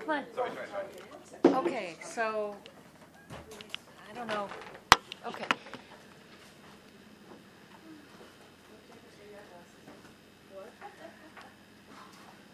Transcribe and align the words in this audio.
Come 0.00 0.10
on. 0.10 0.24
Okay, 1.66 1.96
so, 2.02 2.54
I 4.10 4.14
don't 4.14 4.28
know. 4.28 4.48
Okay. 5.26 5.44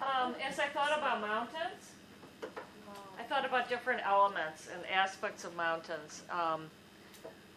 Um, 0.01 0.35
as 0.43 0.59
I 0.59 0.67
thought 0.67 0.99
about 0.99 1.21
mountains, 1.21 1.93
I 3.19 3.23
thought 3.25 3.45
about 3.45 3.69
different 3.69 4.01
elements 4.05 4.69
and 4.73 4.85
aspects 4.87 5.45
of 5.45 5.55
mountains. 5.57 6.23
Um, 6.31 6.71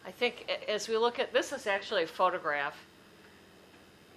I 0.06 0.12
think 0.12 0.50
as 0.68 0.88
we 0.88 0.98
look 0.98 1.20
at, 1.20 1.34
this 1.34 1.52
is 1.52 1.66
actually 1.66 2.04
a 2.04 2.08
photograph. 2.08 2.78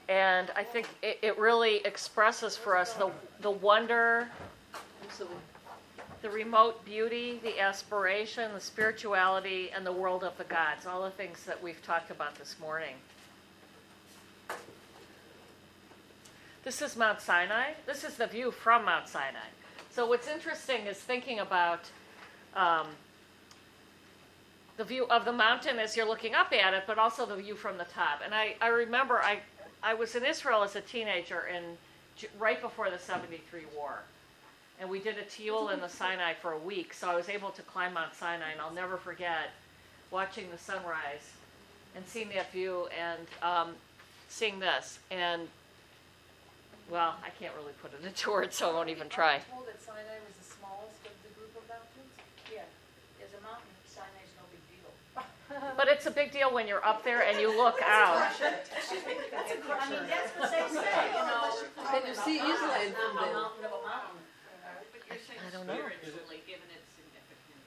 And 0.09 0.51
I 0.57 0.63
think 0.63 0.89
it, 1.03 1.19
it 1.23 1.39
really 1.39 1.77
expresses 1.85 2.57
for 2.57 2.77
us 2.77 2.95
the, 2.95 3.11
the 3.41 3.51
wonder, 3.51 4.29
the 6.23 6.31
remote 6.31 6.85
beauty, 6.85 7.41
the 7.43 7.61
aspiration, 7.61 8.53
the 8.53 8.61
spirituality, 8.61 9.71
and 9.75 9.87
the 9.87 9.93
world 9.93 10.25
of 10.25 10.37
the 10.37 10.45
gods, 10.45 10.87
all 10.87 11.03
the 11.05 11.11
things 11.11 11.45
that 11.45 11.63
we've 11.63 11.83
talked 11.83 12.11
about 12.11 12.35
this 12.37 12.57
morning. 12.61 12.95
This 16.65 16.83
is 16.83 16.97
Mount 16.97 17.21
Sinai. 17.21 17.73
This 17.87 18.05
is 18.05 18.17
the 18.17 18.27
view 18.27 18.51
from 18.51 18.85
Mount 18.85 19.09
Sinai. 19.09 19.47
So, 19.91 20.07
what's 20.07 20.29
interesting 20.29 20.87
is 20.87 20.97
thinking 20.97 21.39
about 21.39 21.81
um, 22.55 22.89
the 24.77 24.85
view 24.85 25.07
of 25.07 25.25
the 25.25 25.33
mountain 25.33 25.79
as 25.79 25.97
you're 25.97 26.07
looking 26.07 26.35
up 26.35 26.53
at 26.53 26.75
it, 26.75 26.85
but 26.87 26.99
also 26.99 27.27
the 27.27 27.37
view 27.37 27.55
from 27.55 27.79
the 27.79 27.85
top. 27.85 28.21
And 28.25 28.35
I, 28.35 28.57
I 28.61 28.69
remember 28.69 29.21
I, 29.21 29.39
I 29.83 29.95
was 29.95 30.15
in 30.15 30.25
Israel 30.25 30.63
as 30.63 30.77
a 30.77 30.81
teenager 30.81 31.47
in, 31.47 31.63
right 32.39 32.61
before 32.61 32.91
the 32.91 32.99
73 32.99 33.63
war 33.77 34.01
and 34.81 34.89
we 34.89 35.01
did 35.01 35.19
a 35.19 35.25
teal 35.25 35.71
in 35.71 35.81
the 35.81 35.89
Sinai 35.89 36.35
for 36.35 36.53
a 36.53 36.59
week, 36.59 36.95
so 36.95 37.09
I 37.11 37.17
was 37.17 37.29
able 37.29 37.51
to 37.51 37.63
climb 37.63 37.95
Mount 37.95 38.15
Sinai, 38.15 38.53
and 38.53 38.61
I'll 38.61 38.73
never 38.75 38.97
forget 38.97 39.51
watching 40.11 40.51
the 40.51 40.59
sunrise 40.59 41.33
and 41.97 42.07
seeing 42.07 42.29
that 42.31 42.53
view 42.53 42.89
and 42.99 43.21
um, 43.43 43.75
seeing 44.29 44.59
this. 44.61 44.99
And 45.11 45.49
well, 46.91 47.17
I 47.25 47.31
can't 47.41 47.53
really 47.59 47.73
put 47.83 47.93
it 47.93 48.07
into 48.07 48.31
words, 48.31 48.57
so 48.57 48.71
I 48.71 48.73
won't 48.75 48.89
even 48.89 49.09
try. 49.09 49.41
told 49.51 49.67
that 49.67 49.83
Sinai 49.83 49.99
was 50.27 50.37
the 50.39 50.55
smallest 50.57 51.01
of 51.05 51.13
the 51.27 51.35
group 51.35 51.53
of 51.59 51.69
mountains? 51.69 52.13
Yeah, 52.53 52.63
there's 53.19 53.35
a 53.35 53.43
mountain, 53.43 53.67
Sinai's 53.85 54.33
no 54.39 54.45
big 54.51 54.63
deal. 54.71 54.91
But 55.77 55.89
it's 55.89 56.07
a 56.07 56.11
big 56.11 56.31
deal 56.31 56.53
when 56.53 56.69
you're 56.69 56.85
up 56.85 57.03
there 57.05 57.23
and 57.25 57.41
you 57.41 57.49
look 57.57 57.81
out. 57.83 58.19
I 58.19 58.31
mean, 58.31 60.07
that's 60.09 60.31
what 60.39 60.51
they 60.51 60.69
say, 60.71 61.07
you 61.11 61.25
know. 61.27 61.51
Can 61.91 62.07
you 62.07 62.15
see 62.15 62.37
Israel 62.39 62.93
from 62.95 63.19
A 63.19 63.25
there? 63.25 63.33
mountain 63.35 63.65
of 63.65 63.73
a 63.73 63.83
mountain. 63.87 64.19
But 65.19 65.35
you're 65.35 65.35
saying 65.35 65.41
I 65.47 65.51
don't 65.57 65.67
know. 65.67 65.75
spiritually, 65.75 66.43
given 66.47 66.69
its 66.71 66.87
significance. 66.95 67.67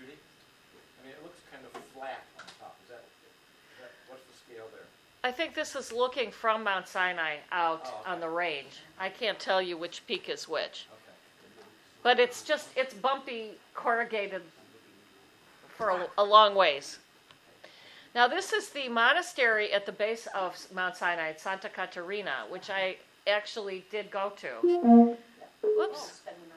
Judy? 0.00 0.16
I 0.16 1.06
mean, 1.06 1.12
it 1.12 1.22
looks 1.22 1.40
kind 1.52 1.64
of 1.64 1.72
flat 1.92 2.24
on 2.38 2.44
top. 2.58 2.76
Is 2.84 2.88
that, 2.88 3.04
is 3.04 3.80
that, 3.84 3.92
what's 4.08 4.24
the 4.24 4.36
scale 4.48 4.64
there? 4.72 4.86
I 5.22 5.30
think 5.32 5.54
this 5.54 5.76
is 5.76 5.92
looking 5.92 6.30
from 6.30 6.64
Mount 6.64 6.88
Sinai 6.88 7.36
out 7.52 7.82
Oh, 7.84 8.00
okay. 8.00 8.10
on 8.12 8.20
the 8.20 8.28
range. 8.28 8.80
I 8.98 9.08
can't 9.10 9.38
tell 9.38 9.60
you 9.60 9.76
which 9.76 10.06
peak 10.06 10.28
is 10.30 10.48
which. 10.48 10.86
Okay. 10.90 11.66
But 12.02 12.18
it's 12.18 12.42
just, 12.42 12.68
it's 12.76 12.94
bumpy, 12.94 13.50
corrugated 13.74 14.42
for 15.68 15.90
a, 15.90 16.06
a 16.18 16.24
long 16.24 16.54
ways. 16.54 16.98
Now, 18.14 18.26
this 18.26 18.52
is 18.52 18.70
the 18.70 18.88
monastery 18.88 19.72
at 19.72 19.84
the 19.86 19.92
base 19.92 20.26
of 20.34 20.56
Mount 20.74 20.96
Sinai, 20.96 21.34
Santa 21.36 21.68
Caterina, 21.68 22.44
which 22.48 22.68
I 22.70 22.96
actually 23.28 23.84
did 23.90 24.10
go 24.10 24.32
to. 24.36 24.48
Oh, 24.64 25.16
Whoops. 25.62 26.12
spend 26.24 26.36
the 26.42 26.48
night. 26.48 26.49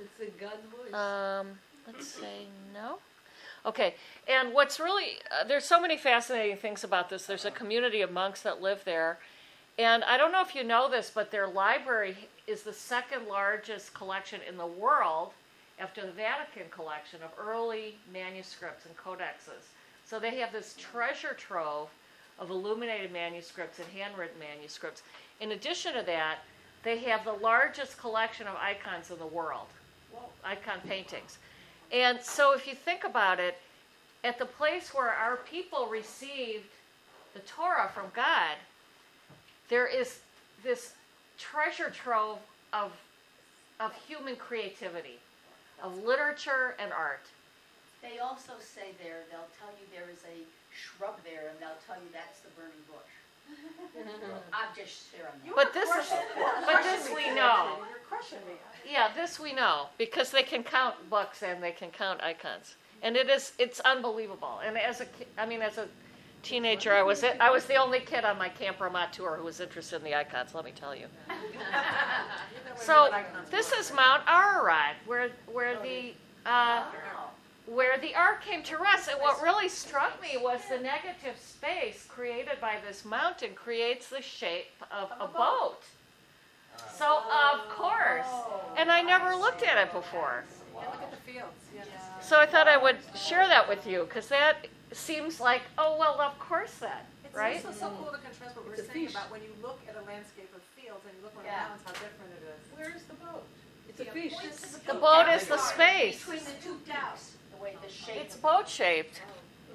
It's 0.00 0.36
a 0.36 0.40
God 0.40 0.58
voice. 0.70 0.94
Um, 0.94 1.58
let's 1.86 2.06
say 2.06 2.46
no. 2.72 2.98
Okay, 3.66 3.94
and 4.28 4.52
what's 4.52 4.78
really, 4.78 5.18
uh, 5.30 5.44
there's 5.44 5.64
so 5.64 5.80
many 5.80 5.96
fascinating 5.96 6.56
things 6.56 6.84
about 6.84 7.08
this. 7.08 7.24
There's 7.24 7.46
a 7.46 7.50
community 7.50 8.02
of 8.02 8.12
monks 8.12 8.42
that 8.42 8.60
live 8.60 8.84
there. 8.84 9.18
And 9.78 10.04
I 10.04 10.16
don't 10.16 10.32
know 10.32 10.42
if 10.42 10.54
you 10.54 10.62
know 10.62 10.90
this, 10.90 11.10
but 11.12 11.30
their 11.30 11.48
library 11.48 12.16
is 12.46 12.62
the 12.62 12.72
second 12.72 13.26
largest 13.26 13.94
collection 13.94 14.40
in 14.46 14.56
the 14.56 14.66
world 14.66 15.32
after 15.78 16.04
the 16.04 16.12
Vatican 16.12 16.64
collection 16.70 17.20
of 17.22 17.30
early 17.38 17.96
manuscripts 18.12 18.86
and 18.86 18.96
codexes. 18.96 19.64
So 20.04 20.18
they 20.20 20.36
have 20.38 20.52
this 20.52 20.76
treasure 20.78 21.34
trove 21.34 21.88
of 22.38 22.50
illuminated 22.50 23.12
manuscripts 23.12 23.78
and 23.78 23.88
handwritten 23.88 24.38
manuscripts. 24.38 25.02
In 25.40 25.52
addition 25.52 25.94
to 25.94 26.02
that, 26.02 26.38
they 26.82 26.98
have 26.98 27.24
the 27.24 27.32
largest 27.32 27.98
collection 27.98 28.46
of 28.46 28.54
icons 28.56 29.10
in 29.10 29.18
the 29.18 29.26
world, 29.26 29.68
icon 30.44 30.80
paintings. 30.86 31.38
And 31.92 32.20
so 32.20 32.54
if 32.54 32.66
you 32.66 32.74
think 32.74 33.04
about 33.04 33.38
it, 33.40 33.58
at 34.24 34.38
the 34.38 34.46
place 34.46 34.94
where 34.94 35.10
our 35.10 35.36
people 35.36 35.86
received 35.86 36.64
the 37.34 37.40
Torah 37.40 37.90
from 37.92 38.06
God, 38.14 38.56
there 39.68 39.86
is 39.86 40.20
this 40.62 40.94
treasure 41.38 41.90
trove 41.90 42.38
of, 42.72 42.92
of 43.80 43.92
human 44.08 44.36
creativity, 44.36 45.18
of 45.82 46.04
literature 46.04 46.74
and 46.78 46.92
art. 46.92 47.26
They 48.02 48.18
also 48.18 48.52
say 48.60 48.92
there, 49.02 49.24
they'll 49.30 49.52
tell 49.60 49.72
you 49.80 49.84
there 49.92 50.10
is 50.12 50.20
a 50.24 50.44
shrub 50.72 51.16
there, 51.24 51.48
and 51.50 51.56
they'll 51.60 51.80
tell 51.86 51.96
you 51.96 52.08
that's 52.12 52.40
the 52.40 52.52
burning 52.56 52.84
bush. 52.88 53.12
I'm 54.52 54.72
just 54.76 55.12
sharing 55.12 55.36
that. 55.44 55.56
But 55.56 55.72
this 55.74 55.88
is, 55.88 56.12
but 56.66 56.82
this 56.82 57.08
we 57.14 57.28
know. 57.34 57.76
You're 57.88 58.04
crushing 58.08 58.40
me. 58.48 58.56
Yeah, 58.90 59.08
this 59.14 59.38
we 59.40 59.52
know 59.52 59.86
because 59.98 60.30
they 60.30 60.42
can 60.42 60.62
count 60.62 60.94
books 61.10 61.42
and 61.42 61.62
they 61.62 61.72
can 61.72 61.90
count 61.90 62.22
icons, 62.22 62.76
and 63.02 63.16
it 63.16 63.28
is 63.28 63.52
it's 63.58 63.80
unbelievable. 63.80 64.60
And 64.64 64.76
as 64.78 65.00
a 65.00 65.06
ki- 65.06 65.26
I 65.38 65.46
mean, 65.46 65.62
as 65.62 65.78
a 65.78 65.88
teenager, 66.42 66.92
I 66.92 67.02
was 67.02 67.24
I 67.24 67.50
was 67.50 67.64
the 67.66 67.76
only 67.76 68.00
kid 68.00 68.24
on 68.24 68.36
my 68.38 68.48
Camp 68.48 68.80
Ramah 68.80 69.08
tour 69.12 69.36
who 69.36 69.44
was 69.44 69.60
interested 69.60 69.96
in 69.96 70.04
the 70.04 70.14
icons. 70.14 70.54
Let 70.54 70.64
me 70.64 70.72
tell 70.72 70.94
you. 70.94 71.06
So 72.76 73.08
this 73.50 73.72
is 73.72 73.92
Mount 73.92 74.22
Ararat, 74.28 74.96
where 75.06 75.30
where 75.52 75.80
the 75.80 76.12
uh, 76.44 76.82
where 77.66 77.98
the 77.98 78.14
ark 78.14 78.42
came 78.42 78.62
to 78.64 78.76
rest. 78.78 79.08
And 79.08 79.20
what 79.20 79.40
really 79.42 79.68
struck 79.68 80.20
me 80.20 80.36
was 80.36 80.60
the 80.68 80.78
negative 80.78 81.38
space 81.38 82.04
created 82.08 82.60
by 82.60 82.76
this 82.86 83.04
mountain 83.04 83.54
creates 83.54 84.08
the 84.08 84.20
shape 84.20 84.72
of 84.90 85.10
a 85.20 85.26
boat. 85.28 85.82
So 86.96 87.22
of 87.52 87.68
course, 87.68 88.26
and 88.76 88.90
I 88.90 89.02
never 89.02 89.34
looked 89.34 89.62
at 89.62 89.76
it 89.78 89.92
before. 89.92 90.44
Yeah, 90.74 90.80
look 90.90 91.02
at 91.02 91.10
the 91.10 91.16
fields, 91.32 91.52
yes. 91.74 91.86
So 92.20 92.38
I 92.40 92.46
thought 92.46 92.68
I 92.68 92.76
would 92.76 92.98
share 93.16 93.46
that 93.48 93.68
with 93.68 93.86
you 93.86 94.04
because 94.04 94.28
that 94.28 94.66
seems 94.92 95.40
like, 95.40 95.62
oh 95.78 95.96
well, 95.98 96.20
of 96.20 96.38
course 96.38 96.74
that, 96.78 97.06
It's 97.24 97.34
right? 97.34 97.56
also 97.64 97.72
so 97.72 97.90
cool 97.98 98.12
to 98.12 98.18
contrast 98.18 98.56
what 98.56 98.66
we're 98.66 98.72
It's 98.74 98.82
a 98.82 98.92
saying 98.92 99.06
fish. 99.06 99.14
about 99.14 99.30
when 99.30 99.42
you 99.42 99.50
look 99.62 99.80
at 99.88 99.96
a 99.96 100.04
landscape 100.06 100.50
of 100.54 100.62
fields 100.80 101.02
and 101.06 101.14
you 101.18 101.24
look 101.24 101.34
on 101.36 101.42
the 101.42 101.48
Yeah. 101.48 101.68
mountains, 101.68 101.82
how 101.84 101.92
different 101.92 102.32
it 102.38 102.44
is. 102.46 102.78
Where's 102.78 103.02
the 103.04 103.14
boat? 103.14 103.44
It's 103.88 104.00
a 104.00 104.04
fish. 104.06 104.32
The 104.86 104.94
boat 104.94 105.28
is 105.28 105.46
the 105.48 105.58
space. 105.58 106.24
Between 106.24 106.44
the 106.44 106.52
two 106.62 106.78
towers, 106.90 107.32
the 107.50 107.62
way 107.62 107.76
the 107.82 107.88
shape. 107.92 108.16
It's 108.16 108.36
boat 108.36 108.68
shaped. 108.68 109.20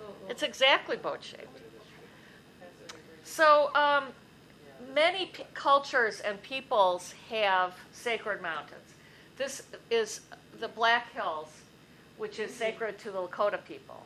Oh, 0.02 0.04
oh. 0.04 0.30
It's 0.30 0.44
exactly 0.44 0.98
boat 0.98 1.24
shaped. 1.24 1.62
So, 3.24 3.74
um, 3.76 4.06
many 4.94 5.28
p- 5.28 5.44
cultures 5.54 6.20
and 6.22 6.42
peoples 6.42 7.14
have 7.30 7.76
sacred 7.92 8.42
mountains. 8.42 8.94
This 9.38 9.64
is 9.90 10.22
the 10.60 10.68
Black 10.68 11.12
Hills, 11.14 11.50
which 12.18 12.40
is 12.40 12.54
sacred 12.54 12.98
to 13.00 13.12
the 13.12 13.20
Lakota 13.20 13.64
people. 13.66 14.04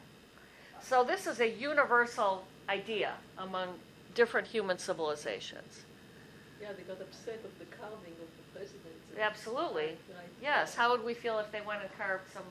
So, 0.82 1.04
this 1.04 1.28
is 1.28 1.40
a 1.40 1.50
universal 1.50 2.44
idea 2.70 3.14
among 3.38 3.70
different 4.16 4.48
human 4.48 4.78
civilizations. 4.78 5.82
Yeah, 6.62 6.70
they 6.78 6.84
got 6.84 7.02
upset 7.02 7.42
of 7.44 7.58
the 7.60 7.66
carving 7.76 8.14
of 8.14 8.30
the 8.38 8.58
president. 8.60 8.94
Absolutely. 9.20 9.98
Yes, 10.42 10.76
how 10.76 10.92
would 10.92 11.04
we 11.04 11.14
feel 11.14 11.40
if 11.40 11.52
they 11.52 11.62
went 11.62 11.82
and 11.82 11.98
carved 11.98 12.24
some, 12.34 12.44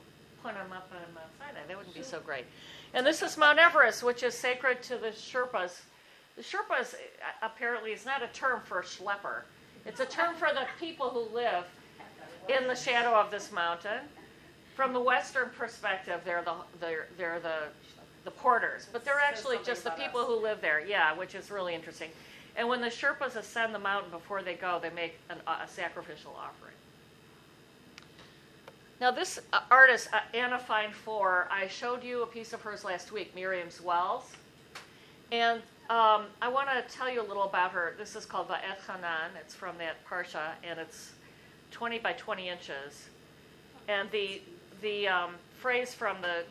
put 0.43 0.53
them 0.53 0.71
up 0.71 0.89
on 0.91 1.13
Mount 1.13 1.27
Sinai? 1.39 1.65
That 1.67 1.77
wouldn't 1.77 1.95
be 1.95 2.03
so 2.03 2.19
great. 2.19 2.45
And 2.93 3.05
this 3.05 3.21
is 3.21 3.37
Mount 3.37 3.59
Everest, 3.59 4.03
which 4.03 4.23
is 4.23 4.33
sacred 4.33 4.83
to 4.83 4.97
the 4.97 5.09
Sherpas. 5.09 5.81
The 6.35 6.41
Sherpas 6.41 6.93
uh, 6.93 6.97
apparently 7.41 7.91
is 7.91 8.05
not 8.05 8.23
a 8.23 8.27
term 8.27 8.61
for 8.63 8.79
a 8.79 8.83
schlepper. 8.83 9.43
It's 9.85 9.99
a 9.99 10.05
term 10.05 10.35
for 10.35 10.49
the 10.53 10.65
people 10.79 11.09
who 11.09 11.33
live 11.35 11.65
in 12.49 12.67
the 12.67 12.75
shadow 12.75 13.13
of 13.13 13.31
this 13.31 13.51
mountain. 13.51 13.99
From 14.75 14.93
the 14.93 14.99
Western 14.99 15.49
perspective, 15.49 16.21
they're 16.25 16.41
the 16.41 16.55
they're, 16.79 17.07
they're 17.17 17.39
the 17.39 17.67
the 18.23 18.31
porters, 18.31 18.87
but 18.91 19.05
they're 19.05 19.19
actually 19.19 19.57
just 19.65 19.83
the 19.83 19.91
people 19.91 20.25
who 20.25 20.41
live 20.41 20.61
there. 20.61 20.83
Yeah, 20.85 21.15
which 21.15 21.35
is 21.35 21.51
really 21.51 21.75
interesting. 21.75 22.09
And 22.55 22.67
when 22.67 22.81
the 22.81 22.87
Sherpas 22.87 23.35
ascend 23.35 23.73
the 23.73 23.79
mountain 23.79 24.11
before 24.11 24.41
they 24.41 24.55
go, 24.55 24.79
they 24.81 24.89
make 24.91 25.19
an, 25.29 25.37
a 25.47 25.67
sacrificial 25.67 26.35
offering. 26.37 26.73
Now, 29.01 29.11
this 29.11 29.39
uh, 29.51 29.61
artist, 29.69 30.07
uh, 30.13 30.19
Anna 30.33 30.59
Fine 30.59 30.91
Foer, 30.91 31.47
I 31.51 31.67
showed 31.67 32.03
you 32.03 32.23
a 32.23 32.27
piece 32.27 32.53
of 32.53 32.61
hers 32.61 32.85
last 32.85 33.11
week, 33.11 33.35
Miriam's 33.35 33.81
Wells. 33.81 34.31
And 35.31 35.61
um, 35.89 36.27
I 36.41 36.47
want 36.47 36.69
to 36.69 36.95
tell 36.95 37.11
you 37.11 37.21
a 37.21 37.27
little 37.27 37.43
about 37.43 37.71
her. 37.71 37.93
This 37.97 38.15
is 38.15 38.25
called 38.25 38.47
Va'et 38.47 38.79
Hanan. 38.87 39.31
It's 39.39 39.53
from 39.53 39.77
that 39.79 39.97
Parsha, 40.07 40.51
and 40.63 40.79
it's 40.79 41.11
20 41.71 41.99
by 41.99 42.13
20 42.13 42.47
inches. 42.47 43.09
And 43.89 44.09
the, 44.11 44.41
the 44.81 45.09
um, 45.09 45.35
phrase 45.59 45.93
from 45.93 46.21
the 46.21 46.43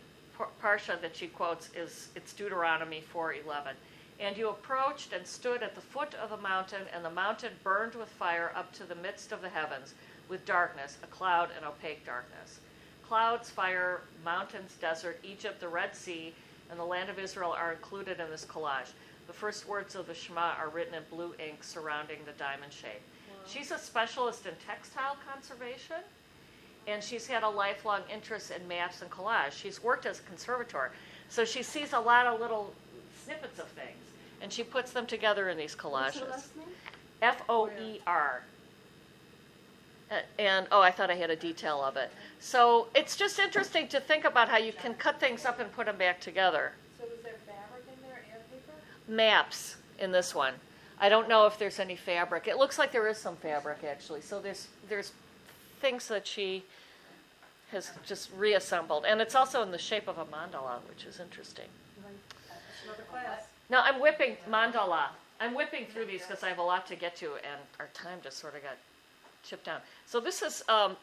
Parsha 0.62 1.00
that 1.00 1.17
she 1.17 1.29
quotes 1.29 1.70
is, 1.75 2.08
it's 2.14 2.34
Deuteronomy 2.34 3.02
4:11. 3.12 3.73
And 4.20 4.37
you 4.37 4.50
approached 4.50 5.14
and 5.14 5.26
stood 5.26 5.62
at 5.62 5.75
the 5.75 5.81
foot 5.81 6.14
of 6.14 6.31
the 6.31 6.37
mountain, 6.37 6.82
and 6.93 7.02
the 7.02 7.11
mountain 7.11 7.52
burned 7.64 7.94
with 7.94 8.08
fire 8.11 8.52
up 8.55 8.73
to 8.75 8.85
the 8.85 8.94
midst 8.96 9.32
of 9.32 9.40
the 9.40 9.49
heavens, 9.49 9.94
with 10.28 10.44
darkness, 10.44 10.99
a 11.02 11.06
cloud 11.06 11.49
and 11.56 11.64
opaque 11.64 12.05
darkness. 12.05 12.61
Clouds, 13.08 13.50
fire, 13.50 14.02
mountains, 14.25 14.76
desert, 14.81 15.19
Egypt, 15.25 15.58
the 15.58 15.69
Red 15.69 15.96
Sea, 15.96 16.35
and 16.70 16.78
the 16.78 16.85
land 16.85 17.11
of 17.11 17.19
Israel 17.19 17.52
are 17.52 17.73
included 17.73 18.20
in 18.20 18.31
this 18.31 18.44
collage. 18.44 18.93
The 19.32 19.38
first 19.38 19.67
words 19.67 19.94
of 19.94 20.06
the 20.06 20.12
Shema 20.14 20.52
are 20.58 20.69
written 20.69 20.93
in 20.93 21.02
blue 21.11 21.34
ink 21.38 21.64
surrounding 21.64 22.19
the 22.26 22.32
diamond 22.32 22.70
shape. 22.70 23.00
She's 23.46 23.70
a 23.70 23.79
specialist 23.79 24.44
in 24.44 24.52
textile 24.67 25.17
conservation, 25.26 25.96
and 26.87 27.02
she's 27.02 27.26
had 27.26 27.43
a 27.43 27.49
lifelong 27.49 28.02
interest 28.12 28.50
in 28.50 28.69
maps 28.69 29.00
and 29.00 29.11
collage. 29.11 29.52
She's 29.52 29.82
worked 29.82 30.05
as 30.05 30.20
a 30.20 30.23
conservator, 30.25 30.93
so 31.31 31.46
she 31.46 31.62
sees 31.62 31.94
a 31.94 31.99
lot 31.99 32.26
of 32.26 32.40
little 32.40 32.75
snippets 33.25 33.58
of 33.58 33.69
things, 33.69 34.05
and 34.43 34.52
she 34.52 34.62
puts 34.62 34.93
them 34.93 35.06
together 35.06 35.49
in 35.49 35.56
these 35.56 35.75
collages. 35.75 36.49
F 37.23 37.43
O 37.49 37.70
E 37.81 38.02
R. 38.06 38.43
And, 40.38 40.67
oh, 40.70 40.82
I 40.82 40.90
thought 40.90 41.11
I 41.11 41.14
had 41.14 41.31
a 41.31 41.37
detail 41.37 41.82
of 41.82 41.96
it. 41.96 42.11
So 42.38 42.88
it's 42.94 43.17
just 43.17 43.38
interesting 43.38 43.88
to 43.88 43.99
think 43.99 44.26
about 44.26 44.50
how 44.50 44.58
you 44.58 44.75
can 44.75 44.93
cut 44.93 45.19
things 45.19 45.46
up 45.46 45.58
and 45.58 45.73
put 45.73 45.87
them 45.87 45.96
back 45.96 46.20
together. 46.20 46.73
So 46.99 47.06
is 47.06 47.23
there 47.23 47.32
fabric 47.46 47.85
in 47.88 48.02
there 48.06 48.23
and 48.31 48.43
paper? 48.50 48.75
Maps 49.12 49.76
in 49.99 50.11
this 50.12 50.35
one. 50.35 50.55
I 50.99 51.09
don't 51.09 51.29
know 51.29 51.47
if 51.47 51.59
there's 51.59 51.79
any 51.79 51.97
fabric. 51.97 52.47
It 52.47 52.56
looks 52.56 52.79
like 52.79 52.93
there 52.93 53.09
is 53.09 53.19
some 53.19 53.37
fabric 53.37 53.85
actually. 53.85 54.20
So 54.20 54.41
there's 54.41 54.69
there's 54.88 55.12
things 55.81 56.09
that 56.09 56.26
she 56.26 56.64
has 57.73 57.91
just 58.06 58.31
reassembled, 58.37 59.05
and 59.06 59.20
it's 59.20 59.35
also 59.35 59.62
in 59.62 59.70
the 59.70 59.79
shape 59.79 60.06
of 60.06 60.19
a 60.19 60.25
mandala, 60.25 60.79
which 60.88 61.05
is 61.05 61.19
interesting. 61.20 61.69
Now 63.69 63.82
I'm 63.82 64.00
whipping 64.00 64.37
mandala. 64.49 65.06
I'm 65.41 65.55
whipping 65.55 65.87
through 65.87 66.06
these 66.06 66.23
because 66.23 66.44
I 66.44 66.49
have 66.49 66.59
a 66.59 66.62
lot 66.62 66.87
to 66.87 66.97
get 66.97 67.17
to, 67.17 67.35
and 67.35 67.61
our 67.81 67.88
time 67.94 68.19
just 68.23 68.38
sort 68.38 68.55
of 68.55 68.62
got 68.62 68.76
chipped 69.43 69.64
down. 69.64 69.81
So 70.06 70.20
this 70.20 70.41
is 70.43 70.62
um, 70.69 70.97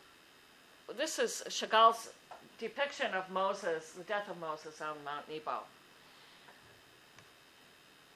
this 0.98 1.20
is 1.20 1.44
Chagall's 1.50 2.10
depiction 2.58 3.14
of 3.14 3.30
Moses, 3.30 3.92
the 3.92 4.04
death 4.04 4.30
of 4.30 4.40
Moses 4.40 4.82
on 4.82 4.96
Mount 5.04 5.28
Nebo. 5.30 5.60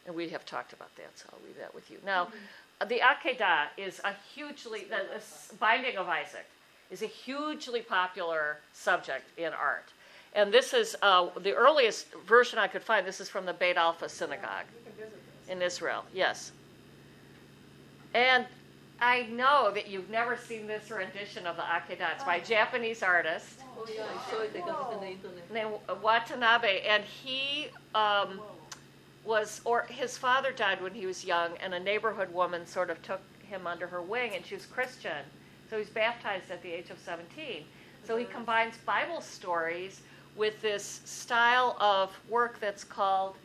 And 0.06 0.16
we 0.16 0.30
have 0.30 0.46
talked 0.46 0.74
about 0.74 0.96
that, 0.98 1.12
so 1.16 1.26
I'll 1.32 1.46
leave 1.46 1.58
that 1.60 1.74
with 1.74 1.90
you. 1.90 1.98
Now, 2.06 2.28
the 2.88 3.00
Akedah 3.00 3.68
is 3.78 4.02
a 4.04 4.14
hugely 4.34 4.82
the, 4.90 5.06
this 5.14 5.54
binding 5.60 5.98
of 5.98 6.08
Isaac 6.10 6.46
is 6.92 7.02
a 7.02 7.08
hugely 7.08 7.82
popular 7.82 8.58
subject 8.74 9.24
in 9.38 9.54
art. 9.54 9.92
And 10.36 10.54
this 10.54 10.74
is 10.74 10.96
uh, 11.02 11.28
the 11.42 11.54
earliest 11.54 12.08
version 12.28 12.60
I 12.60 12.68
could 12.68 12.84
find. 12.84 13.08
This 13.08 13.22
is 13.22 13.30
from 13.30 13.46
the 13.46 13.54
Beit 13.54 13.78
Alpha 13.78 14.10
synagogue 14.10 14.66
You 14.76 14.92
can 14.92 15.06
visit 15.06 15.22
this. 15.48 15.56
in 15.56 15.62
Israel, 15.62 16.04
yes. 16.14 16.52
And 18.14 18.46
I 19.00 19.24
know 19.24 19.72
that 19.74 19.88
you've 19.88 20.10
never 20.10 20.36
seen 20.38 20.68
this 20.68 20.92
rendition 20.92 21.48
of 21.48 21.56
the 21.56 21.64
Akedah. 21.64 22.16
It's 22.16 22.24
by 22.24 22.38
a 22.38 22.46
Japanese 22.46 23.02
artist 23.02 23.64
Oh 23.78 23.86
yeah, 23.94 24.04
I 24.04 24.32
saw 24.32 24.42
it. 24.42 24.52
I 24.56 24.60
got 24.60 24.92
it 24.92 24.96
on 24.96 25.02
the 25.02 25.08
internet. 25.08 25.52
named 25.52 25.74
Watanabe, 26.02 26.82
and 26.82 27.04
he 27.04 27.68
um, 27.96 28.40
was, 29.26 29.62
or 29.66 29.84
his 29.90 30.18
father 30.18 30.52
died 30.52 30.82
when 30.82 30.94
he 30.94 31.06
was 31.06 31.24
young, 31.24 31.52
and 31.58 31.74
a 31.74 31.80
neighborhood 31.80 32.34
woman 32.34 32.66
sort 32.66 32.90
of 32.90 33.02
took 33.02 33.22
him 33.44 33.68
under 33.68 33.88
her 33.88 34.02
wing, 34.02 34.32
and 34.36 34.46
she 34.46 34.56
was 34.56 34.66
Christian. 34.66 35.24
So 35.70 35.78
he's 35.78 35.90
baptized 35.90 36.52
at 36.52 36.62
the 36.62 36.72
age 36.72 36.90
of 36.90 36.98
17. 37.00 37.64
So 38.06 38.18
he 38.18 38.26
combines 38.26 38.78
Bible 38.86 39.22
stories 39.22 40.02
with 40.36 40.62
this 40.62 41.02
style 41.06 41.78
of 41.80 42.12
work 42.30 42.60
that's 42.60 42.84
called 42.84 43.36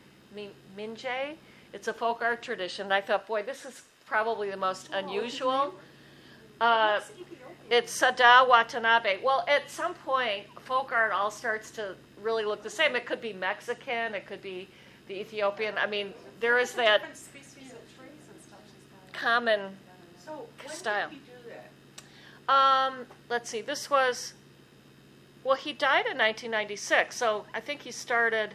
mingei. 0.77 1.35
It's 1.73 1.87
a 1.87 1.93
folk 1.93 2.21
art 2.21 2.41
tradition. 2.41 2.85
And 2.85 2.93
I 2.93 3.01
thought, 3.01 3.27
boy, 3.27 3.43
this 3.43 3.65
is 3.65 3.83
probably 4.05 4.49
the 4.49 4.57
most 4.57 4.89
unusual. 4.91 5.73
Uh, 6.59 6.99
it's 7.69 8.01
Sadao 8.01 8.49
Watanabe. 8.49 9.19
Well, 9.23 9.45
at 9.47 9.69
some 9.69 9.93
point, 9.93 10.45
folk 10.61 10.91
art 10.91 11.11
all 11.11 11.31
starts 11.31 11.71
to 11.71 11.95
really 12.21 12.43
look 12.43 12.63
the 12.63 12.69
same. 12.69 12.95
It 12.95 13.05
could 13.05 13.21
be 13.21 13.31
Mexican, 13.31 14.15
it 14.15 14.25
could 14.25 14.41
be 14.41 14.67
the 15.09 15.19
Ethiopian. 15.19 15.75
I 15.77 15.87
mean, 15.87 16.13
there 16.39 16.57
is 16.59 16.73
that 16.73 16.99
Different 17.01 17.17
species 17.17 17.73
of 17.73 17.79
trees 17.97 18.23
and 18.31 18.41
stuff 18.41 18.59
common. 19.11 19.75
So 20.23 20.45
Style. 20.69 21.09
did 21.09 21.15
he 21.17 21.21
do 21.25 21.49
that? 21.49 22.53
Um, 22.53 23.05
let's 23.27 23.49
see. 23.49 23.61
This 23.61 23.89
was. 23.89 24.33
Well, 25.43 25.55
he 25.55 25.73
died 25.73 26.05
in 26.05 26.17
1996, 26.19 27.15
so 27.15 27.45
I 27.53 27.59
think 27.59 27.81
he 27.81 27.91
started. 27.91 28.53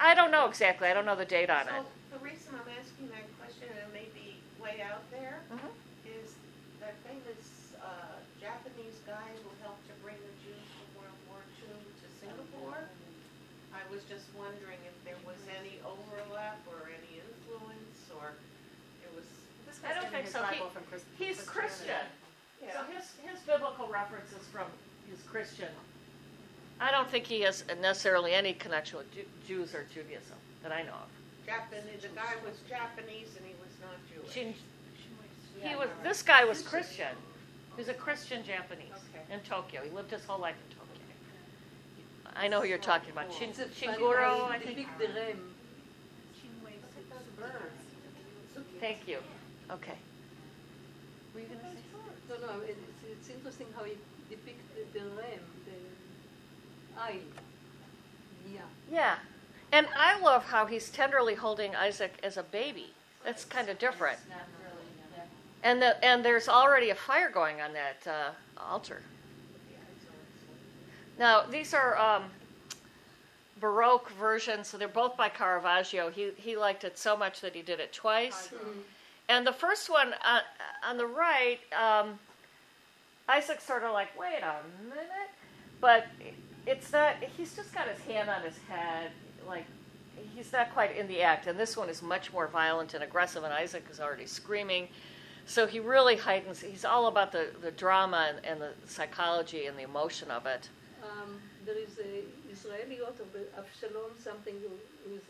I 0.00 0.14
don't 0.14 0.32
know 0.32 0.48
exactly. 0.48 0.88
I 0.88 0.94
don't 0.94 1.06
know 1.06 1.14
the 1.14 1.24
date 1.24 1.48
on 1.50 1.68
it. 1.70 1.78
So 1.78 2.18
the 2.18 2.24
reason 2.24 2.50
I'm 2.58 2.66
asking 2.74 3.14
that 3.14 3.30
question, 3.38 3.70
and 3.70 3.78
it 3.78 3.92
may 3.94 4.10
be 4.10 4.34
way 4.58 4.82
out 4.82 5.06
there, 5.14 5.38
Mhm. 5.54 5.70
is 6.10 6.34
that 6.80 6.98
famous 7.06 7.70
uh, 7.78 8.18
Japanese 8.40 8.98
guy 9.06 9.30
who 9.46 9.50
helped 9.62 9.86
to 9.86 9.94
bring 10.02 10.16
the 10.18 10.34
Jews 10.42 10.66
from 10.74 10.88
World 10.98 11.20
War 11.30 11.38
II 11.62 11.78
to 11.78 12.06
Singapore. 12.18 12.90
I 13.70 13.82
was 13.92 14.02
just 14.10 14.26
wondering 14.34 14.80
if 14.88 14.96
there 15.04 15.20
was 15.22 15.38
any 15.60 15.78
overlap 15.86 16.58
or 16.66 16.90
any 16.90 17.20
influence, 17.20 18.10
or 18.18 18.34
it 19.04 19.10
was. 19.14 19.28
This 19.68 19.73
I 19.86 19.94
don't 19.94 20.08
think 20.10 20.26
so. 20.28 20.42
He- 20.44 20.58
from 20.58 20.82
Chris- 20.90 21.04
He's 21.18 21.36
Christian. 21.42 21.94
Christianity. 21.96 22.72
So 22.72 22.80
his, 22.94 23.12
his 23.30 23.40
biblical 23.46 23.88
reference 23.88 24.30
is 24.32 24.46
from 24.48 24.66
his 25.10 25.20
Christian. 25.22 25.68
I 26.80 26.90
don't 26.90 27.08
think 27.10 27.24
he 27.26 27.42
has 27.42 27.64
necessarily 27.80 28.32
any 28.34 28.54
connection 28.54 28.98
with 28.98 29.12
Ju- 29.14 29.26
Jews 29.46 29.74
or 29.74 29.84
Judaism 29.92 30.36
that 30.62 30.72
I 30.72 30.82
know 30.82 30.94
of. 30.94 31.08
Japanese, 31.46 32.02
the 32.02 32.08
guy 32.08 32.34
was 32.44 32.54
Japanese 32.68 33.28
and 33.36 33.44
he 33.46 33.52
was 33.60 33.70
not 33.82 33.92
Jewish. 34.12 34.32
Shin- 34.32 34.54
He 35.62 35.76
was. 35.76 35.88
This 36.02 36.22
guy 36.22 36.44
was 36.44 36.62
Christian. 36.62 37.14
He 37.76 37.80
was 37.82 37.88
a 37.88 37.94
Christian 37.94 38.42
Japanese 38.44 38.92
Okay. 39.14 39.34
in 39.34 39.40
Tokyo. 39.40 39.82
He 39.82 39.90
lived 39.90 40.10
his 40.10 40.24
whole 40.24 40.38
life 40.40 40.56
in 40.70 40.76
Tokyo. 40.76 40.90
I 42.36 42.48
know 42.48 42.62
who 42.62 42.66
you're 42.66 42.78
talking 42.78 43.10
about. 43.10 43.32
Shin, 43.32 43.50
It's 43.50 43.58
a 43.60 43.66
Shinguro, 43.66 44.48
I 44.50 44.58
think. 44.58 44.76
depict 44.78 44.98
the 44.98 45.06
ram. 45.08 45.54
Look 46.64 46.72
at 46.72 47.10
those 47.10 47.50
birds. 47.52 48.70
Thank 48.80 49.06
you. 49.06 49.18
Okay. 49.70 49.96
Were 51.34 51.40
you 51.40 51.46
gonna 51.46 51.60
say? 51.60 51.78
No, 52.28 52.46
no, 52.46 52.60
it- 52.62 52.70
it's, 52.70 53.20
it's 53.28 53.30
interesting 53.36 53.66
how 53.76 53.84
he 53.84 53.92
depicted 54.30 54.92
the 54.92 55.00
ram, 55.16 55.40
the 55.66 57.00
eye. 57.00 57.18
Yeah. 58.52 58.60
Yeah. 58.90 59.16
And 59.72 59.86
I 59.96 60.20
love 60.20 60.44
how 60.44 60.66
he's 60.66 60.90
tenderly 60.90 61.34
holding 61.34 61.74
Isaac 61.74 62.14
as 62.22 62.36
a 62.36 62.42
baby. 62.42 62.92
That's 63.24 63.44
kind 63.44 63.68
of 63.68 63.78
different. 63.78 64.18
It's 64.20 64.28
not 64.30 64.46
really, 64.62 64.86
yeah. 65.16 65.22
And 65.68 65.82
the, 65.82 66.04
and 66.04 66.24
there's 66.24 66.48
already 66.48 66.90
a 66.90 66.94
fire 66.94 67.30
going 67.30 67.60
on 67.60 67.72
that 67.72 68.06
uh, 68.06 68.30
altar. 68.62 69.02
Now 71.18 71.42
these 71.42 71.72
are 71.74 71.96
um, 71.96 72.24
Baroque 73.60 74.10
versions, 74.10 74.68
so 74.68 74.76
they're 74.76 74.88
both 74.88 75.16
by 75.16 75.28
Caravaggio. 75.28 76.10
He 76.10 76.32
he 76.36 76.56
liked 76.56 76.82
it 76.84 76.98
so 76.98 77.16
much 77.16 77.40
that 77.40 77.54
he 77.54 77.62
did 77.62 77.78
it 77.80 77.92
twice. 77.92 78.50
And 79.28 79.46
the 79.46 79.52
first 79.52 79.88
one 79.90 80.14
uh, 80.24 80.40
on 80.86 80.96
the 80.98 81.06
right, 81.06 81.58
um, 81.72 82.18
Isaac's 83.28 83.64
sort 83.64 83.82
of 83.82 83.92
like, 83.92 84.18
wait 84.18 84.42
a 84.42 84.56
minute, 84.84 85.30
but 85.80 86.06
it's 86.66 86.92
not. 86.92 87.16
He's 87.36 87.54
just 87.56 87.74
got 87.74 87.88
his 87.88 88.00
hand 88.00 88.28
on 88.28 88.42
his 88.42 88.58
head, 88.68 89.10
like 89.46 89.64
he's 90.34 90.52
not 90.52 90.72
quite 90.72 90.96
in 90.96 91.08
the 91.08 91.22
act. 91.22 91.46
And 91.46 91.58
this 91.58 91.76
one 91.76 91.88
is 91.88 92.02
much 92.02 92.32
more 92.32 92.48
violent 92.48 92.94
and 92.94 93.02
aggressive, 93.02 93.44
and 93.44 93.52
Isaac 93.52 93.84
is 93.90 94.00
already 94.00 94.26
screaming. 94.26 94.88
So 95.46 95.66
he 95.66 95.78
really 95.80 96.16
heightens. 96.16 96.60
He's 96.60 96.84
all 96.84 97.06
about 97.06 97.32
the, 97.32 97.48
the 97.60 97.70
drama 97.70 98.30
and, 98.30 98.44
and 98.44 98.60
the 98.60 98.72
psychology 98.86 99.66
and 99.66 99.76
the 99.78 99.82
emotion 99.82 100.30
of 100.30 100.46
it. 100.46 100.68
Um, 101.02 101.38
there 101.66 101.76
is 101.76 101.98
a 101.98 102.24
Israeli 102.50 103.00
author, 103.00 103.24
Avshalom 103.58 104.12
something, 104.22 104.54
who 104.62 105.14
is, 105.14 105.20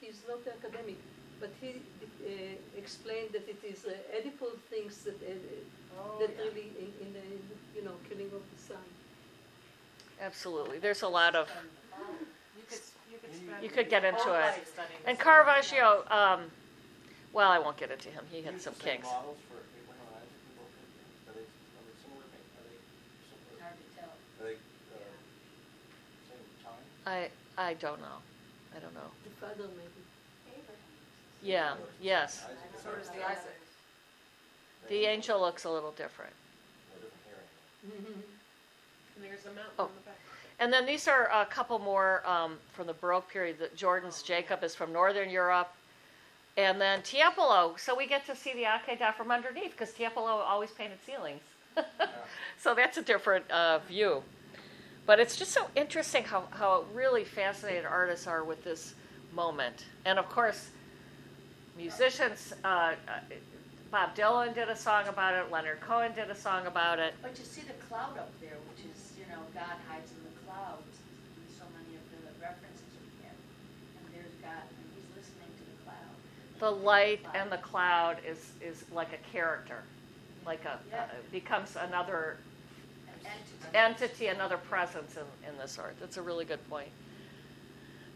he's 0.00 0.22
not 0.28 0.40
academic, 0.46 0.96
but 1.38 1.50
he 1.60 1.68
uh, 1.68 1.99
explained 2.76 3.30
that 3.32 3.48
it 3.48 3.60
is 3.64 3.84
uh, 3.84 3.92
Oedipal 4.16 4.52
things 4.70 5.02
that, 5.04 5.16
uh, 5.22 5.34
Oh, 5.98 6.18
that 6.20 6.30
yeah. 6.36 6.44
really, 6.44 6.70
in, 6.78 6.88
in 7.06 7.12
the, 7.12 7.20
you 7.76 7.84
know, 7.84 7.92
killing 8.08 8.26
of 8.32 8.42
the 8.52 8.58
son. 8.62 8.78
Absolutely, 10.20 10.78
there's 10.78 11.02
a 11.02 11.08
lot 11.08 11.34
of. 11.34 11.48
You 12.56 12.62
could, 12.68 12.78
you 13.10 13.18
could. 13.18 13.64
You 13.64 13.68
could 13.68 13.88
get 13.90 14.04
into 14.04 14.32
it. 14.34 14.54
And 15.06 15.16
this. 15.16 15.22
Caravaggio, 15.24 16.04
um, 16.10 16.40
well, 17.32 17.50
I 17.50 17.58
won't 17.58 17.76
get 17.76 17.90
into 17.90 18.08
him. 18.08 18.24
He 18.30 18.42
had 18.42 18.60
some 18.60 18.74
same 18.74 18.84
kinks. 19.00 19.08
models 19.08 19.38
for 19.48 19.58
Abraham 19.76 20.08
and 20.08 20.16
Isaac 20.16 20.40
and 20.46 20.56
both 20.56 20.72
of 20.72 20.88
them? 20.96 21.08
Are 21.28 21.34
they, 21.36 21.44
are 21.44 21.84
they 21.84 21.96
similar, 22.00 22.26
ma- 22.32 22.56
are 22.58 22.64
they 22.68 22.78
similar, 23.28 23.60
Hard 23.60 23.76
to 23.76 23.86
tell. 23.96 24.12
are 24.12 24.44
they, 24.46 24.56
uh, 24.56 25.14
same 26.28 26.46
time? 26.64 26.84
I 27.04 27.70
I 27.70 27.74
don't 27.74 28.00
know. 28.00 28.18
I 28.76 28.78
don't 28.80 28.94
know. 28.94 29.10
The 29.24 29.30
father 29.40 29.68
maybe. 29.76 29.99
Yeah. 31.42 31.74
Yes. 32.00 32.44
So 32.82 32.90
does 32.90 33.08
the. 33.08 33.24
Isaac. 33.24 33.56
The 34.88 35.04
angel 35.06 35.40
looks 35.40 35.64
a 35.64 35.70
little 35.70 35.92
different. 35.92 36.32
Hair. 37.26 37.92
And 39.16 39.24
there's 39.24 39.44
a 39.44 39.48
mountain 39.48 39.72
Oh. 39.78 39.84
on 39.84 39.90
the 39.94 40.00
back. 40.10 40.16
And 40.58 40.72
then 40.72 40.84
these 40.84 41.08
are 41.08 41.30
a 41.32 41.46
couple 41.46 41.78
more 41.78 42.22
um, 42.28 42.58
from 42.72 42.86
the 42.86 42.92
Baroque 42.92 43.30
period. 43.30 43.58
That 43.60 43.76
Jordan's 43.76 44.22
Jacob 44.22 44.62
is 44.64 44.74
from 44.74 44.92
Northern 44.92 45.30
Europe. 45.30 45.72
And 46.56 46.80
then 46.80 47.00
Tiepolo. 47.02 47.78
So 47.78 47.96
we 47.96 48.06
get 48.06 48.26
to 48.26 48.36
see 48.36 48.52
the 48.52 48.64
Akeda 48.64 49.14
from 49.14 49.30
underneath 49.30 49.70
because 49.72 49.92
Tiepolo 49.92 50.44
always 50.44 50.70
painted 50.70 50.98
ceilings. 51.06 51.40
so 52.58 52.74
that's 52.74 52.98
a 52.98 53.02
different 53.02 53.48
uh, 53.50 53.78
view. 53.78 54.22
But 55.06 55.20
it's 55.20 55.36
just 55.36 55.52
so 55.52 55.68
interesting 55.76 56.24
how, 56.24 56.44
how 56.50 56.84
really 56.92 57.24
fascinated 57.24 57.86
artists 57.86 58.26
are 58.26 58.44
with 58.44 58.62
this 58.64 58.94
moment. 59.34 59.86
And 60.04 60.18
of 60.18 60.28
course, 60.28 60.68
musicians, 61.76 62.52
uh, 62.64 62.66
uh, 62.66 62.94
Bob 63.90 64.14
Dylan 64.14 64.54
did 64.54 64.68
a 64.68 64.76
song 64.76 65.08
about 65.08 65.34
it, 65.34 65.50
Leonard 65.50 65.80
Cohen 65.80 66.12
did 66.14 66.30
a 66.30 66.36
song 66.36 66.66
about 66.66 66.98
it. 66.98 67.14
But 67.22 67.38
you 67.38 67.44
see 67.44 67.62
the 67.62 67.74
cloud 67.88 68.16
up 68.18 68.30
there, 68.40 68.56
which 68.70 68.86
is, 68.86 69.12
you 69.18 69.26
know, 69.26 69.40
God 69.54 69.76
hides 69.88 70.10
in 70.12 70.22
the 70.22 70.36
clouds 70.46 70.98
in 71.36 71.54
so 71.58 71.64
many 71.74 71.96
of 71.98 72.04
the 72.14 72.42
references 72.42 72.86
we 73.02 73.24
get. 73.24 73.34
And 73.98 74.14
there's 74.14 74.34
God, 74.42 74.62
and 74.62 74.86
he's 74.94 75.10
listening 75.16 75.50
to 75.58 75.64
the 75.66 75.76
cloud. 75.82 76.14
the 76.60 76.70
light 76.70 77.26
and 77.34 77.50
the 77.50 77.58
cloud 77.58 78.18
is, 78.26 78.52
is 78.60 78.84
like 78.92 79.12
a 79.12 79.32
character, 79.32 79.82
like 80.46 80.64
a, 80.64 80.78
Yeah. 80.90 81.02
uh, 81.02 81.06
becomes 81.32 81.76
another 81.76 82.36
entity. 83.74 83.74
entity, 83.74 84.26
another 84.28 84.56
presence 84.56 85.16
in, 85.16 85.26
in 85.50 85.58
this 85.58 85.78
art. 85.78 85.96
That's 85.98 86.16
a 86.16 86.22
really 86.22 86.44
good 86.44 86.62
point. 86.70 86.88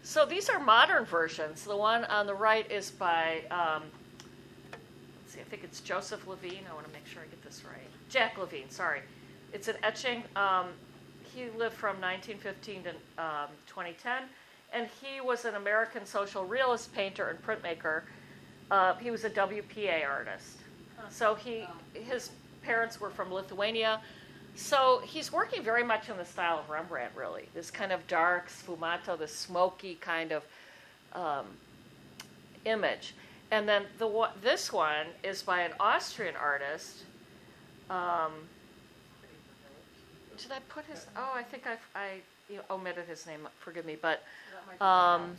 So 0.04 0.26
these 0.26 0.50
are 0.50 0.60
modern 0.60 1.06
versions. 1.06 1.64
The 1.64 1.74
one 1.74 2.04
on 2.04 2.26
the 2.26 2.34
right 2.34 2.70
is 2.70 2.90
by, 2.90 3.40
um, 3.50 3.84
let's 5.22 5.32
see, 5.32 5.40
I 5.40 5.44
think 5.44 5.64
it's 5.64 5.80
Joseph 5.80 6.26
Levine. 6.26 6.60
I 6.70 6.74
want 6.74 6.86
to 6.86 6.92
make 6.92 7.06
sure 7.06 7.22
I 7.22 7.24
get 7.24 7.42
this 7.42 7.62
right. 7.64 7.88
Jack 8.10 8.36
Levine, 8.36 8.68
sorry. 8.68 9.00
It's 9.54 9.68
an 9.68 9.76
etching. 9.82 10.22
Um, 10.36 10.66
he 11.22 11.44
lived 11.56 11.74
from 11.74 12.02
1915 12.02 12.82
to 12.82 12.90
um, 13.24 13.48
2010, 13.66 14.24
and 14.74 14.88
he 15.00 15.22
was 15.22 15.46
an 15.46 15.54
American 15.54 16.04
social 16.04 16.44
realist 16.44 16.94
painter 16.94 17.30
and 17.30 17.42
printmaker. 17.42 18.02
Uh, 18.70 18.94
he 18.96 19.10
was 19.10 19.24
a 19.24 19.30
WPA 19.30 20.06
artist. 20.06 20.58
So 21.08 21.34
he, 21.34 21.64
his 21.94 22.30
parents 22.62 23.00
were 23.00 23.10
from 23.10 23.32
Lithuania. 23.32 24.02
So 24.56 25.02
he's 25.04 25.32
working 25.32 25.62
very 25.62 25.82
much 25.82 26.08
in 26.08 26.16
the 26.16 26.24
style 26.24 26.58
of 26.58 26.70
Rembrandt, 26.70 27.12
really. 27.16 27.48
This 27.54 27.70
kind 27.70 27.92
of 27.92 28.06
dark 28.06 28.48
sfumato, 28.48 29.18
this 29.18 29.34
smoky 29.34 29.96
kind 29.96 30.32
of 30.32 30.44
um, 31.12 31.46
image. 32.64 33.14
And 33.50 33.68
then 33.68 33.84
the 33.98 34.28
this 34.42 34.72
one 34.72 35.06
is 35.22 35.42
by 35.42 35.62
an 35.62 35.72
Austrian 35.80 36.34
artist. 36.36 37.04
Um, 37.90 38.32
did 40.38 40.50
I 40.50 40.58
put 40.68 40.84
his? 40.86 41.06
Oh, 41.16 41.32
I 41.34 41.42
think 41.42 41.66
I've, 41.66 41.86
I 41.94 42.20
you 42.48 42.56
know, 42.56 42.62
omitted 42.70 43.06
his 43.06 43.26
name. 43.26 43.46
Forgive 43.60 43.84
me, 43.84 43.96
but 44.00 44.22
Um, 44.80 45.36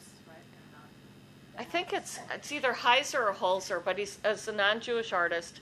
I 1.57 1.63
think 1.63 1.93
it's 1.93 2.19
it's 2.33 2.51
either 2.51 2.73
Heiser 2.73 3.29
or 3.29 3.33
Holzer, 3.33 3.83
but 3.83 3.97
he's 3.97 4.19
as 4.23 4.47
a 4.47 4.51
non-Jewish 4.51 5.13
artist 5.13 5.61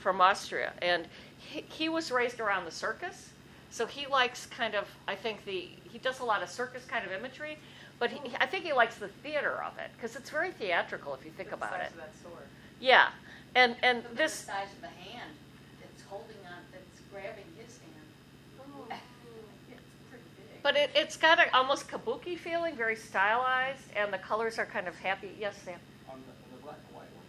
from 0.00 0.20
Austria, 0.20 0.72
and 0.82 1.06
he, 1.38 1.60
he 1.68 1.88
was 1.88 2.10
raised 2.10 2.40
around 2.40 2.64
the 2.64 2.70
circus, 2.70 3.30
so 3.70 3.86
he 3.86 4.06
likes 4.06 4.46
kind 4.46 4.74
of 4.74 4.88
I 5.06 5.14
think 5.14 5.44
the 5.44 5.68
he 5.90 5.98
does 5.98 6.20
a 6.20 6.24
lot 6.24 6.42
of 6.42 6.48
circus 6.50 6.84
kind 6.84 7.04
of 7.06 7.12
imagery, 7.12 7.58
but 7.98 8.10
he, 8.10 8.20
I 8.40 8.46
think 8.46 8.64
he 8.64 8.72
likes 8.72 8.96
the 8.96 9.08
theater 9.08 9.62
of 9.62 9.78
it 9.78 9.90
because 9.96 10.16
it's 10.16 10.30
very 10.30 10.50
theatrical 10.52 11.14
if 11.14 11.24
you 11.24 11.30
think 11.32 11.50
the 11.50 11.56
about 11.56 11.70
size 11.70 11.82
it. 11.86 11.90
of 11.92 11.96
that 11.96 12.12
sword. 12.22 12.44
Yeah, 12.80 13.08
and 13.54 13.76
and 13.82 14.02
Look 14.04 14.16
this 14.16 14.40
the 14.42 14.52
size 14.52 14.72
of 14.74 14.80
the 14.82 14.88
hand 15.10 15.30
that's 15.80 16.02
holding 16.08 16.36
on, 16.46 16.60
that's 16.72 17.00
grabbing 17.12 17.46
his 17.56 17.78
hand. 17.78 18.08
Oh, 18.60 18.86
it's 18.90 19.80
pretty 20.10 20.24
big. 20.36 20.62
but 20.62 20.76
it, 20.76 20.90
it's 20.94 21.16
got 21.16 21.38
an 21.38 21.46
almost 21.54 21.88
kabuki 21.88 22.36
feeling, 22.38 22.76
very 22.76 22.96
stylized, 22.96 23.82
and 23.96 24.12
the 24.12 24.18
colors 24.18 24.58
are 24.58 24.66
kind 24.66 24.86
of 24.88 24.96
happy. 24.96 25.30
Yes, 25.40 25.56
Sam. 25.64 25.78
On 26.08 26.20
the, 26.24 26.32
on 26.32 26.50
the 26.54 26.62
black 26.62 26.78
and 26.86 26.94
white 26.96 27.10
one, 27.18 27.26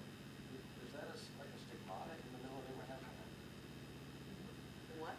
i- 0.53 0.85
is 0.85 0.91
that 0.93 1.07
a, 1.09 1.15
s- 1.17 1.27
like 1.41 1.49
a 1.49 1.59
stigmata 1.65 2.13
in 2.13 2.29
the 2.37 2.41
middle 2.45 2.59
of 2.61 2.65
Abraham? 2.69 3.01
What? 5.01 5.17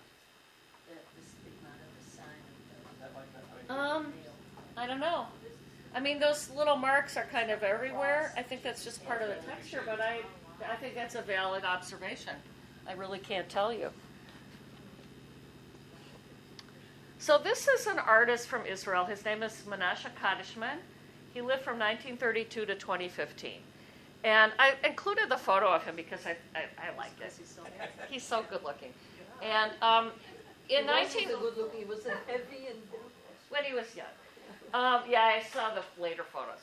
The, 0.88 0.94
the 0.96 1.24
stigmata, 1.26 1.84
the 1.90 2.04
sign 2.06 2.38
of 2.46 2.54
Is 2.94 2.98
that 3.02 3.12
like 3.18 3.28
that? 3.34 3.44
I 3.50 3.54
mean, 3.58 3.59
Um. 3.70 4.12
I 4.76 4.86
don't 4.86 5.00
know. 5.00 5.26
I 5.94 6.00
mean, 6.00 6.18
those 6.18 6.50
little 6.50 6.76
marks 6.76 7.16
are 7.16 7.26
kind 7.32 7.50
of 7.50 7.62
everywhere. 7.62 8.32
I 8.36 8.42
think 8.42 8.62
that's 8.62 8.84
just 8.84 9.04
part 9.06 9.22
of 9.22 9.28
the 9.28 9.34
texture, 9.46 9.82
but 9.84 10.00
I, 10.00 10.20
I 10.70 10.76
think 10.76 10.94
that's 10.94 11.16
a 11.16 11.22
valid 11.22 11.64
observation. 11.64 12.34
I 12.86 12.92
really 12.94 13.18
can't 13.18 13.48
tell 13.48 13.72
you. 13.72 13.90
So 17.18 17.38
this 17.38 17.68
is 17.68 17.86
an 17.86 17.98
artist 17.98 18.48
from 18.48 18.64
Israel. 18.64 19.04
His 19.04 19.24
name 19.24 19.42
is 19.42 19.52
Menashe 19.68 20.06
Kadishman. 20.22 20.78
He 21.34 21.42
lived 21.42 21.62
from 21.62 21.78
1932 21.78 22.66
to 22.66 22.74
2015. 22.74 23.52
And 24.24 24.52
I 24.58 24.74
included 24.84 25.28
the 25.28 25.36
photo 25.36 25.68
of 25.68 25.84
him 25.84 25.96
because 25.96 26.20
I, 26.26 26.36
I, 26.54 26.64
I 26.78 26.96
liked 26.96 27.20
it. 27.20 27.32
He's 27.36 27.48
so. 27.48 27.62
He's 28.08 28.22
so 28.22 28.44
good 28.48 28.62
looking. 28.64 28.92
And 29.42 29.72
um, 29.82 30.10
in 30.68 30.84
He 30.84 30.86
19... 30.86 31.28
wasn't 31.28 31.42
good 31.42 31.56
looking, 31.58 31.78
he 31.80 31.84
was 31.84 32.06
a 32.06 32.16
heavy 32.30 32.68
and 32.68 32.78
when 33.50 33.64
he 33.64 33.74
was 33.74 33.86
young. 33.94 34.06
Um, 34.72 35.02
yeah, 35.08 35.22
I 35.22 35.42
saw 35.52 35.74
the 35.74 35.82
later 36.02 36.22
photos. 36.22 36.60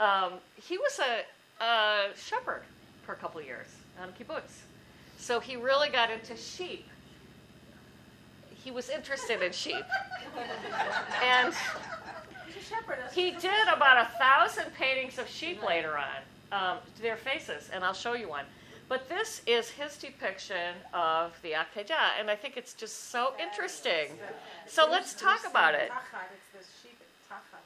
Um, 0.00 0.38
he 0.56 0.76
was 0.78 0.98
a, 1.00 1.64
a 1.64 2.08
shepherd 2.16 2.62
for 3.06 3.12
a 3.12 3.16
couple 3.16 3.40
of 3.40 3.46
years 3.46 3.68
on 4.00 4.08
kibbutz. 4.12 4.60
So 5.18 5.38
he 5.40 5.56
really 5.56 5.88
got 5.88 6.10
into 6.10 6.36
sheep. 6.36 6.86
He 8.64 8.70
was 8.70 8.90
interested 8.90 9.42
in 9.42 9.52
sheep. 9.52 9.84
and 11.24 11.54
He's 12.46 12.56
a 12.56 12.66
shepherd. 12.68 12.98
that's- 12.98 13.14
he 13.14 13.30
did 13.32 13.68
about 13.72 14.06
a 14.06 14.10
thousand 14.18 14.72
paintings 14.74 15.18
of 15.18 15.28
sheep 15.28 15.62
later 15.66 15.96
on, 15.96 16.16
um, 16.52 16.78
their 17.00 17.16
faces, 17.16 17.70
and 17.72 17.84
I'll 17.84 17.92
show 17.94 18.14
you 18.14 18.28
one. 18.28 18.44
But 18.92 19.08
this 19.08 19.40
is 19.46 19.70
his 19.70 19.96
depiction 19.96 20.74
of 20.92 21.32
the 21.40 21.52
Akedah, 21.52 22.20
and 22.20 22.30
I 22.30 22.36
think 22.36 22.58
it's 22.58 22.74
just 22.74 23.08
so 23.10 23.32
interesting. 23.40 24.08
So 24.66 24.86
let's 24.86 25.14
talk 25.14 25.40
about 25.48 25.72
it. 25.74 25.90
Tachat, 25.90 26.28
it's 26.34 26.68
the 26.68 26.72
sheep 26.82 26.98
tachat, 27.26 27.62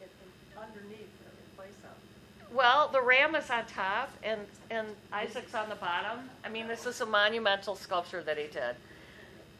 in- 0.00 0.08
in- 0.08 0.60
underneath, 0.60 0.98
in 0.98 1.56
place 1.56 1.68
of. 1.84 2.52
Well, 2.52 2.88
the 2.88 3.00
ram 3.00 3.36
is 3.36 3.50
on 3.50 3.66
top, 3.66 4.10
and, 4.24 4.40
and 4.68 4.88
Isaac's 5.12 5.54
on 5.54 5.68
the 5.68 5.76
bottom. 5.76 6.28
I 6.44 6.48
mean, 6.48 6.66
this 6.66 6.86
is 6.86 7.00
a 7.00 7.06
monumental 7.06 7.76
sculpture 7.76 8.24
that 8.24 8.36
he 8.36 8.48
did. 8.48 8.74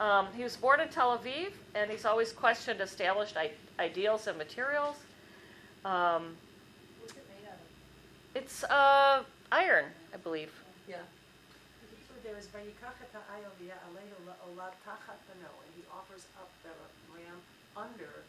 Um, 0.01 0.27
he 0.37 0.43
was 0.43 0.57
born 0.57 0.81
in 0.81 0.89
Tel 0.89 1.17
Aviv, 1.17 1.53
and 1.77 1.93
he's 1.93 2.05
always 2.05 2.33
questioned 2.33 2.81
established 2.81 3.37
I- 3.37 3.53
ideals 3.79 4.27
and 4.27 4.37
materials. 4.37 4.97
Um, 5.85 6.35
What's 6.99 7.13
it 7.13 7.25
made 7.29 7.47
out 7.47 7.55
of? 7.55 8.43
it's 8.43 8.65
uh, 8.65 9.23
iron, 9.53 9.85
I 10.13 10.17
believe. 10.17 10.51
Yeah. 10.89 11.05
So 12.09 12.15
there 12.25 12.37
is 12.39 12.47
vayikach 12.53 12.99
et 13.03 13.11
ha'ayel 13.15 13.53
v'ya'alehu 13.61 14.17
la'olad 14.29 14.75
tachat 14.87 15.19
bano, 15.29 15.51
and 15.65 15.71
he 15.77 15.83
offers 15.93 16.27
up 16.39 16.51
the 16.63 16.73
ram 17.15 17.39
under 17.77 18.23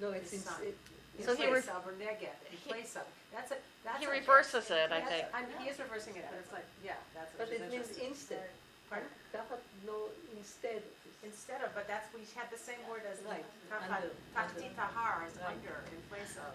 No, 0.00 0.10
it's 0.12 0.30
his 0.30 0.40
in, 0.40 0.46
son. 0.46 0.60
it, 0.62 0.76
In 1.18 1.24
So 1.24 1.32
he 1.34 1.46
place 1.48 1.64
re- 1.66 1.72
of, 1.72 1.86
or 1.88 1.92
neged, 1.96 2.28
in 2.52 2.56
he- 2.56 2.68
place 2.70 2.94
of. 2.96 3.06
That's 3.32 3.50
a, 3.52 3.56
that's 3.84 3.98
He 4.00 4.04
a- 4.06 4.10
reverses 4.12 4.70
it, 4.70 4.92
I 4.92 5.00
that's- 5.00 5.08
think. 5.08 5.24
I 5.34 5.40
mean, 5.48 5.56
he 5.64 5.68
is 5.72 5.78
reversing 5.80 6.14
it, 6.16 6.24
but 6.30 6.38
it's 6.40 6.52
like, 6.52 6.68
yeah, 6.84 7.00
that's 7.16 7.32
what 7.36 7.48
but 7.48 7.54
is 7.54 7.60
it 7.60 7.70
means 7.72 7.88
interesting. 7.88 8.08
instead. 8.12 8.48
Pardon? 8.90 9.08
Tachat, 9.32 9.60
no, 9.86 10.12
instead. 10.36 10.84
of. 10.84 11.05
Instead 11.26 11.60
of, 11.62 11.74
but 11.74 11.88
that's, 11.88 12.06
we 12.14 12.20
had 12.38 12.48
the 12.52 12.58
same 12.58 12.78
word 12.88 13.02
as 13.10 13.18
tachat, 13.18 14.06
tachti 14.34 14.70
tahar 14.76 15.24
is 15.26 15.34
under, 15.44 15.82
in 15.90 15.98
place 16.08 16.38
of. 16.38 16.54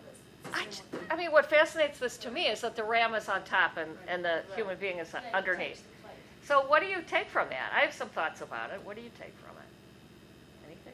The 0.51 0.57
I, 0.57 0.63
same 0.71 0.83
word. 0.93 1.01
I 1.11 1.15
mean, 1.17 1.31
what 1.31 1.49
fascinates 1.49 1.99
this 1.99 2.17
to 2.19 2.31
me 2.31 2.47
is 2.47 2.61
that 2.61 2.75
the 2.77 2.83
ram 2.83 3.13
is 3.13 3.27
on 3.27 3.43
top 3.43 3.75
and, 3.75 3.91
and 4.07 4.23
the 4.23 4.43
human 4.55 4.77
being 4.77 4.99
is 4.99 5.13
underneath. 5.33 5.67
takes 5.67 5.81
the 5.81 6.07
place. 6.07 6.15
So, 6.47 6.61
what 6.67 6.81
do 6.81 6.87
you 6.87 7.01
take 7.05 7.27
from 7.27 7.49
that? 7.49 7.71
I 7.75 7.81
have 7.81 7.93
some 7.93 8.07
thoughts 8.09 8.39
about 8.41 8.71
it. 8.71 8.79
What 8.85 8.95
do 8.95 9.01
you 9.01 9.11
take 9.19 9.35
from 9.43 9.57
it? 9.59 9.69
Anything? 10.67 10.93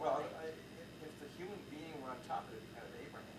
Well. 0.00 0.22
I, 0.42 0.46
if 0.50 1.14
the 1.22 1.30
human 1.38 1.58
being 1.70 1.94
were 2.02 2.10
on 2.10 2.16
top, 2.26 2.44
it'd 2.50 2.58
be 2.58 2.74
kind 2.74 2.86
of 2.90 2.94
Abraham. 3.06 3.38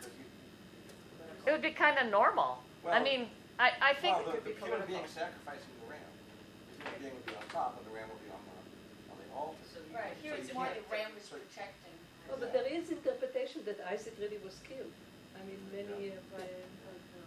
'Cause 0.00 0.12
you- 0.20 1.48
It 1.48 1.52
would 1.52 1.62
be 1.62 1.70
kind 1.72 1.96
of 1.98 2.10
normal. 2.12 2.58
I 2.84 2.88
Well- 2.88 3.02
mean, 3.02 3.28
I, 3.58 3.72
I 3.80 3.94
think. 3.94 4.18
Well, 4.18 4.36
the, 4.36 4.52
the 4.52 4.60
human 4.60 4.86
being 4.86 5.06
sacrificing 5.08 5.72
the 6.78 6.84
ram. 6.84 6.94
The 6.94 6.98
human 6.98 7.02
being 7.02 7.14
would 7.14 7.26
be 7.26 7.34
on 7.36 7.46
top, 7.52 7.76
and 7.78 7.84
the 7.86 7.94
ram 7.94 8.08
would 8.10 8.22
be 8.24 8.30
on 8.30 8.42
the, 8.46 8.56
on 9.12 9.16
the 9.18 9.28
altar. 9.34 9.62
Right, 9.94 10.14
here 10.22 10.34
So 10.34 10.40
it's 10.40 10.48
you 10.48 10.54
more 10.54 10.66
can't- 10.70 10.78
the 10.78 10.92
ram 10.92 11.10
is 11.18 11.24
so- 11.26 11.36
protecting. 11.36 11.94
Oh, 12.30 12.36
but 12.38 12.52
there 12.52 12.66
is 12.68 12.90
interpretation 12.90 13.64
that 13.64 13.80
Isaac 13.88 14.12
really 14.20 14.36
was 14.44 14.60
killed. 14.68 14.92
I 15.32 15.40
mean, 15.48 15.56
many 15.72 16.08
of, 16.12 16.20
uh, 16.36 16.44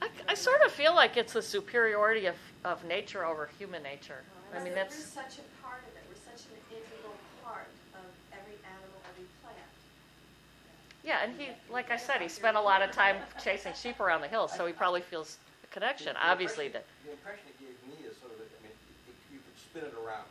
I, 0.06 0.10
I 0.30 0.34
sort 0.36 0.62
of 0.62 0.72
feel 0.72 0.94
like 0.94 1.18
it's 1.18 1.34
the 1.34 1.42
superiority 1.42 2.28
of, 2.28 2.36
of 2.64 2.84
nature 2.86 3.26
over 3.26 3.50
human 3.58 3.82
nature. 3.82 4.22
I 4.54 4.60
mean, 4.62 4.70
We're 4.74 4.76
that's. 4.86 4.96
such 5.02 5.40
a 5.42 5.46
part 5.64 5.82
of 5.90 5.96
it, 5.98 6.04
we're 6.06 6.22
such 6.22 6.46
an 6.54 6.58
integral 6.70 7.18
part 7.44 7.66
of 7.98 8.06
every 8.32 8.58
animal, 8.62 9.00
every 9.10 9.26
plant. 9.42 9.74
Yeah, 11.04 11.24
and 11.26 11.34
he, 11.40 11.50
like 11.74 11.90
I 11.90 11.98
said, 11.98 12.22
he 12.22 12.28
spent 12.30 12.56
a 12.58 12.62
lot 12.62 12.84
of 12.84 12.92
time 12.92 13.18
chasing 13.44 13.74
sheep 13.74 14.00
around 14.00 14.22
the 14.22 14.28
hills, 14.28 14.54
so 14.56 14.68
he 14.68 14.74
probably 14.74 15.02
feels 15.02 15.38
a 15.64 15.68
connection, 15.74 16.14
The- 16.14 16.20
the 16.20 16.30
obviously. 16.30 16.70
To, 16.70 16.78
impression- 16.78 16.86
The 17.06 17.12
impression 17.14 17.46
it 17.50 17.58
gave 17.58 17.78
me 17.90 18.06
is 18.06 18.18
sort 18.22 18.34
of, 18.34 18.38
that, 18.38 18.50
I 18.54 18.60
mean, 18.70 18.76
you, 19.08 19.38
you 19.38 19.40
could 19.42 19.58
spin 19.72 19.88
it 19.88 19.96
around. 19.96 20.28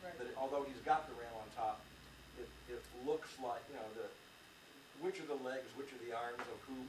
Right. 0.00 0.16
that 0.16 0.32
although 0.40 0.64
he's 0.64 0.80
got 0.88 1.04
the 1.12 1.14
ram 1.20 1.28
on 1.36 1.44
top, 1.52 1.84
it, 2.40 2.48
it 2.72 2.80
looks 3.04 3.28
like, 3.44 3.60
you 3.68 3.76
know, 3.76 3.84
the, 4.00 4.08
which 5.04 5.20
are 5.20 5.28
the 5.28 5.36
legs, 5.44 5.68
which 5.76 5.92
are 5.92 6.00
the 6.08 6.16
arms 6.16 6.40
of 6.40 6.56
who. 6.64 6.80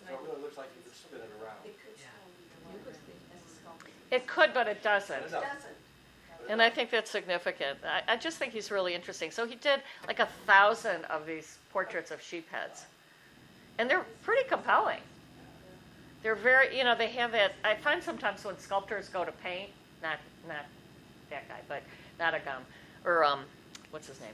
So 0.00 0.08
it 0.08 0.18
really 0.24 0.40
looks 0.40 0.56
like 0.56 0.72
you 0.72 0.82
could 0.88 0.96
spin 0.96 1.20
it 1.20 1.28
around. 1.44 1.60
It 1.68 1.76
could 1.76 1.92
slowly 2.00 2.48
go 2.48 2.88
Interesting. 2.88 3.20
around 3.20 3.36
as 3.36 3.44
a 3.44 3.54
sculpture. 3.60 3.92
It 4.10 4.26
could, 4.26 4.50
but 4.56 4.66
it 4.66 4.82
doesn't. 4.82 5.12
it 5.20 5.28
It 5.28 5.30
does. 5.30 5.44
doesn't. 5.44 5.78
And 6.50 6.60
I 6.60 6.70
think 6.70 6.90
that's 6.90 7.10
significant. 7.10 7.78
I, 7.84 8.14
I 8.14 8.16
just 8.16 8.38
think 8.38 8.52
he's 8.52 8.70
really 8.72 8.94
interesting. 8.94 9.30
So 9.30 9.46
he 9.46 9.54
did 9.56 9.80
like 10.08 10.18
a 10.18 10.28
thousand 10.46 11.04
of 11.04 11.24
these 11.26 11.58
portraits 11.70 12.10
of 12.10 12.20
sheep 12.20 12.50
heads. 12.50 12.86
And 13.78 13.88
they're 13.88 14.04
pretty 14.24 14.48
compelling. 14.48 15.00
They're 16.22 16.34
very, 16.34 16.76
you 16.76 16.82
know, 16.82 16.96
they 16.96 17.08
have 17.10 17.30
that. 17.32 17.52
I 17.62 17.74
find 17.74 18.02
sometimes 18.02 18.44
when 18.44 18.58
sculptors 18.58 19.08
go 19.08 19.24
to 19.24 19.32
paint, 19.32 19.70
not 20.02 20.18
not 20.46 20.66
that 21.30 21.48
guy, 21.48 21.60
but 21.68 21.82
not 22.18 22.34
a 22.34 22.40
gum, 22.40 22.62
or 23.04 23.24
um, 23.24 23.40
what's 23.90 24.08
his 24.08 24.20
name? 24.20 24.30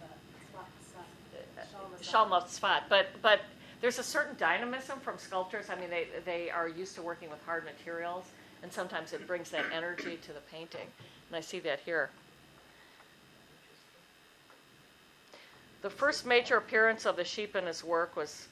Shalma 2.02 2.48
Spot. 2.48 2.84
But 2.88 3.08
but 3.22 3.40
there's 3.80 3.98
a 3.98 4.02
certain 4.02 4.36
dynamism 4.38 5.00
from 5.00 5.18
sculptors. 5.18 5.66
I 5.70 5.76
mean, 5.76 5.90
they 5.90 6.08
they 6.24 6.50
are 6.50 6.68
used 6.68 6.94
to 6.96 7.02
working 7.02 7.30
with 7.30 7.42
hard 7.44 7.64
materials, 7.64 8.24
and 8.62 8.72
sometimes 8.72 9.12
it 9.12 9.26
brings 9.26 9.50
that 9.50 9.64
energy 9.74 10.18
to 10.22 10.32
the 10.32 10.40
painting. 10.52 10.86
And 11.28 11.36
I 11.36 11.40
see 11.40 11.58
that 11.60 11.80
here. 11.80 12.10
The 15.82 15.90
first 15.90 16.26
major 16.26 16.56
appearance 16.56 17.06
of 17.06 17.16
the 17.16 17.24
sheep 17.24 17.54
in 17.54 17.66
his 17.66 17.84
work 17.84 18.16
was 18.16 18.48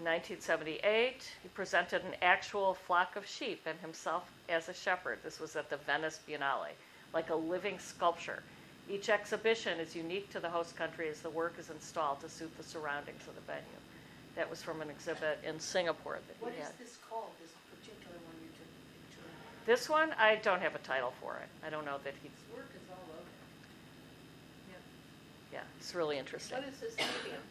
in 0.00 0.06
1978. 0.06 1.30
He 1.42 1.48
presented 1.50 2.02
an 2.04 2.14
actual 2.22 2.74
flock 2.74 3.16
of 3.16 3.26
sheep 3.26 3.60
and 3.66 3.78
himself 3.80 4.30
as 4.48 4.68
a 4.68 4.74
shepherd. 4.74 5.18
This 5.22 5.38
was 5.38 5.56
at 5.56 5.68
the 5.68 5.76
Venice 5.76 6.20
Biennale, 6.26 6.72
like 7.12 7.28
a 7.28 7.34
living 7.34 7.78
sculpture. 7.78 8.42
Each 8.88 9.10
exhibition 9.10 9.78
is 9.78 9.94
unique 9.94 10.30
to 10.30 10.40
the 10.40 10.48
host 10.48 10.74
country 10.74 11.08
as 11.08 11.20
the 11.20 11.30
work 11.30 11.54
is 11.58 11.68
installed 11.70 12.20
to 12.20 12.28
suit 12.28 12.50
the 12.56 12.64
surroundings 12.64 13.20
of 13.28 13.34
the 13.34 13.42
venue. 13.42 13.62
That 14.36 14.48
was 14.48 14.62
from 14.62 14.80
an 14.80 14.88
exhibit 14.88 15.38
in 15.46 15.60
Singapore 15.60 16.18
that 16.26 16.42
What 16.42 16.54
he 16.54 16.60
is 16.60 16.66
had. 16.66 16.78
this 16.78 16.96
called, 17.08 17.30
this 17.42 17.52
particular 17.68 18.16
one 18.24 18.34
you 18.40 18.48
took 18.56 18.66
a 18.66 19.06
picture 19.06 19.26
of? 19.28 19.66
This 19.66 19.88
one, 19.88 20.12
I 20.18 20.36
don't 20.36 20.62
have 20.62 20.74
a 20.74 20.78
title 20.78 21.12
for 21.20 21.36
it. 21.36 21.48
I 21.66 21.68
don't 21.68 21.84
know 21.84 21.98
that 22.04 22.14
he. 22.22 22.30
His 22.30 22.56
work 22.56 22.70
is 22.74 22.82
all 22.90 23.04
over. 23.12 23.28
Yeah, 25.52 25.60
it's 25.78 25.94
really 25.94 26.16
interesting. 26.16 26.56
What 26.58 26.68
is 26.68 26.78
this 26.80 26.96
medium? 26.96 27.42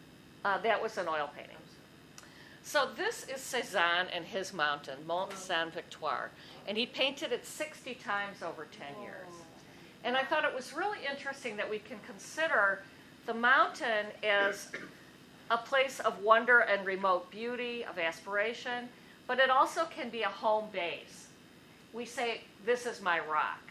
Uh, 0.44 0.58
that 0.60 0.82
was 0.82 0.98
an 0.98 1.08
oil 1.10 1.30
painting. 1.36 1.58
So 2.70 2.88
this 2.96 3.26
is 3.28 3.40
Cézanne 3.40 4.06
and 4.14 4.24
his 4.24 4.54
mountain, 4.54 5.00
Mont 5.08 5.34
Saint 5.34 5.74
Victoire, 5.74 6.30
and 6.68 6.78
he 6.78 6.86
painted 6.86 7.32
it 7.32 7.44
60 7.44 7.96
times 7.96 8.44
over 8.44 8.68
10 8.96 9.02
years. 9.02 9.34
And 10.04 10.16
I 10.16 10.24
thought 10.24 10.46
it 10.46 10.54
was 10.54 10.72
really 10.72 11.00
interesting 11.12 11.58
that 11.58 11.68
we 11.68 11.80
can 11.80 11.98
consider 12.06 12.84
the 13.26 13.34
mountain 13.34 14.06
as 14.24 14.72
a 15.50 15.58
place 15.58 16.00
of 16.02 16.22
wonder 16.22 16.60
and 16.60 16.86
remote 16.86 17.32
beauty, 17.32 17.86
of 17.86 17.98
aspiration, 17.98 18.88
but 19.26 19.40
it 19.40 19.50
also 19.50 19.86
can 19.86 20.12
be 20.12 20.22
a 20.22 20.30
home 20.30 20.66
base. 20.72 21.26
We 21.92 22.06
say, 22.06 22.42
This 22.68 22.86
is 22.86 23.02
my 23.02 23.20
rock. 23.20 23.62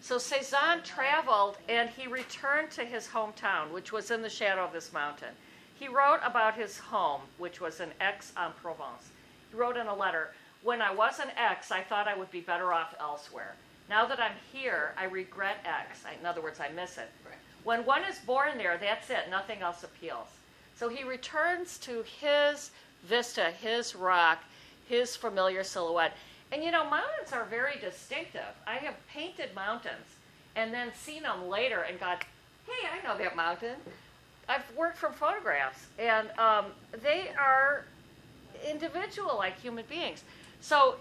So 0.00 0.18
Cézanne 0.18 0.84
traveled 0.84 1.58
and 1.68 1.90
he 1.90 2.06
returned 2.06 2.70
to 2.70 2.84
his 2.84 3.08
hometown, 3.08 3.72
which 3.72 3.90
was 3.90 4.12
in 4.12 4.22
the 4.22 4.30
shadow 4.30 4.62
of 4.62 4.72
this 4.72 4.92
mountain. 4.92 5.34
He 5.82 5.88
wrote 5.88 6.20
about 6.22 6.54
his 6.54 6.78
home, 6.78 7.22
which 7.38 7.60
was 7.60 7.80
in 7.80 7.90
Aix-en-Provence. 8.00 9.08
He 9.50 9.56
wrote 9.56 9.76
in 9.76 9.88
a 9.88 9.94
letter, 9.96 10.30
When 10.62 10.80
I 10.80 10.94
was 10.94 11.18
in 11.18 11.26
Aix, 11.36 11.72
I 11.72 11.82
thought 11.82 12.06
I 12.06 12.16
would 12.16 12.30
be 12.30 12.40
better 12.40 12.72
off 12.72 12.94
elsewhere. 13.00 13.56
Now 13.90 14.06
that 14.06 14.20
I'm 14.20 14.36
here, 14.52 14.94
I 14.96 15.06
regret 15.06 15.56
Aix. 15.66 16.04
I- 16.06 16.12
In 16.20 16.24
other 16.24 16.40
words, 16.40 16.60
I 16.60 16.68
miss 16.68 16.98
it. 16.98 17.10
Right. 17.24 17.34
When 17.64 17.84
one 17.84 18.04
is 18.04 18.20
born 18.20 18.58
there, 18.58 18.78
that's 18.78 19.10
it. 19.10 19.28
Nothing 19.28 19.60
else 19.60 19.82
appeals. 19.82 20.28
So 20.76 20.88
he 20.88 21.02
returns 21.02 21.78
to 21.78 22.04
his 22.04 22.70
vista, 23.02 23.50
his 23.50 23.96
rock, 23.96 24.38
his 24.86 25.16
familiar 25.16 25.64
silhouette. 25.64 26.16
And 26.52 26.62
you 26.62 26.70
know, 26.70 26.88
mountains 26.88 27.32
are 27.32 27.44
very 27.46 27.80
distinctive. 27.80 28.54
I 28.68 28.76
have 28.76 28.94
painted 29.08 29.52
mountains 29.52 30.14
and 30.54 30.72
then 30.72 30.92
seen 30.94 31.24
them 31.24 31.48
later 31.48 31.80
and 31.80 31.98
got, 31.98 32.22
hey, 32.68 32.86
I 32.88 33.04
know 33.04 33.18
that 33.18 33.34
mountain. 33.34 33.80
I've 34.52 34.76
worked 34.76 34.98
from 34.98 35.14
photographs, 35.14 35.86
and 35.98 36.28
um, 36.38 36.66
they 37.02 37.30
are 37.38 37.86
individual 38.68 39.34
like 39.36 39.58
human 39.58 39.86
beings. 39.88 40.24
So 40.60 40.96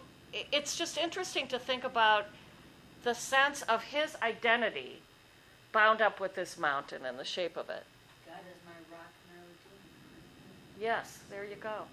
it's 0.54 0.78
just 0.78 0.98
interesting 0.98 1.48
to 1.48 1.60
think 1.60 1.84
about 1.84 2.28
the 3.04 3.14
sense 3.14 3.62
of 3.64 3.84
his 3.84 4.16
identity 4.22 5.02
bound 5.74 6.02
up 6.02 6.22
with 6.22 6.34
this 6.34 6.58
mountain 6.58 7.06
and 7.06 7.20
the 7.20 7.26
shape 7.26 7.58
of 7.58 7.70
it. 7.70 7.84
God 8.26 8.40
is 8.50 8.60
my 8.66 8.96
rock, 8.96 9.12
my. 9.28 10.82
Yes, 10.82 11.20
there 11.30 11.44
you 11.44 11.56
go. 11.56 11.84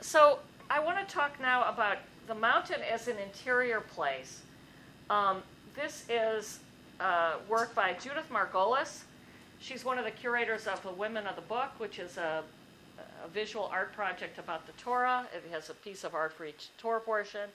So 0.00 0.38
I 0.70 0.80
want 0.80 1.06
to 1.06 1.14
talk 1.14 1.38
now 1.40 1.68
about 1.68 1.98
the 2.26 2.34
mountain 2.34 2.80
as 2.90 3.06
an 3.06 3.18
interior 3.18 3.80
place. 3.80 4.40
Um, 5.10 5.42
this 5.74 6.06
is 6.08 6.60
uh, 7.00 7.34
work 7.50 7.74
by 7.74 7.92
Judith 8.00 8.30
Margolis. 8.32 9.02
She's 9.66 9.84
one 9.84 9.98
of 9.98 10.04
the 10.04 10.12
curators 10.12 10.68
of 10.68 10.80
the 10.84 10.92
Women 10.92 11.26
of 11.26 11.34
the 11.34 11.42
Book, 11.42 11.70
which 11.78 11.98
is 11.98 12.18
a, 12.18 12.44
a 13.24 13.28
visual 13.28 13.68
art 13.72 13.92
project 13.94 14.38
about 14.38 14.64
the 14.64 14.72
Torah. 14.74 15.26
It 15.34 15.42
has 15.50 15.70
a 15.70 15.74
piece 15.74 16.04
of 16.04 16.14
art 16.14 16.32
for 16.32 16.44
each 16.44 16.68
Torah 16.78 17.00
portion. 17.00 17.50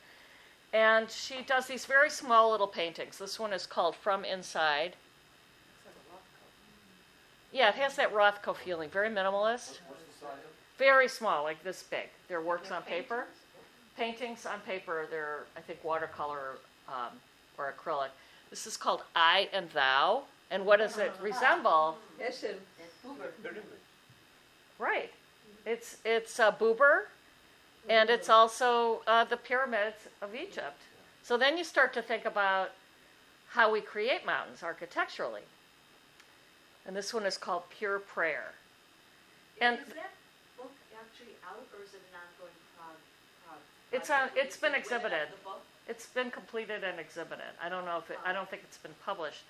And 0.73 1.09
she 1.09 1.41
does 1.43 1.67
these 1.67 1.85
very 1.85 2.09
small 2.09 2.51
little 2.51 2.67
paintings. 2.67 3.17
This 3.17 3.39
one 3.39 3.53
is 3.53 3.65
called 3.65 3.95
From 3.95 4.25
Inside. 4.25 4.97
Yeah, 7.53 7.69
it 7.69 7.75
has 7.75 7.95
that 7.95 8.13
Rothko 8.13 8.57
feeling, 8.57 8.89
very 8.89 9.07
minimalist. 9.07 9.79
What's 9.87 10.03
the 10.03 10.19
size? 10.19 10.37
Very 10.77 11.07
small, 11.07 11.43
like 11.43 11.63
this 11.63 11.83
big. 11.83 12.09
They're 12.27 12.41
works 12.41 12.71
on 12.71 12.81
paper. 12.81 13.23
Paintings 13.95 14.45
on 14.45 14.59
paper, 14.67 15.07
they're, 15.09 15.45
I 15.55 15.61
think, 15.61 15.81
watercolor 15.81 16.57
um, 16.89 17.13
or 17.57 17.73
acrylic. 17.73 18.09
This 18.49 18.67
is 18.67 18.75
called 18.75 19.03
I 19.15 19.47
and 19.53 19.69
Thou. 19.69 20.23
And 20.51 20.65
what 20.65 20.77
does 20.79 20.97
it 20.97 21.11
resemble? 21.21 21.97
Escher. 22.21 22.55
They're 23.41 23.53
different. 23.53 23.79
Right. 24.77 25.11
It's, 25.65 25.97
it's 26.05 26.39
uh, 26.39 26.51
Buber, 26.51 27.03
and 27.89 28.09
it's 28.09 28.29
also 28.29 29.01
uh, 29.07 29.23
the 29.23 29.37
pyramids 29.37 30.07
of 30.21 30.35
Egypt. 30.35 30.79
So 31.23 31.37
then 31.37 31.57
you 31.57 31.63
start 31.63 31.93
to 31.93 32.01
think 32.01 32.25
about 32.25 32.71
how 33.49 33.71
we 33.71 33.79
create 33.81 34.25
mountains 34.25 34.61
architecturally. 34.63 35.41
And 36.85 36.95
this 36.95 37.13
one 37.13 37.25
is 37.25 37.37
called 37.37 37.63
Pure 37.69 37.99
Prayer. 37.99 38.53
And 39.61 39.77
Is 39.79 39.85
that 39.93 40.11
book 40.57 40.71
actually 40.99 41.35
out 41.47 41.61
or 41.77 41.83
is 41.83 41.93
it 41.93 42.01
an 42.11 42.17
ongoing 42.17 42.57
prog? 42.75 42.95
prog 43.45 43.59
It's 43.91 44.07
project? 44.09 44.31
on- 44.37 44.43
it's 44.43 44.57
been 44.57 44.73
Is 44.75 44.87
it 44.87 44.91
Women 44.91 45.05
of 45.05 45.21
exhibited. 45.21 45.27
the 45.39 45.43
book? 45.43 45.61
It's 45.87 46.05
been 46.07 46.31
completed 46.31 46.83
and 46.83 46.99
exhibited. 46.99 47.53
I 47.61 47.69
don't 47.69 47.85
know 47.85 47.97
if 47.99 48.09
it, 48.09 48.17
I 48.25 48.33
don't 48.33 48.49
think 48.49 48.63
it's 48.63 48.77
been 48.77 48.95
published 49.05 49.43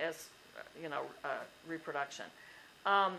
as, 0.00 0.28
you 0.82 0.88
know, 0.88 1.02
uh, 1.24 1.28
reproduction. 1.66 2.24
Um, 2.86 3.14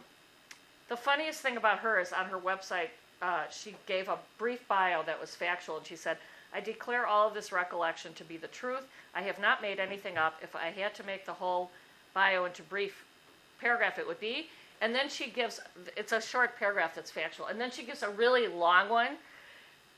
the 0.88 0.98
funniest 0.98 1.42
thing 1.42 1.58
about 1.58 1.80
her 1.80 2.00
is 2.00 2.12
on 2.12 2.26
her 2.26 2.38
website, 2.38 2.90
uh, 3.22 3.44
she 3.52 3.76
gave 3.86 4.08
a 4.08 4.18
brief 4.38 4.68
bio 4.68 5.04
that 5.04 5.20
was 5.20 5.36
factual, 5.36 5.78
and 5.78 5.86
she 5.86 5.96
said, 5.96 6.18
I 6.54 6.62
declare 6.62 7.06
all 7.06 7.28
of 7.28 7.34
this 7.34 7.52
recollection 7.52 8.14
to 8.14 8.24
be 8.24 8.38
the 8.38 8.48
truth. 8.48 8.88
I 9.14 9.22
have 9.22 9.40
not 9.40 9.62
made 9.62 9.80
anything 9.80 10.18
up. 10.18 10.40
If 10.42 10.56
I 10.56 10.68
had 10.72 10.96
to 10.96 11.04
make 11.04 11.26
the 11.26 11.34
whole 11.34 11.70
bio 12.14 12.46
into 12.46 12.64
brief 12.64 13.06
paragraph, 13.62 14.00
it 14.00 14.08
would 14.08 14.20
be. 14.20 14.48
And 14.82 14.96
then 14.96 15.10
she 15.10 15.30
gives, 15.30 15.60
it's 15.98 16.14
a 16.14 16.22
short 16.22 16.58
paragraph 16.58 16.96
that's 16.96 17.12
factual, 17.12 17.48
and 17.48 17.60
then 17.60 17.70
she 17.70 17.84
gives 17.84 18.02
a 18.02 18.10
really 18.10 18.48
long 18.48 18.90
one. 18.90 19.18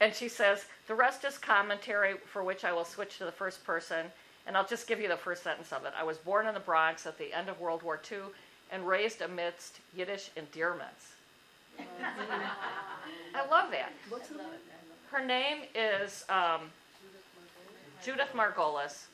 And 0.01 0.13
she 0.13 0.27
says, 0.27 0.65
the 0.87 0.95
rest 0.95 1.23
is 1.23 1.37
commentary 1.37 2.15
for 2.25 2.43
which 2.43 2.65
I 2.65 2.73
will 2.73 2.85
switch 2.85 3.19
to 3.19 3.25
the 3.25 3.31
first 3.31 3.63
person. 3.63 4.07
And 4.47 4.57
I'll 4.57 4.67
just 4.67 4.87
give 4.87 4.99
you 4.99 5.07
the 5.07 5.17
first 5.17 5.43
sentence 5.43 5.71
of 5.71 5.85
it. 5.85 5.93
I 5.97 6.03
was 6.03 6.17
born 6.17 6.47
in 6.47 6.53
the 6.53 6.59
Bronx 6.59 7.05
at 7.05 7.17
the 7.17 7.33
end 7.33 7.49
of 7.49 7.59
World 7.59 7.83
War 7.83 7.99
II 8.11 8.17
and 8.71 8.87
raised 8.87 9.21
amidst 9.21 9.79
Yiddish 9.95 10.29
endearments. 10.35 11.13
I 11.79 13.47
love 13.49 13.71
that. 13.71 13.93
What's 14.09 14.29
the 14.29 14.37
name? 14.37 14.45
Her 15.11 15.25
name 15.25 15.57
is 15.75 16.23
um, 16.29 16.61
Judith 18.03 18.33
Margolis. 18.33 19.05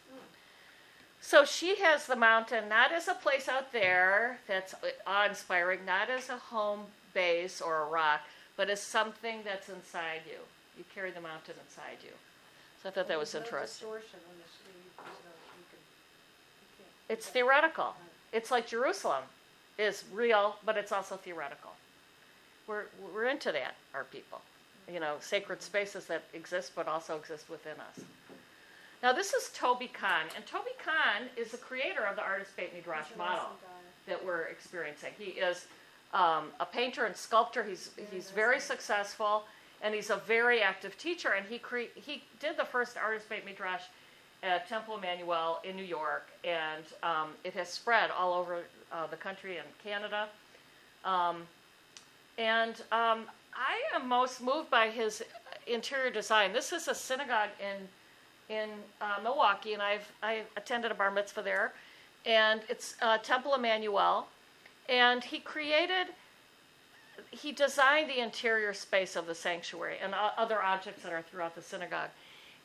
So 1.21 1.43
she 1.43 1.75
has 1.77 2.05
the 2.05 2.15
mountain 2.15 2.69
not 2.69 2.91
as 2.91 3.07
a 3.07 3.13
place 3.13 3.49
out 3.49 3.73
there 3.73 4.39
that's 4.47 4.75
awe-inspiring, 5.05 5.79
not 5.85 6.09
as 6.09 6.29
a 6.29 6.37
home 6.37 6.81
base 7.13 7.59
or 7.61 7.81
a 7.81 7.85
rock, 7.87 8.21
but 8.55 8.69
as 8.69 8.81
something 8.81 9.39
that's 9.43 9.69
inside 9.69 10.21
you. 10.27 10.39
You 10.77 10.85
carry 10.93 11.11
the 11.11 11.21
mountain 11.21 11.55
inside 11.65 11.97
you. 12.03 12.13
So 12.81 12.89
I 12.89 12.91
thought 12.91 13.07
that 13.07 13.17
was 13.17 13.33
interesting. 13.33 13.89
distortion 13.89 14.19
when 14.29 14.37
the 14.37 14.45
sleeve, 14.45 14.93
there's 14.95 15.21
no, 15.25 15.33
you 15.57 15.65
can, 15.73 15.81
you 16.61 16.69
can't. 16.77 16.96
It's 17.09 17.27
theoretical. 17.27 17.95
It's 18.33 18.51
like 18.51 18.67
Jerusalem 18.67 19.23
is 19.77 20.03
real, 20.13 20.55
but 20.65 20.77
it's 20.77 20.91
also 20.91 21.15
theoretical. 21.15 21.71
We're, 22.67 22.83
we're 23.13 23.25
into 23.25 23.51
that, 23.51 23.75
our 23.93 24.03
people. 24.03 24.41
You 24.91 24.99
know, 24.99 25.15
sacred 25.19 25.61
spaces 25.61 26.05
that 26.05 26.23
exist 26.33 26.71
but 26.75 26.87
also 26.87 27.17
exist 27.17 27.49
within 27.49 27.73
us. 27.73 28.03
Now, 29.03 29.13
this 29.13 29.33
is 29.33 29.51
Tobi 29.55 29.91
Kahn, 29.93 30.25
and 30.35 30.45
Tobi 30.45 30.75
Kahn 30.83 31.27
is 31.37 31.51
the 31.51 31.57
creator 31.57 32.03
of 32.05 32.15
the 32.15 32.23
Artist 32.23 32.55
Beit 32.57 32.73
Midrash 32.73 33.07
model 33.17 33.49
that 34.07 34.23
we're 34.25 34.43
experiencing. 34.43 35.11
He 35.17 35.31
is 35.31 35.67
um, 36.13 36.47
a 36.59 36.65
painter 36.65 37.05
and 37.05 37.15
sculptor. 37.15 37.63
He's 37.63 37.91
he's 38.11 38.31
very 38.31 38.59
successful, 38.59 39.43
and 39.83 39.93
he's 39.93 40.09
a 40.09 40.15
very 40.15 40.61
active 40.61 40.97
teacher. 40.97 41.33
And 41.37 41.45
he 41.45 41.59
cre- 41.59 41.93
he 41.95 42.23
did 42.39 42.57
the 42.57 42.65
first 42.65 42.97
Artist 42.97 43.29
Beit 43.29 43.45
Midrash 43.45 43.83
at 44.43 44.67
Temple 44.67 44.97
Emmanuel 44.97 45.59
in 45.63 45.75
New 45.75 45.83
York, 45.83 46.27
and 46.43 46.83
um, 47.03 47.29
it 47.43 47.53
has 47.53 47.69
spread 47.69 48.11
all 48.11 48.33
over 48.33 48.63
uh, 48.91 49.07
the 49.07 49.15
country 49.15 49.57
and 49.57 49.67
Canada. 49.83 50.27
Um, 51.03 51.47
and 52.37 52.75
um, 52.91 53.25
I 53.55 53.81
am 53.95 54.07
most 54.07 54.41
moved 54.41 54.69
by 54.69 54.89
his 54.89 55.23
interior 55.65 56.11
design. 56.11 56.53
This 56.53 56.71
is 56.71 56.87
a 56.87 56.95
synagogue 56.95 57.49
in 57.59 57.87
in 58.49 58.69
uh, 59.01 59.17
Milwaukee, 59.23 59.73
and 59.73 59.81
I've 59.81 60.09
I 60.23 60.43
attended 60.55 60.91
a 60.91 60.93
bar 60.93 61.11
mitzvah 61.11 61.41
there, 61.41 61.73
and 62.25 62.61
it's 62.69 62.95
uh, 63.01 63.17
Temple 63.17 63.55
Emmanuel, 63.55 64.27
and 64.87 65.23
he 65.23 65.39
created. 65.39 66.07
He 67.31 67.51
designed 67.51 68.09
the 68.09 68.19
interior 68.19 68.73
space 68.73 69.15
of 69.15 69.25
the 69.25 69.35
sanctuary 69.35 69.97
and 70.01 70.13
other 70.37 70.61
objects 70.61 71.03
that 71.03 71.11
are 71.11 71.23
throughout 71.23 71.55
the 71.55 71.61
synagogue. 71.61 72.09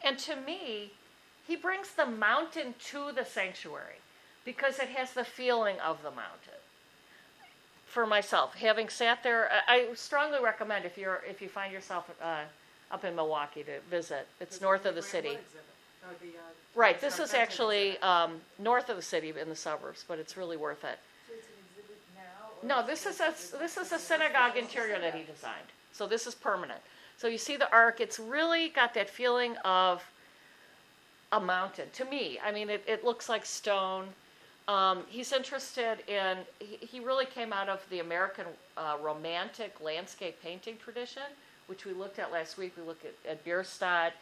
And 0.04 0.18
to 0.20 0.37
me, 0.37 0.92
he 1.46 1.57
brings 1.57 1.90
the 1.92 2.07
mountain 2.07 2.74
to 2.90 3.12
the 3.12 3.24
sanctuary 3.24 4.00
because 4.44 4.78
it 4.78 4.88
has 4.88 5.12
the 5.12 5.24
feeling 5.24 5.78
of 5.81 6.02
the 6.02 6.11
mountain. 6.11 6.61
For 7.87 8.07
myself, 8.07 8.55
having 8.55 8.88
sat 8.88 9.22
there, 9.22 9.50
I 9.68 9.88
strongly 9.94 10.38
recommend 10.42 10.87
if 10.87 10.96
you're 10.96 11.22
if 11.28 11.42
you 11.42 11.48
find 11.48 11.72
yourself 11.72 12.11
uh, 12.22 12.40
up 12.90 13.05
in 13.05 13.14
Milwaukee 13.14 13.62
to 13.64 13.81
visit. 13.90 14.26
It's 14.40 14.61
north 14.61 14.87
of 14.87 14.94
the 14.94 15.02
city. 15.02 15.28
Wood 15.28 15.38
the, 16.20 16.28
uh, 16.28 16.40
Right. 16.74 17.00
This 17.00 17.18
is 17.18 17.35
actually 17.35 17.98
um, 17.98 18.40
north 18.59 18.88
of 18.88 18.96
the 18.96 19.02
city 19.02 19.33
in 19.38 19.48
the 19.48 19.57
suburbs, 19.57 20.05
but 20.09 20.18
it's 20.18 20.37
really 20.37 20.57
worth 20.57 20.85
it. 20.85 20.98
So 21.28 21.35
it's 21.35 21.46
an 21.46 21.52
exhibit 21.76 22.00
now? 22.16 22.81
No, 22.81 22.87
this 22.87 23.05
is 23.05 23.20
a 23.20 23.35
this 23.59 23.76
is 23.76 23.92
a 23.92 23.98
synagogue 23.98 24.57
interior 24.57 24.98
that 24.98 25.14
he 25.14 25.22
designed. 25.22 25.68
So 25.92 26.07
this 26.07 26.26
is 26.26 26.35
permanent. 26.35 26.81
So 27.18 27.28
you 27.28 27.38
see 27.38 27.57
the 27.57 27.70
arc. 27.70 28.00
It's 28.00 28.18
really 28.18 28.70
got 28.70 28.94
that 28.94 29.11
feeling 29.11 29.57
of 29.64 30.02
a 31.33 31.40
mountain 31.40 31.88
to 31.95 32.05
me. 32.05 32.38
I 32.45 32.53
mean, 32.53 32.71
it, 32.71 32.85
it 32.87 33.05
looks 33.05 33.29
like 33.29 33.45
stone. 33.45 34.07
Um, 34.68 35.03
he's 35.09 35.33
interested 35.33 35.99
in. 36.09 36.38
He, 36.61 36.87
he 36.87 37.01
really 37.01 37.27
came 37.27 37.53
out 37.53 37.68
of 37.68 37.81
the 37.90 38.01
American 38.01 38.45
uh, 38.77 38.97
romantic 39.03 39.81
landscape 39.81 40.40
painting 40.42 40.77
tradition, 40.83 41.23
which 41.66 41.85
we 41.85 41.92
looked 41.92 42.18
at 42.18 42.31
last 42.31 42.59
week. 42.59 42.75
We 42.77 42.85
looked 42.85 43.05
at, 43.05 43.14
at 43.29 43.45
Bierstadt 43.45 44.12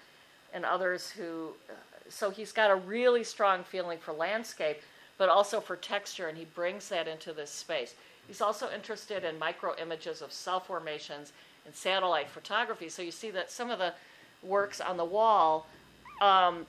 and 0.55 0.65
others 0.65 1.11
who. 1.11 1.51
Uh, 1.69 1.75
so 2.09 2.31
he's 2.31 2.53
got 2.53 2.71
a 2.71 2.75
really 2.75 3.23
strong 3.23 3.63
feeling 3.63 3.99
for 3.99 4.13
landscape, 4.13 4.79
but 5.17 5.29
also 5.29 5.61
for 5.61 5.77
texture, 5.77 6.29
and 6.29 6.37
he 6.37 6.45
brings 6.45 6.89
that 6.89 7.07
into 7.07 7.33
this 7.33 7.51
space. 7.51 7.95
He's 8.27 8.41
also 8.41 8.69
interested 8.75 9.25
in 9.25 9.39
micro 9.39 9.75
images 9.81 10.23
of 10.23 10.33
cell 10.33 10.61
formations 10.61 11.33
and 11.67 11.75
satellite 11.75 12.29
photography. 12.29 12.89
So 12.89 13.03
you 13.03 13.11
see 13.13 13.31
that 13.31 13.51
some 13.51 13.71
of 13.71 13.79
the 13.79 13.93
works 14.43 14.81
on 14.81 14.97
the 14.97 15.05
wall, 15.05 15.67
um, 16.21 16.67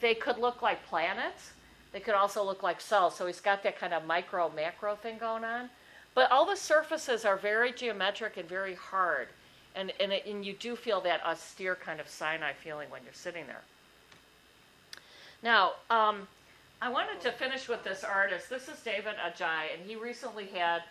they 0.00 0.14
could 0.14 0.38
look 0.38 0.62
like 0.62 0.84
planets. 0.86 1.52
They 1.92 2.00
could 2.00 2.14
also 2.14 2.42
look 2.42 2.62
like 2.62 2.80
cells. 2.80 3.16
So 3.16 3.26
he's 3.26 3.40
got 3.40 3.62
that 3.62 3.78
kind 3.78 3.92
of 3.92 4.06
micro 4.06 4.50
macro 4.54 4.96
thing 4.96 5.18
going 5.18 5.44
on. 5.44 5.68
But 6.14 6.30
all 6.30 6.46
the 6.46 6.56
surfaces 6.56 7.24
are 7.24 7.36
very 7.36 7.72
geometric 7.72 8.36
and 8.36 8.48
very 8.48 8.74
hard. 8.74 9.28
And, 9.74 9.92
and, 10.00 10.12
it, 10.12 10.26
and 10.26 10.44
you 10.44 10.52
do 10.52 10.76
feel 10.76 11.00
that 11.02 11.24
austere 11.24 11.74
kind 11.74 12.00
of 12.00 12.08
Sinai 12.08 12.52
feeling 12.52 12.90
when 12.90 13.02
you're 13.04 13.14
sitting 13.14 13.46
there. 13.46 13.62
Now, 15.42 15.72
um, 15.90 16.28
I 16.82 16.88
wanted 16.88 17.20
to 17.22 17.32
finish 17.32 17.68
with 17.68 17.82
this 17.82 18.04
artist. 18.04 18.50
This 18.50 18.68
is 18.68 18.78
David 18.80 19.14
Adjaye, 19.24 19.74
and 19.74 19.88
he 19.88 19.96
recently 19.96 20.46
had, 20.46 20.82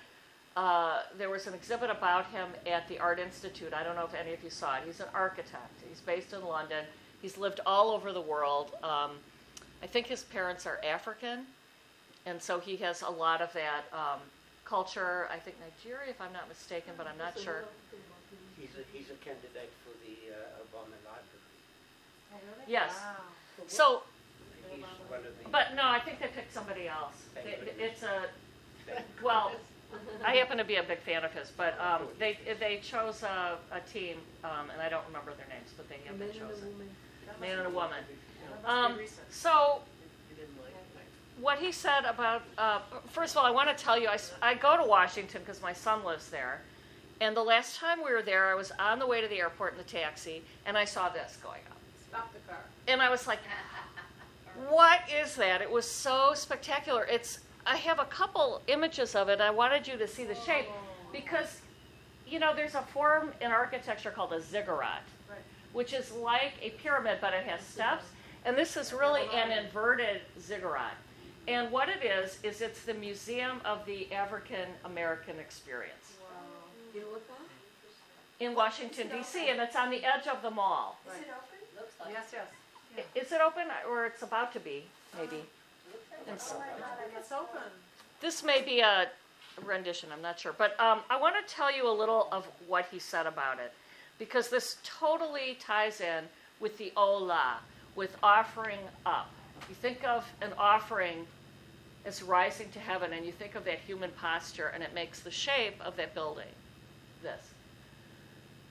uh, 0.57 1.01
there 1.17 1.29
was 1.29 1.47
an 1.47 1.53
exhibit 1.53 1.89
about 1.89 2.25
him 2.27 2.49
at 2.65 2.87
the 2.87 2.97
Art 2.97 3.19
Institute. 3.19 3.73
I 3.73 3.83
don't 3.83 3.95
know 3.95 4.05
if 4.05 4.15
any 4.15 4.33
of 4.33 4.43
you 4.43 4.49
saw 4.49 4.77
it. 4.77 4.83
He's 4.85 4.99
an 4.99 5.07
architect. 5.13 5.73
He's 5.87 5.99
based 6.01 6.33
in 6.33 6.43
London. 6.43 6.85
He's 7.21 7.37
lived 7.37 7.59
all 7.65 7.91
over 7.91 8.11
the 8.11 8.21
world. 8.21 8.71
Um, 8.83 9.11
I 9.83 9.87
think 9.87 10.07
his 10.07 10.23
parents 10.23 10.65
are 10.65 10.79
African, 10.83 11.45
and 12.25 12.41
so 12.41 12.59
he 12.59 12.77
has 12.77 13.01
a 13.01 13.09
lot 13.09 13.41
of 13.41 13.51
that 13.53 13.83
um, 13.93 14.19
culture. 14.65 15.27
I 15.31 15.37
think 15.37 15.57
Nigeria, 15.59 16.09
if 16.09 16.21
I'm 16.21 16.33
not 16.33 16.47
mistaken, 16.49 16.93
but 16.97 17.07
I'm 17.07 17.17
not 17.17 17.35
So 17.37 17.43
sure. 17.43 17.61
you 17.91 17.97
He's 18.59 18.69
a, 18.77 18.85
he's 18.95 19.09
a 19.09 19.17
candidate 19.25 19.71
for 19.83 19.89
the 20.05 20.33
uh, 20.35 20.61
Obama 20.61 20.93
Library. 21.01 21.41
Oh. 22.33 22.37
Yes. 22.67 22.91
Wow. 22.93 23.15
So, 23.67 24.03
He's 24.69 24.83
one 25.09 25.19
of 25.19 25.25
the. 25.25 25.49
but 25.51 25.75
no, 25.75 25.81
I 25.83 25.99
think 25.99 26.19
they 26.19 26.27
picked 26.27 26.53
somebody 26.53 26.87
else. 26.87 27.15
They, 27.33 27.57
it's 27.83 28.03
a, 28.03 28.25
well, 29.23 29.51
I 30.23 30.35
happen 30.35 30.57
to 30.57 30.63
be 30.63 30.75
a 30.75 30.83
big 30.83 30.99
fan 30.99 31.23
of 31.25 31.33
his, 31.33 31.51
but 31.57 31.79
um, 31.79 32.03
they 32.19 32.37
they 32.59 32.79
chose 32.83 33.23
a, 33.23 33.57
a 33.71 33.79
team, 33.91 34.17
um, 34.43 34.69
and 34.71 34.81
I 34.81 34.89
don't 34.89 35.05
remember 35.07 35.33
their 35.33 35.47
names, 35.49 35.71
but 35.75 35.89
they 35.89 35.97
have 36.05 36.17
been 36.19 36.29
and 36.29 36.37
a 36.37 36.39
chosen. 36.39 36.89
Man 37.39 37.57
and 37.59 37.67
a 37.67 37.69
woman. 37.69 37.97
that 38.63 38.63
must 38.89 38.97
be 38.97 39.03
Um, 39.05 39.09
so 39.29 39.81
You 40.29 40.35
didn't 40.35 40.61
like 40.61 40.71
it? 40.71 41.41
what 41.41 41.59
he 41.59 41.71
said 41.71 42.05
about 42.05 42.41
uh, 42.57 42.79
first 43.09 43.33
of 43.33 43.37
all, 43.37 43.45
I 43.45 43.51
want 43.51 43.75
to 43.75 43.83
tell 43.83 43.97
you, 43.99 44.07
I, 44.09 44.17
I 44.41 44.53
go 44.55 44.77
to 44.77 44.83
Washington 44.83 45.41
because 45.45 45.61
my 45.61 45.73
son 45.73 46.03
lives 46.03 46.29
there, 46.29 46.61
and 47.19 47.35
the 47.35 47.43
last 47.43 47.77
time 47.77 47.99
we 48.03 48.11
were 48.11 48.21
there, 48.21 48.47
I 48.47 48.55
was 48.55 48.71
on 48.79 48.99
the 48.99 49.07
way 49.07 49.21
to 49.21 49.27
the 49.27 49.39
airport 49.39 49.73
in 49.73 49.77
the 49.77 49.83
taxi, 49.83 50.43
and 50.65 50.77
I 50.77 50.85
saw 50.85 51.09
this 51.09 51.37
going 51.43 51.61
up, 51.69 51.77
Stop 52.09 52.33
the 52.33 52.39
car. 52.51 52.59
and 52.87 53.01
I 53.01 53.09
was 53.09 53.25
like, 53.27 53.39
"What 54.69 54.99
is 55.23 55.35
that?" 55.35 55.61
It 55.61 55.71
was 55.71 55.89
so 55.89 56.33
spectacular. 56.35 57.05
It's 57.05 57.39
I 57.65 57.75
have 57.77 57.99
a 57.99 58.05
couple 58.05 58.61
images 58.67 59.15
of 59.15 59.29
it. 59.29 59.39
I 59.39 59.49
wanted 59.51 59.87
you 59.87 59.97
to 59.97 60.07
see 60.07 60.23
the 60.25 60.35
shape 60.35 60.65
because 61.13 61.61
you 62.27 62.39
know 62.39 62.53
there's 62.55 62.75
a 62.75 62.81
form 62.81 63.31
in 63.41 63.51
architecture 63.51 64.11
called 64.11 64.33
a 64.33 64.41
ziggurat. 64.41 65.03
Which 65.73 65.93
is 65.93 66.11
like 66.11 66.53
a 66.61 66.71
pyramid, 66.71 67.17
but 67.21 67.33
it 67.33 67.43
has 67.45 67.61
steps. 67.61 68.05
And 68.45 68.57
this 68.57 68.75
is 68.77 68.91
really 68.93 69.21
an 69.33 69.51
inverted 69.51 70.21
ziggurat. 70.39 70.93
And 71.47 71.71
what 71.71 71.89
it 71.89 72.03
is, 72.03 72.39
is 72.43 72.61
it's 72.61 72.83
the 72.83 72.93
Museum 72.93 73.61
of 73.65 73.85
the 73.85 74.11
African 74.13 74.67
American 74.85 75.39
Experience 75.39 76.13
You 76.93 77.01
know 77.01 77.07
what 77.07 77.21
one? 77.29 77.39
in 78.39 78.55
Washington, 78.55 79.07
D.C., 79.09 79.49
and 79.49 79.59
it's 79.61 79.75
on 79.75 79.89
the 79.91 80.03
edge 80.03 80.27
of 80.27 80.41
the 80.41 80.49
mall. 80.51 80.97
Is 81.07 81.13
it 81.21 81.27
open? 81.29 81.77
Looks 81.77 81.93
like. 81.99 82.13
Yes, 82.13 82.25
yes. 82.33 82.47
I- 82.97 83.19
Is 83.19 83.31
it 83.31 83.41
open, 83.41 83.67
or 83.89 84.05
it's 84.05 84.21
about 84.23 84.51
to 84.53 84.59
be, 84.59 84.85
maybe? 85.19 85.43
And 86.27 86.35
Oh 86.35 86.37
so- 86.37 86.59
my 86.59 86.65
God, 86.79 86.97
It's 87.17 87.31
open. 87.31 87.61
this 88.19 88.43
may 88.43 88.61
be 88.61 88.79
a 88.81 89.09
rendition, 89.65 90.09
I'm 90.11 90.21
not 90.21 90.39
sure. 90.39 90.53
But 90.53 90.79
um, 90.79 91.01
I 91.09 91.17
want 91.19 91.35
to 91.45 91.53
tell 91.53 91.71
you 91.75 91.87
a 91.89 91.91
little 91.93 92.27
of 92.31 92.45
what 92.67 92.85
he 92.91 92.99
said 92.99 93.25
about 93.27 93.59
it, 93.59 93.73
because 94.21 94.49
this 94.49 94.77
totally 94.83 95.57
ties 95.59 95.99
in 95.99 96.25
with 96.59 96.77
the 96.77 96.93
Ola, 96.95 97.57
with 97.95 98.15
offering 98.21 98.77
up. 99.03 99.31
You 99.67 99.73
think 99.73 100.03
of 100.03 100.23
an 100.43 100.51
offering 100.59 101.25
as 102.05 102.21
rising 102.21 102.69
to 102.73 102.79
heaven, 102.79 103.13
and 103.13 103.25
you 103.25 103.31
think 103.31 103.55
of 103.55 103.65
that 103.65 103.79
human 103.79 104.11
posture, 104.11 104.67
and 104.75 104.83
it 104.83 104.93
makes 104.93 105.21
the 105.21 105.31
shape 105.31 105.81
of 105.83 105.95
that 105.95 106.13
building. 106.13 106.53
This. 107.23 107.41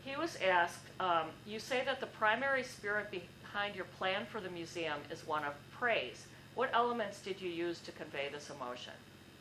He 0.05 0.15
was 0.15 0.39
asked, 0.41 0.87
um, 1.01 1.27
You 1.45 1.59
say 1.59 1.83
that 1.85 1.99
the 1.99 2.07
primary 2.07 2.63
spirit 2.63 3.11
behind 3.11 3.75
your 3.75 3.87
plan 3.99 4.27
for 4.31 4.41
the 4.41 4.51
museum 4.51 5.01
is 5.11 5.27
one 5.27 5.43
of 5.43 5.55
praise. 5.77 6.27
What 6.55 6.71
elements 6.73 7.23
did 7.23 7.41
you 7.41 7.51
use 7.51 7.81
to 7.81 7.91
convey 7.91 8.29
this 8.33 8.51
emotion? 8.51 8.95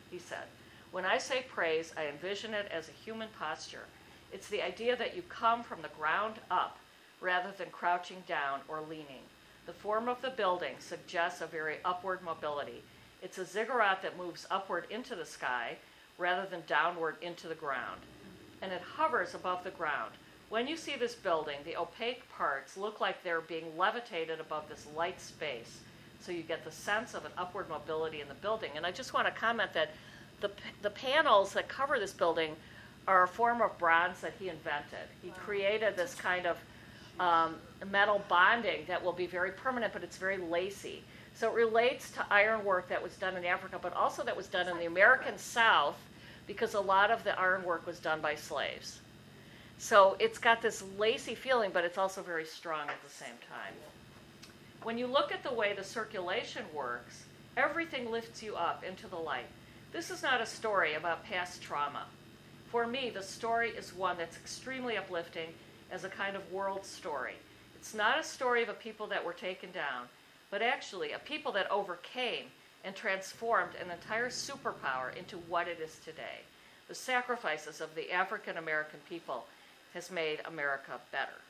He 0.09 0.17
said, 0.17 0.45
When 0.91 1.05
I 1.05 1.19
say 1.19 1.45
praise, 1.53 1.93
I 1.95 2.07
envision 2.07 2.55
it 2.55 2.67
as 2.71 2.89
a 2.89 3.03
human 3.05 3.27
posture. 3.37 3.85
It's 4.31 4.47
the 4.47 4.61
idea 4.61 4.95
that 4.95 5.15
you 5.15 5.21
come 5.23 5.63
from 5.63 5.81
the 5.81 5.89
ground 5.89 6.35
up 6.51 6.77
rather 7.21 7.51
than 7.57 7.69
crouching 7.71 8.23
down 8.27 8.61
or 8.67 8.81
leaning. 8.81 9.23
The 9.65 9.73
form 9.73 10.07
of 10.07 10.21
the 10.21 10.29
building 10.29 10.75
suggests 10.79 11.41
a 11.41 11.47
very 11.47 11.77
upward 11.83 12.21
mobility. 12.21 12.81
It's 13.21 13.37
a 13.37 13.45
ziggurat 13.45 14.01
that 14.01 14.17
moves 14.17 14.47
upward 14.49 14.85
into 14.89 15.15
the 15.15 15.25
sky 15.25 15.77
rather 16.17 16.47
than 16.49 16.63
downward 16.67 17.15
into 17.21 17.47
the 17.47 17.55
ground. 17.55 18.01
And 18.61 18.71
it 18.71 18.81
hovers 18.81 19.35
above 19.35 19.63
the 19.63 19.71
ground. 19.71 20.11
When 20.49 20.67
you 20.67 20.77
see 20.77 20.95
this 20.95 21.15
building, 21.15 21.57
the 21.63 21.77
opaque 21.77 22.27
parts 22.29 22.77
look 22.77 22.99
like 22.99 23.23
they're 23.23 23.41
being 23.41 23.77
levitated 23.77 24.39
above 24.39 24.67
this 24.67 24.87
light 24.95 25.21
space. 25.21 25.79
So 26.21 26.31
you 26.31 26.41
get 26.41 26.65
the 26.65 26.71
sense 26.71 27.13
of 27.13 27.25
an 27.25 27.31
upward 27.37 27.69
mobility 27.69 28.21
in 28.21 28.27
the 28.27 28.33
building. 28.33 28.71
And 28.75 28.85
I 28.85 28.91
just 28.91 29.13
want 29.13 29.27
to 29.27 29.39
comment 29.39 29.73
that 29.73 29.91
the, 30.41 30.51
the 30.81 30.89
panels 30.89 31.53
that 31.53 31.67
cover 31.67 31.99
this 31.99 32.13
building 32.13 32.55
are 33.07 33.23
a 33.23 33.27
form 33.27 33.61
of 33.61 33.77
bronze 33.77 34.21
that 34.21 34.33
he 34.39 34.49
invented. 34.49 35.07
He 35.21 35.29
created 35.31 35.95
this 35.95 36.13
kind 36.15 36.45
of 36.45 36.57
um, 37.19 37.55
metal 37.89 38.21
bonding 38.29 38.85
that 38.87 39.03
will 39.03 39.13
be 39.13 39.25
very 39.25 39.51
permanent, 39.51 39.93
but 39.93 40.03
it's 40.03 40.17
very 40.17 40.37
lacy. 40.37 41.03
So 41.35 41.49
it 41.49 41.55
relates 41.55 42.11
to 42.11 42.25
ironwork 42.29 42.89
that 42.89 43.01
was 43.01 43.15
done 43.15 43.35
in 43.35 43.45
Africa, 43.45 43.79
but 43.81 43.93
also 43.93 44.23
that 44.23 44.35
was 44.35 44.47
done 44.47 44.67
in 44.67 44.77
the 44.77 44.85
American 44.85 45.37
South 45.37 45.97
because 46.47 46.73
a 46.73 46.79
lot 46.79 47.11
of 47.11 47.23
the 47.23 47.39
ironwork 47.39 47.85
was 47.85 47.99
done 47.99 48.21
by 48.21 48.35
slaves. 48.35 48.99
So 49.77 50.17
it's 50.19 50.37
got 50.37 50.61
this 50.61 50.83
lacy 50.97 51.35
feeling, 51.35 51.71
but 51.71 51.85
it's 51.85 51.97
also 51.97 52.21
very 52.21 52.45
strong 52.45 52.89
at 52.89 53.01
the 53.03 53.09
same 53.09 53.37
time. 53.49 53.73
when 54.83 54.97
you 54.97 55.07
look 55.07 55.31
at 55.31 55.43
the 55.43 55.53
way 55.53 55.73
the 55.73 55.83
circulation 55.83 56.63
works, 56.73 57.23
everything 57.57 58.09
lifts 58.09 58.41
you 58.41 58.55
up 58.55 58.83
into 58.83 59.07
the 59.07 59.15
light. 59.17 59.47
This 59.91 60.09
is 60.09 60.23
not 60.23 60.41
a 60.41 60.45
story 60.45 60.93
about 60.95 61.23
past 61.25 61.61
trauma. 61.61 62.05
For 62.71 62.85
me, 62.85 63.09
the 63.09 63.23
story 63.23 63.71
is 63.71 63.95
one 63.95 64.17
that's 64.17 64.37
extremely 64.37 64.95
uplifting 64.95 65.49
as 65.91 66.03
a 66.03 66.09
kind 66.09 66.35
of 66.35 66.51
world 66.51 66.85
story. 66.85 67.33
It's 67.75 67.95
not 67.95 68.19
a 68.19 68.23
story 68.23 68.61
of 68.61 68.69
a 68.69 68.73
people 68.73 69.07
that 69.07 69.25
were 69.25 69.33
taken 69.33 69.71
down, 69.71 70.07
but 70.51 70.61
actually 70.61 71.13
a 71.13 71.19
people 71.19 71.51
that 71.53 71.71
overcame 71.71 72.45
and 72.83 72.95
transformed 72.95 73.71
an 73.81 73.89
entire 73.89 74.29
superpower 74.29 75.15
into 75.17 75.37
what 75.37 75.67
it 75.67 75.79
is 75.79 75.97
today. 76.05 76.41
The 76.87 76.95
sacrifices 76.95 77.81
of 77.81 77.93
the 77.95 78.11
African 78.11 78.57
American 78.57 78.99
people 79.09 79.45
has 79.95 80.11
made 80.11 80.41
America 80.45 80.99
better. 81.11 81.41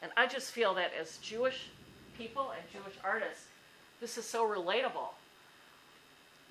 And 0.00 0.12
I 0.16 0.26
just 0.26 0.52
feel 0.52 0.74
that 0.74 0.92
as 0.98 1.18
Jewish 1.18 1.70
people 2.16 2.52
and 2.56 2.62
Jewish 2.72 2.96
artists, 3.02 3.46
this 4.00 4.16
is 4.16 4.24
so 4.24 4.48
relatable. 4.48 5.10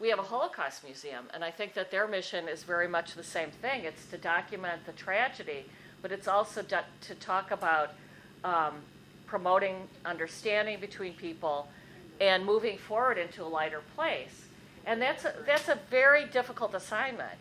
We 0.01 0.09
have 0.09 0.17
a 0.17 0.23
Holocaust 0.23 0.83
museum, 0.83 1.25
and 1.31 1.43
I 1.43 1.51
think 1.51 1.75
that 1.75 1.91
their 1.91 2.07
mission 2.07 2.47
is 2.47 2.63
very 2.63 2.87
much 2.87 3.13
the 3.13 3.23
same 3.23 3.51
thing. 3.51 3.83
It's 3.83 4.07
to 4.07 4.17
document 4.17 4.83
the 4.87 4.93
tragedy, 4.93 5.63
but 6.01 6.11
it's 6.11 6.27
also 6.27 6.63
to, 6.63 6.83
to 7.01 7.15
talk 7.15 7.51
about 7.51 7.91
um, 8.43 8.77
promoting 9.27 9.87
understanding 10.03 10.79
between 10.79 11.13
people 11.13 11.67
and 12.19 12.43
moving 12.43 12.79
forward 12.79 13.19
into 13.19 13.43
a 13.43 13.45
lighter 13.45 13.83
place. 13.95 14.45
And 14.87 14.99
that's 14.99 15.23
a, 15.23 15.35
that's 15.45 15.69
a 15.69 15.77
very 15.91 16.25
difficult 16.25 16.73
assignment. 16.73 17.37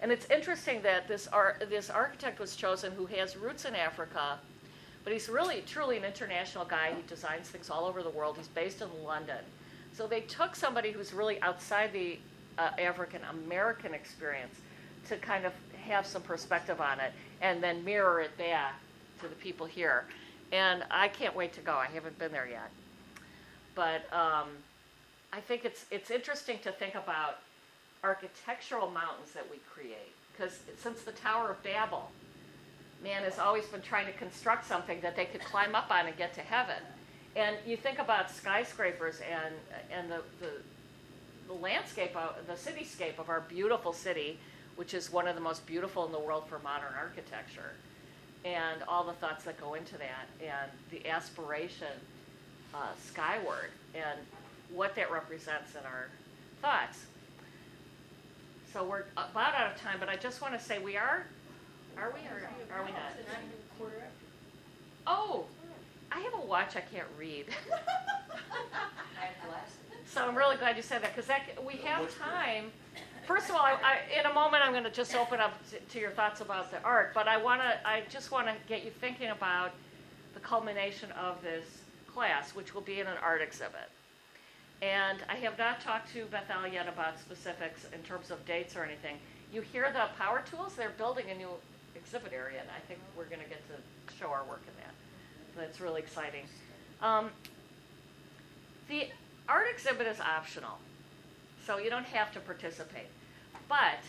And 0.00 0.12
it's 0.12 0.30
interesting 0.30 0.82
that 0.82 1.08
this, 1.08 1.26
ar- 1.26 1.56
this 1.68 1.90
architect 1.90 2.38
was 2.38 2.54
chosen 2.54 2.92
who 2.92 3.06
has 3.06 3.36
roots 3.36 3.64
in 3.64 3.74
Africa, 3.74 4.38
but 5.02 5.12
he's 5.12 5.28
really, 5.28 5.64
truly 5.66 5.96
an 5.96 6.04
international 6.04 6.66
guy. 6.66 6.92
He 6.94 7.02
designs 7.08 7.48
things 7.48 7.68
all 7.68 7.84
over 7.84 8.04
the 8.04 8.10
world. 8.10 8.36
He's 8.36 8.46
based 8.46 8.80
in 8.80 8.88
London. 9.02 9.42
So 9.96 10.06
they 10.06 10.20
took 10.20 10.54
somebody 10.54 10.92
who's 10.92 11.14
really 11.14 11.40
outside 11.40 11.92
the 11.92 12.18
uh, 12.58 12.70
African 12.78 13.22
American 13.30 13.94
experience 13.94 14.54
to 15.08 15.16
kind 15.16 15.46
of 15.46 15.52
have 15.84 16.04
some 16.04 16.22
perspective 16.22 16.80
on 16.80 17.00
it 17.00 17.12
and 17.40 17.62
then 17.62 17.84
mirror 17.84 18.20
it 18.20 18.36
back 18.36 18.74
to 19.20 19.28
the 19.28 19.34
people 19.36 19.64
here. 19.66 20.04
And 20.52 20.84
I 20.90 21.08
can't 21.08 21.34
wait 21.34 21.52
to 21.54 21.60
go. 21.60 21.72
I 21.72 21.86
haven't 21.86 22.18
been 22.18 22.30
there 22.30 22.48
yet. 22.48 22.70
But 23.74 24.12
um, 24.12 24.48
I 25.32 25.40
think 25.40 25.64
it's, 25.64 25.86
it's 25.90 26.10
interesting 26.10 26.58
to 26.62 26.72
think 26.72 26.94
about 26.94 27.38
architectural 28.04 28.90
mountains 28.90 29.32
that 29.34 29.46
we 29.50 29.58
create. 29.72 30.12
Because 30.32 30.58
since 30.78 31.02
the 31.02 31.12
Tower 31.12 31.50
of 31.50 31.62
Babel, 31.62 32.10
man 33.02 33.22
has 33.22 33.38
always 33.38 33.64
been 33.66 33.82
trying 33.82 34.06
to 34.06 34.12
construct 34.12 34.66
something 34.66 35.00
that 35.00 35.16
they 35.16 35.24
could 35.24 35.42
climb 35.42 35.74
up 35.74 35.90
on 35.90 36.06
and 36.06 36.16
get 36.16 36.34
to 36.34 36.42
heaven. 36.42 36.82
And 37.36 37.54
you 37.66 37.76
think 37.76 37.98
about 37.98 38.30
skyscrapers 38.30 39.20
and, 39.20 39.54
and 39.92 40.10
the, 40.10 40.22
the, 40.40 40.52
the 41.48 41.52
landscape, 41.52 42.16
of, 42.16 42.34
the 42.46 42.54
cityscape 42.54 43.18
of 43.18 43.28
our 43.28 43.42
beautiful 43.42 43.92
city, 43.92 44.38
which 44.76 44.94
is 44.94 45.12
one 45.12 45.28
of 45.28 45.34
the 45.34 45.40
most 45.42 45.66
beautiful 45.66 46.06
in 46.06 46.12
the 46.12 46.18
world 46.18 46.44
for 46.48 46.58
modern 46.60 46.94
architecture, 46.98 47.72
and 48.46 48.82
all 48.88 49.04
the 49.04 49.12
thoughts 49.12 49.44
that 49.44 49.60
go 49.60 49.74
into 49.74 49.98
that, 49.98 50.26
and 50.40 50.70
the 50.90 51.06
aspiration 51.08 51.92
uh, 52.74 52.78
skyward, 53.04 53.70
and 53.94 54.18
what 54.72 54.94
that 54.94 55.12
represents 55.12 55.72
in 55.72 55.84
our 55.84 56.08
thoughts. 56.62 57.04
So 58.72 58.82
we're 58.82 59.04
about 59.12 59.54
out 59.54 59.72
of 59.74 59.80
time, 59.80 59.96
but 60.00 60.08
I 60.08 60.16
just 60.16 60.40
want 60.40 60.58
to 60.58 60.64
say 60.64 60.78
we 60.78 60.96
are, 60.96 61.26
are 61.98 62.12
we 62.14 62.20
or 62.28 62.48
are 62.74 62.84
we 62.84 62.92
not? 62.92 63.12
Oh, 65.06 65.44
I 66.16 66.20
have 66.20 66.32
a 66.32 66.46
watch 66.46 66.76
I 66.76 66.80
can't 66.80 67.06
read. 67.18 67.44
I 67.70 69.26
have 69.26 69.34
glasses. 69.46 69.76
So 70.06 70.26
I'm 70.26 70.34
really 70.34 70.56
glad 70.56 70.74
you 70.76 70.82
said 70.82 71.02
that 71.02 71.14
because 71.14 71.28
that 71.28 71.42
we 71.62 71.74
have 71.84 72.08
time. 72.18 72.72
First 73.26 73.50
of 73.50 73.56
all, 73.56 73.60
I, 73.60 73.76
I, 73.82 74.18
in 74.18 74.24
a 74.24 74.32
moment 74.32 74.62
I'm 74.64 74.72
going 74.72 74.84
to 74.84 74.90
just 74.90 75.14
open 75.14 75.40
up 75.40 75.52
to, 75.70 75.78
to 75.78 75.98
your 75.98 76.12
thoughts 76.12 76.40
about 76.40 76.70
the 76.70 76.82
art, 76.82 77.12
but 77.12 77.28
I 77.28 77.36
want 77.36 77.60
to. 77.60 77.86
I 77.86 78.02
just 78.08 78.30
want 78.32 78.46
to 78.46 78.54
get 78.66 78.82
you 78.82 78.90
thinking 78.92 79.28
about 79.28 79.72
the 80.32 80.40
culmination 80.40 81.10
of 81.12 81.42
this 81.42 81.66
class, 82.10 82.54
which 82.54 82.74
will 82.74 82.80
be 82.80 83.00
in 83.00 83.06
an 83.06 83.18
art 83.22 83.42
exhibit. 83.42 83.90
And 84.80 85.18
I 85.28 85.34
have 85.34 85.58
not 85.58 85.82
talked 85.82 86.10
to 86.14 86.24
Bethel 86.26 86.66
yet 86.66 86.88
about 86.88 87.20
specifics 87.20 87.84
in 87.92 88.00
terms 88.04 88.30
of 88.30 88.44
dates 88.46 88.74
or 88.74 88.84
anything. 88.84 89.16
You 89.52 89.60
hear 89.60 89.92
the 89.92 90.08
power 90.16 90.42
tools? 90.50 90.76
They're 90.76 90.94
building 90.96 91.26
a 91.30 91.34
new 91.34 91.50
exhibit 91.94 92.32
area, 92.32 92.60
and 92.60 92.70
I 92.70 92.80
think 92.88 93.00
we're 93.18 93.24
going 93.24 93.42
to 93.42 93.48
get 93.48 93.60
to 93.68 94.14
show 94.16 94.28
our 94.28 94.44
work 94.44 94.62
in 94.66 94.82
that. 94.82 94.95
That's 95.56 95.80
really 95.80 96.00
exciting. 96.00 96.44
Um, 97.02 97.30
the 98.88 99.08
art 99.48 99.66
exhibit 99.72 100.06
is 100.06 100.20
optional, 100.20 100.78
so 101.66 101.78
you 101.78 101.90
don't 101.90 102.06
have 102.06 102.32
to 102.32 102.40
participate. 102.40 103.06
But 103.68 104.00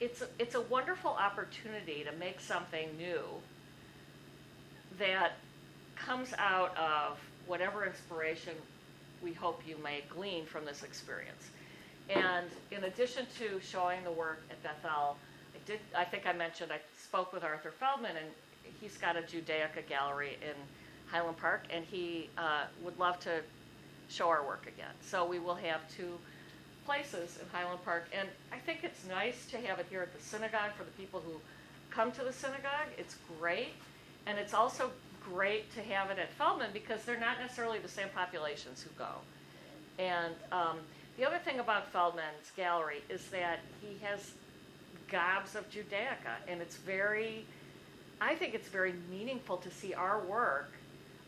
it's 0.00 0.22
a, 0.22 0.26
it's 0.38 0.54
a 0.54 0.60
wonderful 0.60 1.10
opportunity 1.10 2.04
to 2.04 2.12
make 2.18 2.40
something 2.40 2.88
new 2.96 3.22
that 4.98 5.32
comes 5.96 6.34
out 6.38 6.76
of 6.76 7.18
whatever 7.46 7.84
inspiration 7.84 8.54
we 9.22 9.32
hope 9.32 9.62
you 9.66 9.76
may 9.82 10.02
glean 10.08 10.44
from 10.44 10.64
this 10.64 10.82
experience. 10.82 11.48
And 12.10 12.46
in 12.70 12.84
addition 12.84 13.26
to 13.38 13.60
showing 13.60 14.04
the 14.04 14.10
work 14.10 14.42
at 14.50 14.62
Bethel, 14.62 15.16
I 15.54 15.58
did 15.66 15.80
I 15.96 16.04
think 16.04 16.26
I 16.26 16.32
mentioned 16.32 16.70
I 16.70 16.80
spoke 17.02 17.32
with 17.32 17.42
Arthur 17.42 17.70
Feldman 17.70 18.16
and 18.16 18.26
he's 18.80 18.96
got 18.98 19.16
a 19.16 19.22
Judaica 19.22 19.86
gallery 19.88 20.38
in 20.42 20.54
Highland 21.06 21.38
Park 21.38 21.64
and 21.70 21.84
he 21.84 22.28
uh, 22.38 22.64
would 22.82 22.98
love 22.98 23.20
to 23.20 23.40
show 24.08 24.28
our 24.28 24.44
work 24.46 24.66
again. 24.66 24.92
So 25.02 25.24
we 25.24 25.38
will 25.38 25.54
have 25.54 25.80
two 25.96 26.18
places 26.84 27.38
in 27.40 27.48
Highland 27.52 27.84
Park 27.84 28.06
and 28.16 28.28
I 28.52 28.58
think 28.58 28.80
it's 28.82 29.06
nice 29.08 29.46
to 29.46 29.58
have 29.58 29.78
it 29.78 29.86
here 29.90 30.02
at 30.02 30.14
the 30.14 30.22
synagogue 30.22 30.72
for 30.76 30.84
the 30.84 30.90
people 30.92 31.20
who 31.20 31.40
come 31.90 32.12
to 32.12 32.24
the 32.24 32.32
synagogue. 32.32 32.88
It's 32.98 33.16
great. 33.38 33.74
And 34.26 34.38
it's 34.38 34.54
also 34.54 34.90
great 35.32 35.72
to 35.74 35.82
have 35.82 36.10
it 36.10 36.18
at 36.18 36.30
Feldman 36.32 36.70
because 36.72 37.04
they're 37.04 37.20
not 37.20 37.38
necessarily 37.40 37.78
the 37.78 37.88
same 37.88 38.08
populations 38.14 38.82
who 38.82 38.90
go. 38.98 39.08
And 39.98 40.34
um, 40.52 40.78
the 41.16 41.24
other 41.24 41.38
thing 41.38 41.60
about 41.60 41.90
Feldman's 41.92 42.50
gallery 42.56 43.02
is 43.08 43.26
that 43.28 43.60
he 43.80 43.96
has 44.04 44.32
gobs 45.08 45.54
of 45.54 45.70
Judaica, 45.70 46.36
and 46.48 46.60
it's 46.60 46.76
very, 46.76 47.44
I 48.20 48.34
think 48.34 48.54
it's 48.54 48.68
very 48.68 48.94
meaningful 49.10 49.56
to 49.58 49.70
see 49.70 49.94
our 49.94 50.20
work 50.20 50.72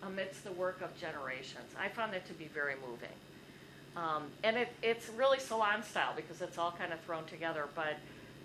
amidst 0.03 0.45
the 0.45 0.53
work 0.53 0.81
of 0.81 0.97
generations. 0.99 1.75
I 1.79 1.89
found 1.89 2.13
that 2.13 2.27
to 2.27 2.35
be 2.35 2.47
very 2.47 2.75
moving. 2.87 3.09
Um, 3.97 4.25
and 4.45 4.57
it, 4.57 4.69
it's 4.83 5.09
really 5.11 5.39
salon 5.39 5.83
style 5.83 6.13
because 6.15 6.43
it's 6.43 6.59
all 6.59 6.73
kind 6.73 6.93
of 6.93 7.01
thrown 7.01 7.25
together, 7.25 7.67
but 7.75 7.97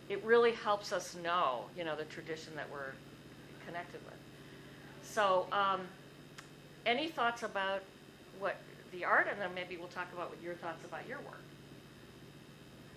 it 0.09 0.23
really 0.23 0.53
helps 0.53 0.93
us 0.93 1.15
know, 1.23 1.65
you 1.77 1.83
know, 1.83 1.95
the 1.95 2.05
tradition 2.05 2.55
that 2.55 2.69
we're 2.71 2.93
connected 3.65 3.99
with. 4.05 4.19
So, 5.03 5.45
um, 5.51 5.81
any 6.85 7.09
thoughts 7.09 7.43
about 7.43 7.83
what 8.39 8.57
the 8.91 9.05
art, 9.05 9.27
and 9.29 9.39
then 9.39 9.53
maybe 9.53 9.77
we'll 9.77 9.91
talk 9.91 10.09
about 10.11 10.29
what 10.31 10.41
your 10.41 10.55
thoughts 10.55 10.83
about 10.83 11.07
your 11.07 11.19
work. 11.23 11.43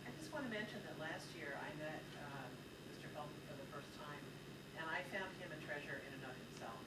I 0.07 0.11
just 0.18 0.33
want 0.33 0.48
to 0.48 0.52
mention 0.52 0.80
that 0.88 0.96
last 0.98 1.28
year 1.37 1.54
I 1.54 1.70
met 1.78 2.02
um, 2.18 2.50
Mr. 2.90 3.07
Feldman 3.14 3.38
for 3.46 3.54
the 3.54 3.68
first 3.70 3.90
time, 4.00 4.22
and 4.80 4.87
I 4.88 5.07
found 5.12 5.30
him 5.38 5.52
a 5.52 5.61
treasure 5.62 6.02
in 6.02 6.11
and 6.18 6.24
of 6.26 6.35
himself 6.35 6.80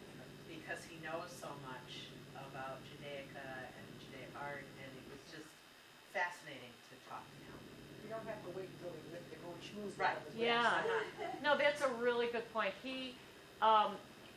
because 0.51 0.83
he 0.83 0.99
knows 0.99 1.31
so 1.31 1.47
much 1.63 2.11
about 2.35 2.83
Judaica 2.83 3.71
and 3.71 3.85
Judaic 4.03 4.31
art, 4.35 4.67
and 4.83 4.91
it 4.91 5.05
was 5.07 5.23
just 5.31 5.47
fascinating 6.11 6.75
to 6.91 6.95
talk 7.07 7.23
to 7.23 7.39
him. 7.47 7.59
You 8.03 8.11
don't 8.11 8.27
have 8.27 8.43
to 8.43 8.51
wait 8.51 8.67
until 8.75 8.91
they 8.91 9.15
lift 9.15 9.27
the 9.31 9.39
gold 9.39 9.61
shoes. 9.63 9.86
Right. 9.97 10.15
Yeah. 10.37 10.81
No, 11.43 11.57
that's 11.57 11.81
a 11.81 11.89
really 12.01 12.27
good 12.27 12.51
point. 12.53 12.73
He 12.83 13.15
um, 13.61 13.93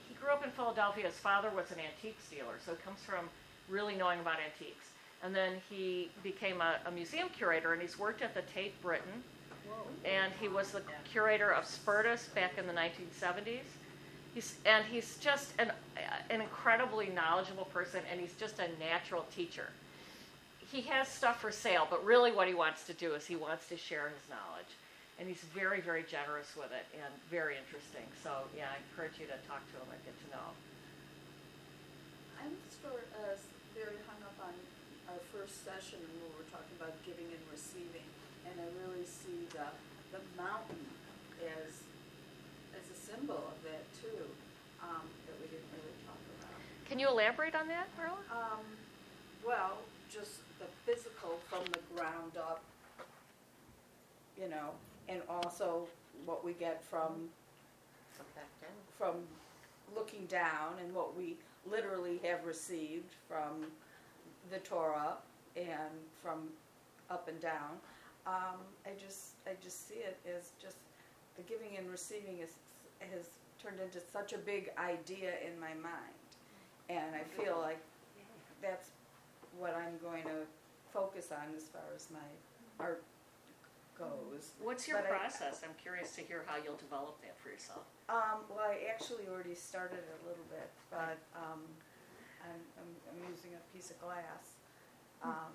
he 0.08 0.14
grew 0.14 0.30
up 0.30 0.44
in 0.44 0.50
Philadelphia. 0.50 1.06
His 1.06 1.14
father 1.14 1.50
was 1.54 1.70
an 1.70 1.78
antiques 1.78 2.28
dealer, 2.30 2.54
so 2.64 2.72
he 2.72 2.78
comes 2.78 3.00
from 3.00 3.28
really 3.68 3.94
knowing 3.94 4.20
about 4.20 4.36
antiques. 4.40 4.86
And 5.22 5.34
then 5.36 5.54
he 5.68 6.10
became 6.22 6.62
a, 6.62 6.76
a 6.86 6.90
museum 6.90 7.28
curator, 7.28 7.74
and 7.74 7.82
he's 7.82 7.98
worked 7.98 8.22
at 8.22 8.34
the 8.34 8.40
Tate 8.54 8.80
Britain, 8.80 9.22
and 10.04 10.32
he 10.40 10.48
was 10.48 10.70
the 10.70 10.80
curator 11.10 11.50
of 11.52 11.64
Spertus 11.64 12.34
back 12.34 12.56
in 12.56 12.66
the 12.66 12.72
1970s. 12.72 13.60
He's, 14.34 14.54
and 14.64 14.84
he's 14.86 15.18
just 15.18 15.52
an, 15.58 15.72
an 16.30 16.40
incredibly 16.40 17.08
knowledgeable 17.08 17.66
person, 17.66 18.00
and 18.10 18.18
he's 18.18 18.32
just 18.34 18.58
a 18.60 18.68
natural 18.78 19.26
teacher. 19.34 19.66
He 20.72 20.80
has 20.82 21.08
stuff 21.08 21.40
for 21.40 21.52
sale, 21.52 21.86
but 21.90 22.02
really 22.04 22.32
what 22.32 22.48
he 22.48 22.54
wants 22.54 22.84
to 22.84 22.94
do 22.94 23.12
is 23.14 23.26
he 23.26 23.36
wants 23.36 23.68
to 23.68 23.76
share 23.76 24.08
his 24.08 24.30
knowledge. 24.30 24.68
And 25.20 25.28
he's 25.28 25.44
very, 25.52 25.84
very 25.84 26.00
generous 26.08 26.48
with 26.56 26.72
it 26.72 26.88
and 26.96 27.12
very 27.28 27.60
interesting. 27.60 28.08
So, 28.24 28.48
yeah, 28.56 28.72
I 28.72 28.80
encourage 28.88 29.20
you 29.20 29.28
to 29.28 29.36
talk 29.44 29.60
to 29.68 29.76
him 29.76 29.92
and 29.92 30.00
get 30.00 30.16
to 30.16 30.28
know 30.32 30.40
him. 30.48 30.56
I'm 32.40 32.56
sort 32.80 33.04
of 33.28 33.36
very 33.76 34.00
hung 34.08 34.16
up 34.24 34.32
on 34.40 34.56
our 35.12 35.20
first 35.28 35.60
session 35.60 36.00
when 36.00 36.24
we 36.24 36.40
were 36.40 36.48
talking 36.48 36.72
about 36.80 36.96
giving 37.04 37.28
and 37.28 37.44
receiving, 37.52 38.08
and 38.48 38.56
I 38.64 38.66
really 38.80 39.04
see 39.04 39.44
the, 39.52 39.68
the 40.16 40.24
mountain 40.40 40.88
as, 41.44 41.84
as 42.72 42.88
a 42.88 42.96
symbol 42.96 43.44
of 43.44 43.60
that 43.68 43.84
too, 44.00 44.24
um, 44.80 45.04
that 45.28 45.36
we 45.36 45.52
didn't 45.52 45.68
really 45.76 46.00
talk 46.08 46.16
about. 46.40 46.56
Can 46.88 46.96
you 46.96 47.12
elaborate 47.12 47.52
on 47.52 47.68
that, 47.68 47.92
Marla? 48.00 48.24
Um, 48.32 48.64
Well, 49.44 49.84
just 50.08 50.40
the 50.56 50.68
physical 50.88 51.44
from 51.52 51.68
the 51.76 51.84
ground 51.92 52.40
up, 52.40 52.64
you 54.40 54.48
know, 54.48 54.72
and 55.10 55.20
also 55.28 55.86
what 56.24 56.44
we 56.44 56.52
get 56.52 56.82
from, 56.82 57.28
From 58.12 58.26
back 58.34 58.48
down. 58.60 58.70
from 58.96 59.14
looking 59.94 60.24
down 60.26 60.74
and 60.82 60.94
what 60.94 61.16
we 61.16 61.36
literally 61.68 62.20
have 62.24 62.44
received 62.44 63.12
from 63.28 63.66
the 64.50 64.58
Torah 64.58 65.16
and 65.56 65.90
from 66.22 66.48
up 67.10 67.28
and 67.28 67.40
down. 67.40 67.78
Um, 68.26 68.60
I 68.86 68.90
just, 68.98 69.32
I 69.46 69.50
just 69.62 69.88
see 69.88 69.96
it 69.96 70.16
as 70.36 70.50
just, 70.62 70.76
the 71.36 71.42
giving 71.42 71.76
and 71.76 71.90
receiving 71.90 72.38
is, 72.38 72.50
has 73.00 73.26
turned 73.62 73.80
into 73.80 73.98
such 74.12 74.32
a 74.32 74.38
big 74.38 74.70
idea 74.78 75.32
in 75.46 75.58
my 75.58 75.74
mind. 75.74 76.14
And 76.88 77.14
I 77.14 77.22
feel 77.40 77.58
like 77.60 77.80
that's 78.62 78.90
what 79.58 79.74
I'm 79.74 79.98
going 80.02 80.22
to 80.24 80.46
focus 80.92 81.32
on 81.32 81.54
as 81.56 81.64
far 81.64 81.82
as 81.94 82.08
my 82.12 82.84
art 82.84 83.02
goes. 84.00 84.56
What's 84.64 84.88
your 84.88 85.04
But 85.04 85.12
I- 85.12 85.20
process? 85.20 85.60
I'm 85.62 85.76
curious 85.76 86.16
to 86.16 86.22
hear 86.24 86.44
how 86.48 86.56
you'll 86.56 86.80
develop 86.80 87.20
that 87.20 87.36
for 87.38 87.50
yourself. 87.52 87.84
Um, 88.08 88.48
well, 88.48 88.64
I 88.64 88.88
actually 88.88 89.28
already 89.28 89.54
started 89.54 90.00
a 90.00 90.18
little 90.26 90.44
bit, 90.48 90.70
but, 90.90 91.20
um, 91.36 91.68
I'm, 92.40 92.64
I'm, 92.80 92.90
I'm 93.12 93.20
using 93.30 93.52
a 93.52 93.62
piece 93.76 93.90
of 93.92 94.00
glass. 94.00 94.56
Um, 95.22 95.52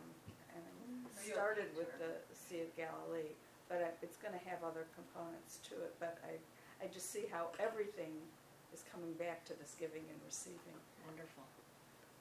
and 0.54 0.62
I 0.62 1.10
Are 1.10 1.26
you 1.26 1.34
a 1.34 1.34
started 1.34 1.74
with 1.76 1.90
painter? 1.98 2.22
the 2.30 2.36
Sea 2.38 2.62
of 2.62 2.70
Galilee, 2.78 3.34
but 3.68 3.82
I, 3.82 3.90
it's 4.06 4.18
gonna 4.22 4.38
have 4.46 4.62
other 4.62 4.86
components 4.94 5.58
to 5.74 5.74
it, 5.82 5.98
but 6.00 6.22
I, 6.22 6.38
I 6.86 6.88
just 6.94 7.10
see 7.10 7.26
how 7.34 7.50
everything 7.58 8.14
is 8.72 8.86
coming 8.94 9.14
back 9.18 9.42
to 9.50 9.58
this 9.58 9.74
giving 9.82 10.06
and 10.06 10.20
receiving. 10.22 10.78
Wonderful. 11.10 11.42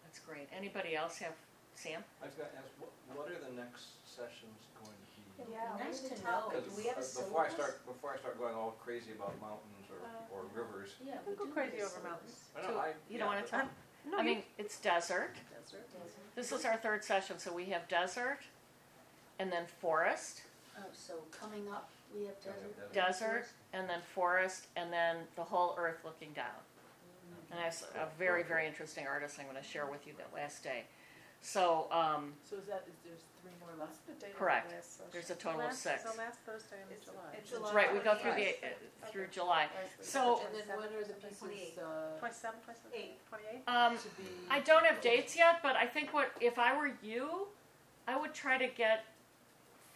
That's 0.02 0.18
great. 0.24 0.48
Anybody 0.56 0.96
else 0.96 1.18
have, 1.20 1.36
Sam? 1.76 2.00
I 2.24 2.32
was 2.32 2.34
gonna 2.34 2.56
ask, 2.56 2.72
what, 2.80 2.88
what 3.12 3.28
are 3.28 3.36
the 3.44 3.52
next 3.52 4.00
sessions 4.08 4.72
going 4.80 4.96
to 4.96 5.08
be 5.12 5.13
Yeah, 5.50 5.76
nice 5.78 6.02
what 6.02 6.10
to 6.12 6.16
the 6.16 6.24
know. 6.24 6.30
topics? 6.30 6.64
Do 6.68 6.76
we 6.76 6.84
have 6.88 6.96
a 6.96 7.00
Because, 7.00 7.14
Before 7.18 7.44
I 7.44 7.48
syllabus? 7.48 7.54
start, 7.54 7.86
before 7.86 8.10
I 8.14 8.16
start 8.18 8.38
going 8.38 8.54
all 8.54 8.72
crazy 8.82 9.12
about 9.12 9.34
mountains 9.40 9.86
or, 9.90 10.00
Uh, 10.04 10.34
or 10.34 10.42
rivers, 10.54 10.96
Yeah, 11.02 11.16
Don't 11.24 11.36
go 11.38 11.44
do 11.46 11.52
crazy 11.52 11.76
need 11.76 11.82
over 11.82 12.00
mountains. 12.00 12.38
I 12.56 12.62
So, 12.62 12.68
know, 12.70 12.78
I. 12.78 12.88
You 13.08 13.18
don't 13.18 13.28
yeah, 13.30 13.34
want 13.34 13.46
to 13.46 13.52
but- 13.52 13.58
talk? 13.62 14.18
I 14.18 14.22
mean, 14.22 14.44
it's 14.58 14.78
desert. 14.80 15.34
Desert. 15.54 15.88
This 16.34 16.52
is 16.52 16.64
our 16.64 16.76
third 16.76 17.02
session, 17.04 17.38
so 17.38 17.52
we 17.52 17.66
have 17.66 17.88
desert, 17.88 18.40
and 19.38 19.50
then 19.52 19.66
forest, 19.66 20.42
Oh, 20.76 20.82
so 20.92 21.14
coming 21.30 21.68
up, 21.70 21.88
we 22.14 22.24
have 22.26 22.34
Yeah, 22.44 22.52
desert. 22.52 22.74
yeah, 22.92 23.06
desert, 23.06 23.46
and 23.72 23.88
then 23.88 24.02
forest, 24.02 24.66
and 24.76 24.92
then 24.92 25.26
the 25.36 25.44
whole 25.44 25.74
earth 25.78 26.04
looking 26.04 26.32
down. 26.34 26.60
And 27.50 27.60
I 27.60 27.64
have 27.64 27.82
a 27.94 28.06
very, 28.18 28.42
very 28.42 28.66
interesting 28.66 29.06
artist 29.06 29.38
I'm 29.38 29.44
going 29.46 29.56
to 29.56 29.62
share 29.62 29.86
with 29.86 30.06
you 30.06 30.12
that 30.18 30.32
last 30.34 30.62
day. 30.64 30.84
So 31.44 31.88
um, 31.92 32.32
So 32.48 32.56
is 32.56 32.64
that, 32.72 32.88
is 32.88 32.96
there's 33.04 33.20
three 33.44 33.52
more 33.60 33.68
What's 33.76 34.00
left? 34.00 34.06
the 34.08 34.12
date 34.16 34.32
of 34.32 34.32
the 34.32 34.38
Correct. 34.40 34.72
last 34.72 34.96
session? 34.96 35.10
there's 35.12 35.28
a 35.30 35.34
total 35.36 35.60
of 35.60 35.66
Last- 35.68 35.82
six. 35.82 36.02
So 36.02 36.16
last 36.16 36.38
Thursday 36.40 36.80
in 36.80 36.88
It's- 36.96 37.04
July. 37.04 37.30
it's 37.36 37.50
July. 37.50 37.72
Right, 37.74 37.92
we 37.92 38.00
go 38.00 38.14
through 38.16 38.32
the 38.32 38.48
uh, 38.64 39.06
through 39.12 39.26
July. 39.28 39.68
Last 39.76 39.98
week. 40.00 40.08
So- 40.08 40.40
And 40.40 40.56
then 40.56 40.64
when 40.80 40.88
are 40.88 41.04
the 41.04 41.12
pieces, 41.20 41.76
uh, 41.78 42.16
Twenty-seven, 42.18 42.60
twenty-seven, 42.64 42.96
Eight. 42.96 43.20
twenty-eight? 43.28 43.62
Um, 43.68 43.98
To 43.98 44.08
be. 44.16 44.24
I 44.48 44.60
don't 44.60 44.86
have 44.86 45.02
dates 45.02 45.36
yet, 45.36 45.60
but 45.62 45.76
I 45.76 45.86
think 45.86 46.14
what 46.14 46.32
if 46.40 46.58
I 46.58 46.74
were 46.74 46.92
you, 47.02 47.48
I 48.08 48.16
would 48.16 48.32
try 48.32 48.56
to 48.56 48.66
get 48.66 49.04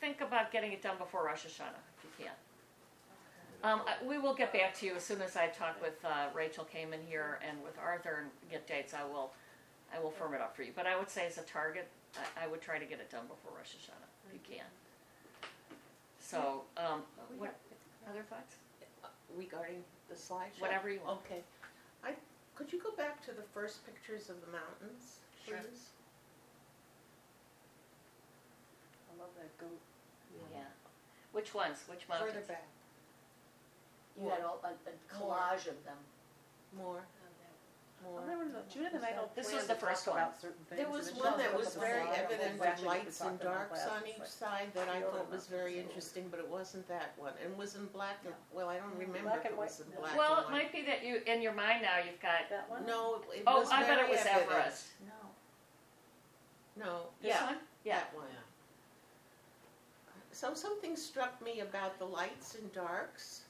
think 0.00 0.20
about 0.20 0.52
getting 0.52 0.72
it 0.72 0.82
done 0.82 0.98
before 0.98 1.24
Rosh 1.24 1.46
Hashanah 1.46 1.80
if 1.96 2.04
you 2.04 2.26
can. 2.26 2.34
Um, 3.64 3.82
I- 3.88 4.04
we 4.04 4.18
will 4.18 4.34
get 4.34 4.52
back 4.52 4.74
to 4.80 4.86
you 4.86 4.94
as 4.96 5.02
soon 5.04 5.22
as 5.22 5.34
I 5.34 5.48
talk 5.48 5.80
with 5.80 5.96
uh, 6.04 6.28
Rachel 6.34 6.68
Kamen 6.72 7.00
here 7.08 7.40
and 7.42 7.62
with 7.64 7.76
Arthur 7.78 8.18
and 8.22 8.30
get 8.50 8.66
dates. 8.68 8.92
I 8.92 9.02
will, 9.04 9.32
I 9.94 10.00
will 10.00 10.10
firm 10.10 10.34
it 10.34 10.40
up 10.40 10.54
for 10.54 10.62
you. 10.62 10.72
But 10.74 10.86
I 10.86 10.98
would 10.98 11.10
say 11.10 11.26
as 11.26 11.38
a 11.38 11.42
target, 11.42 11.88
I, 12.16 12.44
I 12.44 12.46
would 12.46 12.60
try 12.60 12.78
to 12.78 12.84
get 12.84 13.00
it 13.00 13.10
done 13.10 13.26
before 13.26 13.52
Rosh 13.56 13.74
Hashanah 13.74 14.08
if 14.26 14.32
you 14.34 14.40
can. 14.56 14.66
So, 16.20 16.62
um, 16.76 17.02
what 17.38 17.54
other 18.08 18.22
thoughts? 18.22 18.56
regarding 19.36 19.84
the 20.08 20.14
slideshow? 20.14 20.60
Whatever 20.60 20.90
you 20.90 21.00
want. 21.04 21.20
Okay. 21.26 21.40
I, 22.04 22.12
could 22.54 22.72
you 22.72 22.80
go 22.82 22.90
back 22.96 23.22
to 23.26 23.32
the 23.32 23.42
first 23.52 23.84
pictures 23.84 24.30
of 24.30 24.40
the 24.40 24.50
mountains, 24.50 25.20
Sure. 25.46 25.58
please? 25.58 25.90
I 29.12 29.20
love 29.20 29.30
that 29.36 29.52
goat. 29.58 29.78
Yeah. 30.52 30.60
Which 31.32 31.54
ones? 31.54 31.84
Which 31.88 32.08
mountains? 32.08 32.32
Further 32.32 32.46
back, 32.46 32.66
You 34.20 34.28
had 34.30 34.40
all, 34.40 34.60
a, 34.64 34.68
a 34.68 34.94
collage 35.12 35.68
of 35.68 35.76
them. 35.84 35.98
more, 36.76 37.02
Well, 38.02 38.12
more. 38.12 38.26
there 38.26 38.38
was 38.38 38.54
a- 38.54 38.62
Judith 38.72 38.94
and 38.94 39.04
I 39.04 39.12
don't 39.12 39.34
This 39.34 39.46
plan 39.48 39.56
was 39.58 39.66
the 39.66 39.74
to 39.74 39.80
talk 39.80 39.88
first 39.90 40.06
one. 40.06 40.16
about 40.18 40.40
certain 40.40 40.64
things. 40.64 40.78
There 40.78 40.86
and 40.86 40.94
was 40.94 41.10
then 41.10 41.18
one 41.18 41.32
she 41.32 41.38
that 41.42 41.50
put 41.50 41.60
was 41.60 41.74
the 41.74 41.80
very 41.80 42.02
slide 42.02 42.08
on 42.08 42.24
evident 42.24 42.52
with 42.58 42.68
section 42.68 42.86
lights 42.86 43.20
and 43.20 43.30
talked 43.30 43.42
about 43.42 43.54
darks 43.70 43.86
on 43.86 44.02
week. 44.02 44.14
each 44.22 44.26
side 44.28 44.68
that 44.74 44.88
I 44.88 45.00
thought 45.02 45.30
was 45.30 45.46
very 45.46 45.78
interesting, 45.78 46.28
but 46.30 46.38
it 46.40 46.48
wasn't 46.48 46.86
that 46.88 47.12
one. 47.18 47.32
And 47.44 47.56
was 47.58 47.74
in 47.74 47.86
black, 47.86 48.18
and 48.24 48.34
well, 48.52 48.68
I 48.68 48.76
don't 48.78 48.94
remember 48.96 49.18
Black 49.22 49.38
if 49.40 49.44
and 49.46 49.54
it 49.54 49.58
was 49.58 49.78
white. 49.80 49.86
in 49.88 50.00
black 50.00 50.16
Well, 50.16 50.32
and 50.36 50.40
it 50.40 50.44
white. 50.52 50.62
might 50.62 50.72
be 50.72 50.82
that 50.86 51.04
you, 51.04 51.22
in 51.26 51.42
your 51.42 51.54
mind 51.54 51.82
now, 51.82 51.98
you've 51.98 52.20
got. 52.20 52.48
That 52.50 52.70
one? 52.70 52.86
No, 52.86 53.22
it 53.34 53.42
Oh, 53.46 53.60
was 53.60 53.70
I 53.70 53.80
bet 53.82 53.90
it 53.90 53.94
very 53.96 54.10
was 54.10 54.20
evident. 54.26 54.50
Everest. 54.52 54.86
No. 55.04 56.84
No, 56.84 57.06
This 57.20 57.30
yeah, 57.30 57.46
one? 57.46 57.58
Yeah. 57.84 57.98
that 57.98 58.14
one. 58.14 58.26
So 60.30 60.54
something 60.54 60.94
struck 60.96 61.40
me 61.42 61.60
about 61.60 61.98
the 61.98 62.04
lights 62.04 62.54
and 62.54 62.72
darks. 62.72 63.42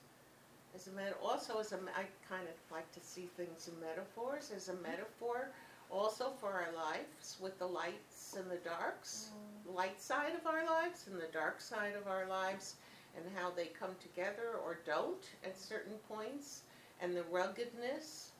As 0.78 0.86
a 0.86 1.14
also 1.20 1.58
as 1.58 1.72
a, 1.72 1.76
I 1.96 2.06
kind 2.28 2.46
of 2.46 2.54
like 2.70 2.90
to 2.92 3.00
see 3.00 3.28
things 3.36 3.66
in 3.66 3.80
metaphors, 3.80 4.52
as 4.54 4.68
a 4.68 4.74
metaphor 4.74 5.50
also 5.90 6.30
for 6.40 6.52
our 6.52 6.72
lives 6.72 7.36
with 7.40 7.58
the 7.58 7.66
lights 7.66 8.36
and 8.38 8.48
the 8.48 8.58
darks, 8.58 9.30
light 9.66 10.00
side 10.00 10.34
of 10.38 10.46
our 10.46 10.64
lives 10.64 11.08
and 11.10 11.20
the 11.20 11.32
dark 11.32 11.60
side 11.60 11.94
of 12.00 12.06
our 12.06 12.26
lives, 12.28 12.76
and 13.16 13.24
how 13.36 13.50
they 13.50 13.66
come 13.66 13.90
together 14.00 14.54
or 14.64 14.78
don't 14.86 15.24
at 15.44 15.58
certain 15.58 15.94
points, 16.08 16.62
and 17.00 17.16
the 17.16 17.24
ruggedness. 17.24 18.30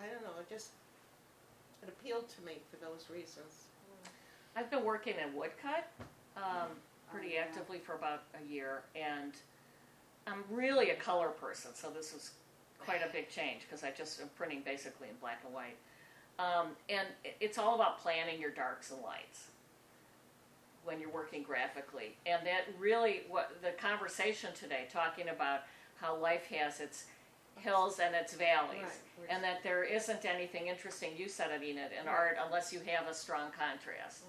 I 0.00 0.06
don't 0.06 0.22
know, 0.22 0.40
it 0.40 0.48
just, 0.48 0.70
it 1.82 1.90
appealed 1.90 2.26
to 2.30 2.40
me 2.42 2.62
for 2.70 2.76
those 2.76 3.10
reasons. 3.10 3.66
I've 4.56 4.70
been 4.70 4.84
working 4.84 5.16
in 5.22 5.36
woodcut 5.36 5.90
um, 6.38 6.70
pretty 7.12 7.36
actively 7.36 7.78
for 7.78 7.96
about 7.96 8.22
a 8.42 8.50
year, 8.50 8.84
and 8.96 9.34
I'm 10.26 10.44
really 10.50 10.90
a 10.90 10.96
color 10.96 11.28
person, 11.28 11.72
so 11.74 11.90
this 11.90 12.12
was 12.12 12.30
quite 12.78 13.00
a 13.08 13.12
big 13.12 13.28
change 13.30 13.62
because 13.62 13.84
I 13.84 13.90
just 13.90 14.20
am 14.20 14.28
printing 14.36 14.62
basically 14.64 15.08
in 15.08 15.14
black 15.20 15.40
and 15.44 15.54
white. 15.54 15.76
Um, 16.38 16.68
and 16.88 17.06
it's 17.40 17.58
all 17.58 17.74
about 17.74 18.00
planning 18.00 18.40
your 18.40 18.50
darks 18.50 18.90
and 18.90 19.00
lights 19.02 19.48
when 20.84 20.98
you're 20.98 21.10
working 21.10 21.42
graphically. 21.42 22.16
And 22.26 22.44
that 22.46 22.62
really, 22.78 23.22
what 23.28 23.52
the 23.62 23.70
conversation 23.70 24.50
today, 24.54 24.88
talking 24.92 25.28
about 25.28 25.60
how 26.00 26.16
life 26.16 26.46
has 26.46 26.80
its 26.80 27.04
hills 27.56 28.00
and 28.00 28.14
its 28.14 28.34
valleys, 28.34 28.80
Right. 29.18 29.28
and 29.30 29.44
that 29.44 29.62
there 29.62 29.84
isn't 29.84 30.24
anything 30.24 30.66
interesting, 30.68 31.16
you 31.16 31.28
said 31.28 31.50
it, 31.52 31.62
Enid, 31.62 31.92
in 32.00 32.08
art 32.08 32.38
unless 32.44 32.72
you 32.72 32.80
have 32.80 33.06
a 33.06 33.14
strong 33.14 33.50
contrast. 33.52 34.22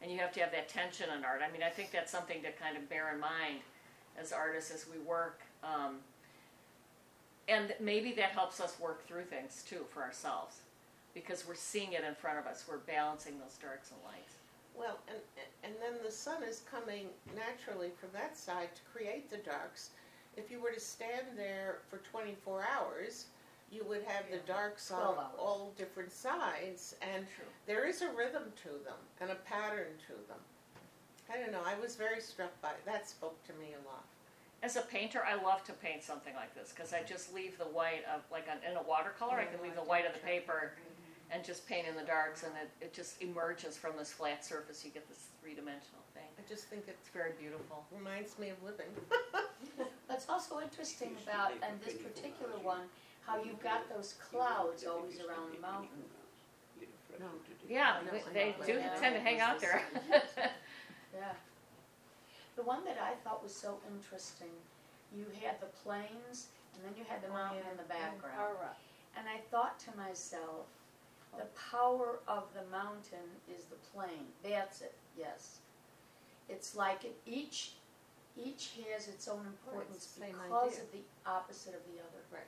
And 0.00 0.12
you 0.12 0.18
have 0.18 0.32
to 0.34 0.40
have 0.40 0.52
that 0.52 0.68
tension 0.68 1.10
in 1.10 1.24
art. 1.24 1.42
I 1.46 1.50
mean, 1.50 1.62
I 1.64 1.70
think 1.70 1.90
that's 1.90 2.12
something 2.12 2.40
to 2.42 2.52
kind 2.52 2.76
of 2.76 2.88
bear 2.88 3.12
in 3.12 3.18
mind 3.20 3.58
as 4.20 4.32
artists 4.32 4.70
as 4.70 4.86
we 4.88 4.98
work. 4.98 5.40
Um, 5.62 5.96
and 7.48 7.74
maybe 7.80 8.12
that 8.12 8.30
helps 8.30 8.60
us 8.60 8.78
work 8.78 9.06
through 9.06 9.24
things 9.24 9.64
too 9.68 9.84
for 9.90 10.02
ourselves 10.02 10.60
because 11.14 11.46
we're 11.48 11.54
seeing 11.54 11.92
it 11.94 12.04
in 12.04 12.14
front 12.14 12.38
of 12.38 12.46
us. 12.46 12.64
We're 12.68 12.78
balancing 12.78 13.38
those 13.38 13.56
darks 13.60 13.90
and 13.90 14.00
lights. 14.04 14.34
Well, 14.78 14.98
and, 15.08 15.18
and 15.64 15.74
then 15.82 15.94
the 16.04 16.12
sun 16.12 16.42
is 16.42 16.62
coming 16.70 17.06
naturally 17.34 17.90
from 17.98 18.10
that 18.12 18.36
side 18.36 18.68
to 18.76 18.82
create 18.92 19.28
the 19.28 19.38
darks. 19.38 19.90
If 20.36 20.50
you 20.50 20.62
were 20.62 20.70
to 20.70 20.78
stand 20.78 21.26
there 21.36 21.78
for 21.90 21.98
24 21.98 22.64
hours, 22.76 23.26
you 23.72 23.84
would 23.88 24.02
have 24.06 24.30
the 24.30 24.38
darks 24.46 24.90
on 24.90 25.16
all 25.38 25.72
different 25.76 26.12
sides, 26.12 26.94
and 27.02 27.26
True. 27.34 27.44
there 27.66 27.86
is 27.86 28.02
a 28.02 28.08
rhythm 28.10 28.44
to 28.62 28.68
them 28.84 28.96
and 29.20 29.30
a 29.30 29.34
pattern 29.34 29.88
to 30.06 30.12
them. 30.28 30.38
I 31.32 31.36
don't 31.38 31.52
know, 31.52 31.60
I 31.66 31.78
was 31.80 31.94
very 31.96 32.20
struck 32.20 32.52
by 32.62 32.72
that, 32.86 33.08
spoke 33.08 33.36
to 33.46 33.52
me 33.60 33.74
a 33.74 33.82
lot. 33.88 34.04
As 34.62 34.76
a 34.76 34.80
painter, 34.82 35.22
I 35.26 35.40
love 35.40 35.62
to 35.64 35.72
paint 35.72 36.02
something 36.02 36.34
like 36.34 36.54
this 36.54 36.72
because 36.74 36.92
I 36.92 37.02
just 37.02 37.32
leave 37.34 37.58
the 37.58 37.64
white 37.70 38.02
of, 38.12 38.22
like 38.32 38.46
on, 38.50 38.58
in 38.68 38.76
a 38.76 38.82
watercolor, 38.82 39.36
I 39.38 39.44
can 39.44 39.62
leave 39.62 39.74
the 39.76 39.86
white 39.86 40.06
of 40.06 40.12
the 40.14 40.18
paper 40.20 40.72
and 41.30 41.44
just 41.44 41.68
paint 41.68 41.86
in 41.86 41.94
the 41.94 42.02
darks, 42.02 42.42
and 42.42 42.52
it, 42.56 42.70
it 42.86 42.94
just 42.94 43.20
emerges 43.22 43.76
from 43.76 43.92
this 43.98 44.10
flat 44.10 44.44
surface. 44.44 44.82
You 44.84 44.90
get 44.90 45.06
this 45.08 45.28
three 45.42 45.54
dimensional 45.54 46.00
thing. 46.14 46.24
I 46.38 46.42
just 46.48 46.64
think 46.64 46.84
It's 46.88 47.08
very 47.12 47.32
beautiful. 47.38 47.84
reminds 47.94 48.38
me 48.38 48.48
of 48.48 48.56
living. 48.64 48.88
What's 50.08 50.28
also 50.28 50.58
interesting 50.60 51.14
about, 51.22 51.52
and 51.62 51.78
this 51.84 51.94
particular 51.94 52.56
one, 52.62 52.88
how 53.26 53.42
you've 53.44 53.62
got 53.62 53.86
those 53.94 54.14
clouds 54.18 54.86
always 54.86 55.20
around 55.20 55.52
the 55.54 55.60
mountain. 55.60 56.02
Yeah, 57.68 57.96
No, 58.06 58.18
they- 58.32 58.54
they 58.64 58.66
do 58.66 58.80
tend 58.98 59.14
to 59.14 59.20
hang 59.20 59.40
out 59.40 59.60
there. 59.60 59.82
Yeah. 61.14 61.32
The 62.56 62.62
one 62.62 62.84
that 62.84 62.98
I 62.98 63.14
thought 63.22 63.42
was 63.42 63.54
so 63.54 63.78
interesting, 63.88 64.52
you 65.16 65.26
had 65.42 65.60
the 65.60 65.70
plains 65.84 66.48
and 66.74 66.84
then 66.84 66.92
you 66.98 67.04
had 67.08 67.22
the 67.22 67.28
mountain 67.28 67.64
in 67.70 67.76
the 67.76 67.88
background. 67.88 68.56
And 69.16 69.26
I 69.28 69.38
thought 69.50 69.78
to 69.80 69.96
myself, 69.96 70.66
The 71.36 71.46
power 71.70 72.20
of 72.26 72.44
the 72.54 72.68
mountain 72.70 73.26
is 73.52 73.64
the 73.66 73.76
plain. 73.92 74.26
That's 74.42 74.80
it, 74.80 74.94
yes. 75.16 75.58
It's 76.48 76.74
like 76.74 77.04
it, 77.04 77.16
each, 77.26 77.72
each 78.36 78.70
has 78.90 79.08
its 79.08 79.28
own 79.28 79.44
importance 79.46 80.16
same 80.18 80.32
because 80.32 80.72
idea. 80.72 80.82
of 80.82 80.92
the 80.92 81.30
opposite 81.30 81.74
of 81.74 81.82
the 81.92 82.00
other. 82.00 82.22
Right. 82.32 82.46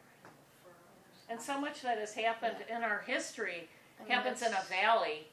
And 1.28 1.40
so 1.40 1.60
much 1.60 1.82
that 1.82 1.98
has 1.98 2.14
happened 2.14 2.56
in 2.68 2.82
our 2.82 3.04
history 3.06 3.68
I 4.00 4.02
mean, 4.02 4.12
happens 4.12 4.42
in 4.42 4.52
a 4.52 4.62
valley, 4.68 5.28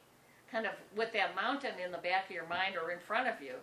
kind 0.50 0.66
of 0.66 0.72
with 0.96 1.12
that 1.12 1.34
mountain 1.34 1.72
in 1.84 1.92
the 1.92 1.98
back 1.98 2.26
of 2.28 2.34
your 2.34 2.46
mind 2.46 2.74
or 2.76 2.90
in 2.90 2.98
front 2.98 3.28
of 3.28 3.40
you. 3.42 3.54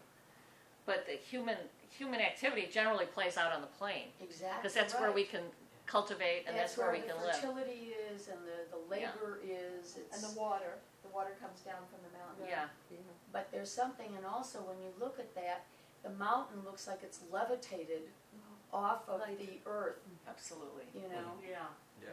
But 0.86 1.06
the 1.08 1.14
human 1.14 1.58
human 1.90 2.20
activity 2.20 2.68
generally 2.72 3.06
plays 3.06 3.38
out 3.38 3.54
on 3.54 3.62
the 3.62 3.72
plain 3.80 4.12
Exactly 4.22 4.58
because 4.62 4.74
that's 4.74 4.94
where 5.00 5.12
we 5.12 5.24
can 5.24 5.42
cultivate 5.86 6.44
and 6.48 6.58
that's, 6.58 6.78
where, 6.78 6.92
we 6.92 7.00
can 7.00 7.16
live. 7.22 7.40
The 7.40 7.48
fertility 7.48 7.94
is 8.12 8.28
and 8.28 8.40
the, 8.44 8.66
the 8.74 9.00
Yeah. 9.00 9.10
labor 9.16 9.40
is. 9.44 9.98
It's, 9.98 10.18
And 10.18 10.34
the 10.34 10.38
water, 10.40 10.82
the 11.04 11.10
water 11.10 11.38
comes 11.40 11.62
down 11.62 11.82
from 11.90 12.02
the 12.04 12.18
mountain. 12.18 12.46
Yeah. 12.50 12.68
Mm-hmm. 12.92 13.16
But 13.32 13.50
there's 13.52 13.72
something, 13.72 14.10
and 14.18 14.26
also 14.26 14.60
when 14.60 14.78
you 14.82 14.92
look 15.00 15.20
at 15.20 15.34
that, 15.36 15.66
the 16.04 16.10
mountain 16.10 16.66
looks 16.66 16.88
like 16.88 17.00
it's 17.04 17.20
levitated 17.32 18.10
mm-hmm. 18.10 18.76
off 18.76 19.08
of 19.08 19.22
Like- 19.22 19.38
the 19.40 19.60
earth, 19.66 20.02
Absolutely. 20.28 20.86
you 20.94 21.08
know? 21.08 21.38
Yeah. 21.48 21.70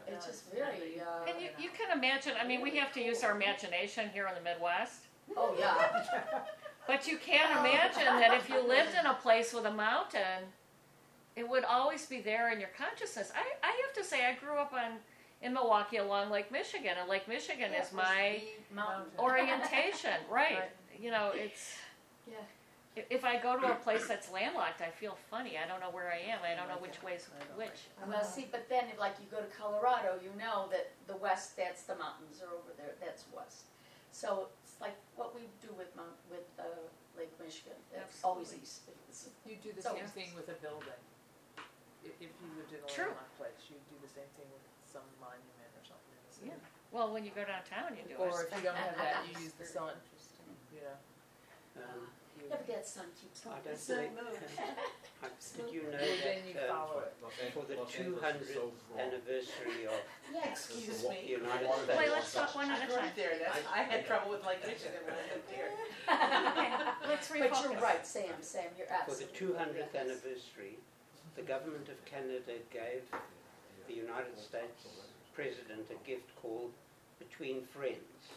Yeah. 0.06 0.14
It's 0.14 0.26
just 0.26 0.52
very, 0.52 1.00
uh, 1.00 1.28
And 1.30 1.40
you, 1.40 1.48
you 1.58 1.70
can 1.70 1.96
imagine, 1.96 2.32
I 2.40 2.46
mean, 2.46 2.60
we 2.60 2.76
have 2.76 2.92
to 2.94 3.00
use 3.02 3.22
our 3.22 3.34
imagination 3.34 4.10
here 4.12 4.26
in 4.28 4.34
the 4.34 4.40
Midwest. 4.40 5.06
oh, 5.36 5.54
yeah. 5.58 5.74
But 6.86 7.06
you 7.06 7.16
can't 7.16 7.50
imagine 7.60 8.06
that 8.18 8.34
if 8.34 8.48
you 8.48 8.60
lived 8.66 8.90
in 8.98 9.06
a 9.06 9.14
place 9.14 9.52
with 9.52 9.66
a 9.66 9.70
mountain, 9.70 10.42
it 11.36 11.48
would 11.48 11.62
always 11.64 12.06
be 12.06 12.20
there 12.20 12.50
in 12.52 12.58
your 12.58 12.70
consciousness. 12.76 13.30
I, 13.36 13.44
I 13.66 13.70
have 13.86 13.94
to 13.94 14.04
say, 14.04 14.26
I 14.26 14.34
grew 14.34 14.56
up 14.58 14.72
on 14.72 14.98
in 15.42 15.52
Milwaukee 15.54 15.98
along 15.98 16.30
Lake 16.30 16.50
Michigan, 16.52 16.94
and 17.00 17.08
Lake 17.08 17.26
Michigan 17.28 17.70
Yeah, 17.72 17.82
is 17.82 17.92
my 17.92 18.40
the 18.70 18.74
Mountain. 18.74 19.12
orientation. 19.18 20.10
Right. 20.30 20.70
You 21.00 21.10
know, 21.10 21.30
it's. 21.34 21.76
Yeah. 22.28 22.34
If- 22.96 23.06
If 23.10 23.24
I 23.24 23.38
go 23.38 23.58
to 23.58 23.72
a 23.72 23.74
place 23.76 24.06
that's 24.06 24.30
landlocked, 24.30 24.80
I 24.82 24.90
feel 24.90 25.16
funny. 25.30 25.56
I 25.58 25.66
don't 25.66 25.80
know 25.80 25.90
where 25.90 26.12
I 26.12 26.18
am. 26.18 26.40
I 26.44 26.54
don't 26.54 26.68
know 26.68 26.76
which 26.78 27.02
way's 27.02 27.26
which. 27.56 27.88
Well, 28.06 28.24
see, 28.24 28.48
but 28.50 28.68
then, 28.68 28.88
if, 28.88 28.98
like, 28.98 29.16
you 29.20 29.26
go 29.30 29.40
to 29.40 29.48
Colorado, 29.56 30.18
you 30.22 30.30
know 30.38 30.68
that 30.70 30.90
the 31.06 31.16
west, 31.16 31.56
that's 31.56 31.82
the 31.84 31.96
mountains 31.96 32.42
are 32.42 32.52
over 32.52 32.72
there, 32.76 32.94
that's 33.00 33.24
west. 33.32 33.66
So 34.12 34.48
it's 34.64 34.78
like 34.80 34.96
what 35.16 35.34
we 35.34 35.48
do 35.60 35.72
with 35.76 35.94
Mount, 35.96 36.12
with, 36.30 36.44
uh, 36.58 36.64
Lake 37.16 37.32
Michigan, 37.40 37.76
that's 37.92 38.22
always 38.24 38.48
Absolutely. 38.52 38.62
east. 38.64 38.88
It's- 38.88 39.28
You 39.44 39.56
do 39.56 39.72
the 39.72 39.82
So- 39.82 39.94
same 39.94 40.06
thing 40.08 40.34
with 40.34 40.48
a 40.48 40.54
building. 40.54 41.00
If, 42.04 42.12
if 42.20 42.30
you 42.40 42.48
lived 42.56 42.72
in 42.72 42.82
a 42.82 42.86
True. 42.88 43.04
landlocked 43.06 43.36
place, 43.36 43.70
you'd 43.70 43.84
do 43.88 43.96
the 44.00 44.08
same 44.08 44.28
thing 44.36 44.50
with 44.52 44.62
some 44.90 45.04
monument 45.20 45.72
or 45.76 45.84
something 45.84 46.12
in 46.12 46.24
the 46.28 46.34
city. 46.34 46.46
Yeah. 46.48 46.68
Well, 46.90 47.12
when 47.12 47.24
you 47.24 47.30
go 47.32 47.44
downtown, 47.44 47.96
you 47.96 48.04
do 48.04 48.16
Or 48.16 48.42
it. 48.42 48.48
if 48.52 48.56
you 48.56 48.62
don't 48.64 48.76
have 48.76 48.96
that, 48.96 49.24
you 49.28 49.38
use 49.44 49.52
the 49.54 49.64
sun, 49.64 49.94
you 50.72 50.80
know. 50.80 50.96
Um, 51.76 52.00
you- 52.00 52.08
Yeah, 52.42 52.56
but 52.58 52.66
that 52.66 52.86
sun 52.86 53.06
keeps 53.20 53.40
I 53.46 53.58
don't 53.64 53.78
Sun 53.78 53.96
think, 53.96 54.12
moves. 54.18 54.36
uh, 54.58 55.28
did 55.56 55.68
you 55.72 55.82
know 55.86 55.96
Well, 56.02 56.18
then 56.26 56.40
you 56.48 56.54
that 56.54 56.70
um, 56.70 56.76
follow 56.76 56.98
it. 57.06 57.14
for 57.54 57.64
the 57.70 57.78
200th 57.86 58.74
anniversary 58.98 59.86
of 59.86 59.94
Yeah, 60.34 60.50
Excuse 60.50 61.02
the 61.02 61.08
me. 61.10 61.38
United 61.38 61.68
Wait, 61.70 61.86
States, 61.86 62.10
let's 62.10 62.34
talk 62.34 62.54
one 62.54 62.70
I 62.70 62.74
at 62.76 62.82
a 62.82 62.86
grew 62.86 62.96
time. 62.96 63.08
up 63.08 63.16
there, 63.16 63.34
that's, 63.38 63.62
I 63.70 63.82
had 63.86 64.06
trouble 64.06 64.30
with 64.34 64.42
Lake 64.44 64.60
Michigan 64.66 65.00
when 65.06 65.14
I 65.14 65.24
lived 65.30 65.50
here. 65.54 65.70
Okay, 66.52 66.68
let's 67.08 67.28
refocus. 67.30 67.50
But 67.50 67.62
you're 67.72 67.80
right, 67.80 68.04
Sam, 68.06 68.34
Sam, 68.42 68.68
you're 68.76 68.86
for 69.06 69.14
the 69.14 69.24
absolutely 69.24 69.54
right. 69.56 69.88
200th 69.94 69.94
anniversary, 70.00 70.74
the 71.36 71.42
government 71.42 71.88
of 71.88 71.98
Canada 72.04 72.58
gave 72.72 73.02
the 73.88 73.94
United 73.94 74.36
States 74.38 74.86
president 75.34 75.86
a 75.90 75.98
gift 76.06 76.28
called 76.40 76.72
Between 77.18 77.62
Friends. 77.72 78.34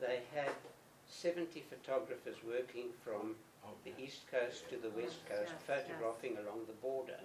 They 0.00 0.20
had 0.34 0.50
70 1.12 1.62
photographers 1.68 2.36
working 2.40 2.88
from 3.04 3.36
the 3.84 3.92
east 4.00 4.24
coast 4.30 4.68
to 4.70 4.76
the 4.76 4.90
west 4.96 5.20
coast, 5.28 5.52
Yes, 5.52 5.62
photographing 5.68 6.38
along 6.40 6.64
the 6.66 6.78
border. 6.80 7.20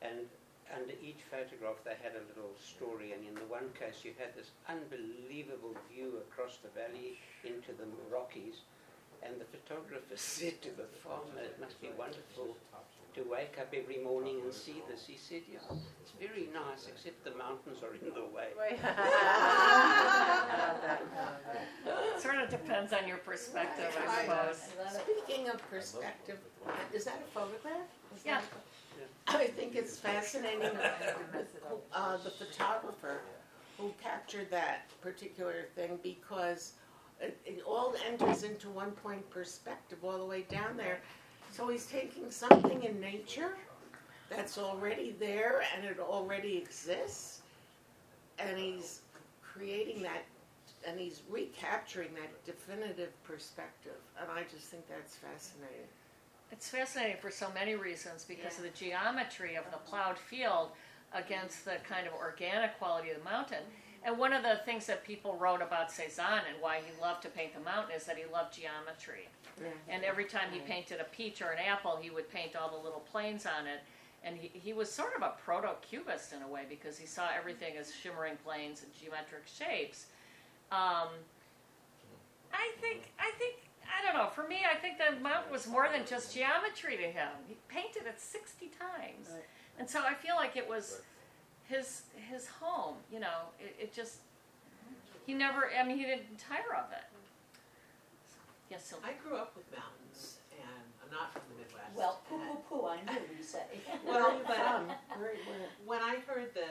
And 0.00 0.30
under 0.72 0.94
each 1.02 1.20
photograph, 1.30 1.82
they 1.84 1.98
had 2.00 2.16
a 2.16 2.24
little 2.30 2.54
story. 2.56 3.12
And 3.12 3.26
in 3.26 3.34
the 3.34 3.48
one 3.50 3.68
case, 3.76 4.04
you 4.04 4.12
had 4.18 4.32
this 4.36 4.52
unbelievable 4.68 5.76
view 5.92 6.22
across 6.24 6.58
the 6.62 6.72
valley 6.72 7.18
into 7.44 7.72
the 7.76 7.84
Rockies. 8.08 8.62
And 9.22 9.40
the 9.40 9.48
photographer 9.48 10.16
said 10.16 10.62
to 10.62 10.70
the 10.70 10.88
farmer, 11.02 11.42
"It 11.42 11.60
must 11.60 11.80
be 11.80 11.90
wonderful 11.96 12.56
to 13.14 13.22
wake 13.30 13.56
up 13.60 13.72
every 13.74 13.98
morning 14.02 14.40
and 14.42 14.52
see 14.52 14.82
this." 14.88 15.06
He 15.06 15.16
said, 15.16 15.42
"Yeah, 15.50 15.58
it's 16.02 16.12
very 16.20 16.48
nice, 16.52 16.88
except 16.88 17.24
the 17.24 17.34
mountains 17.34 17.82
are 17.82 17.94
in 17.94 18.12
the 18.14 18.24
way." 18.34 18.50
Sort 22.18 22.36
of 22.38 22.48
depends 22.48 22.92
on 22.92 23.06
your 23.06 23.18
perspective, 23.18 23.94
I 24.08 24.24
suppose. 24.24 24.62
Speaking 25.02 25.48
of 25.48 25.58
perspective, 25.70 26.38
is 26.92 27.04
that 27.04 27.20
a 27.26 27.30
photograph? 27.38 27.88
Is 28.16 28.24
Yeah. 28.24 28.40
that- 28.40 28.48
I 29.26 29.46
think 29.48 29.74
it's 29.74 29.96
fascinating, 29.98 30.76
uh, 31.92 32.16
the 32.18 32.30
photographer 32.30 33.20
who 33.78 33.92
captured 34.00 34.50
that 34.50 34.88
particular 35.00 35.64
thing 35.74 35.98
because 36.02 36.74
it, 37.20 37.40
it 37.44 37.62
all 37.62 37.94
enters 38.06 38.44
into 38.44 38.68
one 38.70 38.92
point 38.92 39.28
perspective 39.30 40.04
all 40.04 40.18
the 40.18 40.24
way 40.24 40.42
down 40.42 40.76
there. 40.76 41.00
So 41.54 41.68
he's 41.68 41.86
taking 41.86 42.32
something 42.32 42.82
in 42.82 43.00
nature 43.00 43.56
that's 44.28 44.58
already 44.58 45.14
there 45.20 45.62
and 45.76 45.84
it 45.84 46.00
already 46.00 46.56
exists, 46.56 47.42
and 48.40 48.58
he's 48.58 49.02
creating 49.40 50.02
that, 50.02 50.24
and 50.84 50.98
he's 50.98 51.22
recapturing 51.30 52.08
that 52.14 52.44
definitive 52.44 53.12
perspective, 53.22 54.00
and 54.20 54.28
I 54.32 54.42
just 54.52 54.66
think 54.66 54.88
that's 54.88 55.14
fascinating. 55.14 55.86
It's 56.50 56.68
fascinating 56.68 57.18
for 57.22 57.30
so 57.30 57.46
many 57.54 57.76
reasons 57.76 58.24
because 58.26 58.58
of 58.58 58.64
the 58.64 58.70
geometry 58.70 59.54
of 59.54 59.64
the 59.70 59.78
plowed 59.88 60.18
field 60.18 60.70
against 61.14 61.64
the 61.64 61.76
kind 61.88 62.08
of 62.08 62.14
organic 62.14 62.76
quality 62.80 63.10
of 63.10 63.18
the 63.18 63.30
mountain. 63.30 63.62
And 64.04 64.18
one 64.18 64.34
of 64.34 64.42
the 64.42 64.60
things 64.66 64.86
that 64.86 65.02
people 65.02 65.34
wrote 65.36 65.62
about 65.62 65.90
Cezanne 65.90 66.42
and 66.46 66.60
why 66.60 66.80
he 66.84 67.00
loved 67.00 67.22
to 67.22 67.28
paint 67.28 67.54
the 67.54 67.60
mountain 67.60 67.96
is 67.96 68.04
that 68.04 68.18
he 68.18 68.24
loved 68.30 68.54
geometry. 68.54 69.28
And 69.88 70.04
every 70.04 70.26
time 70.26 70.48
he 70.52 70.60
painted 70.60 71.00
a 71.00 71.04
peach 71.04 71.40
or 71.40 71.50
an 71.50 71.58
apple, 71.58 71.98
he 72.00 72.10
would 72.10 72.30
paint 72.30 72.54
all 72.54 72.68
the 72.68 72.84
little 72.84 73.00
planes 73.00 73.46
on 73.46 73.66
it. 73.66 73.80
And 74.22 74.36
he, 74.36 74.50
he 74.52 74.72
was 74.72 74.90
sort 74.90 75.16
of 75.16 75.22
a 75.22 75.32
proto 75.42 75.70
cubist 75.88 76.32
in 76.32 76.42
a 76.42 76.48
way 76.48 76.64
because 76.68 76.98
he 76.98 77.06
saw 77.06 77.28
everything 77.36 77.76
as 77.78 77.94
shimmering 77.94 78.36
planes 78.44 78.82
and 78.82 78.92
geometric 78.98 79.44
shapes. 79.46 80.06
Um, 80.72 81.08
I 82.52 82.72
think, 82.80 83.12
I 83.18 83.30
think, 83.38 83.56
I 83.84 84.04
don't 84.04 84.16
know. 84.16 84.28
For 84.30 84.46
me, 84.48 84.62
I 84.70 84.76
think 84.76 84.98
the 84.98 85.20
mountain 85.22 85.52
was 85.52 85.66
more 85.66 85.88
than 85.92 86.06
just 86.06 86.34
geometry 86.34 86.96
to 86.96 87.04
him. 87.04 87.28
He 87.48 87.56
painted 87.68 88.06
it 88.06 88.20
60 88.20 88.70
times. 88.78 89.28
And 89.78 89.88
so 89.88 90.00
I 90.00 90.14
feel 90.14 90.36
like 90.36 90.56
it 90.56 90.68
was 90.68 91.00
his 91.68 92.02
his 92.30 92.46
home, 92.48 92.96
you 93.12 93.20
know. 93.20 93.50
It, 93.60 93.76
it 93.78 93.94
just, 93.94 94.18
he 95.26 95.34
never, 95.34 95.70
I 95.78 95.84
mean, 95.86 95.98
he 95.98 96.04
didn't 96.04 96.38
tire 96.38 96.74
of 96.76 96.92
it. 96.92 97.04
Yes, 98.70 98.84
Sylvia. 98.86 99.10
I 99.10 99.28
grew 99.28 99.36
up 99.36 99.52
with 99.56 99.68
mountains, 99.70 100.38
and 100.50 100.84
I'm 101.04 101.10
not 101.12 101.32
from 101.32 101.42
the 101.52 101.60
Midwest. 101.62 101.92
Well, 101.94 102.20
poo, 102.28 102.40
poo, 102.40 102.58
poo, 102.68 102.86
I 102.88 102.96
knew 103.04 103.20
you 103.36 103.44
say. 103.44 103.64
Well, 104.06 104.40
but 104.46 104.56
Fun. 104.56 104.88
Very 105.20 105.38
well. 105.46 105.68
when 105.84 106.00
I 106.02 106.16
heard 106.26 106.52
the, 106.54 106.66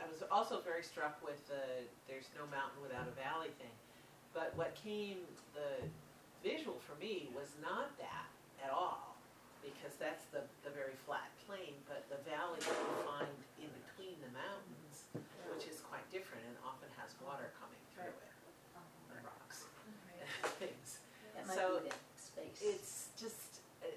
I 0.00 0.08
was 0.10 0.24
also 0.32 0.60
very 0.64 0.82
struck 0.82 1.20
with 1.24 1.38
the 1.48 1.84
"there's 2.08 2.28
no 2.36 2.48
mountain 2.48 2.80
without 2.82 3.04
a 3.06 3.14
valley" 3.14 3.52
thing. 3.60 3.72
But 4.32 4.52
what 4.56 4.74
came 4.74 5.18
the 5.54 5.84
visual 6.42 6.80
for 6.80 6.96
me 6.96 7.28
was 7.36 7.52
not 7.60 7.92
that 8.00 8.28
at 8.64 8.72
all, 8.72 9.14
because 9.60 9.94
that's 10.00 10.24
the 10.32 10.40
the 10.64 10.72
very 10.72 10.96
flat 11.04 11.28
plain. 11.46 11.76
But 11.84 12.08
the 12.08 12.18
valley 12.24 12.58
that 12.64 12.74
you 12.74 12.96
find 13.06 13.36
in 13.60 13.70
between 13.86 14.16
the 14.24 14.32
mountains, 14.32 15.04
which 15.52 15.68
is 15.68 15.84
quite 15.84 16.04
different 16.10 16.48
and 16.48 16.56
often 16.64 16.88
has 16.96 17.12
water 17.20 17.52
coming 17.60 17.80
through 17.92 18.08
it, 18.16 18.32
and 19.12 19.20
rocks, 19.20 19.68
and 20.16 20.52
things. 20.58 21.04
That 21.36 21.46
might 21.46 21.56
So, 21.56 21.80
be 21.84 21.90
that 21.92 22.00
space. 22.18 22.58
It's 22.62 22.94
just 23.18 23.60
uh, 23.82 23.90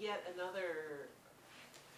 yet 0.00 0.22
another 0.46 1.10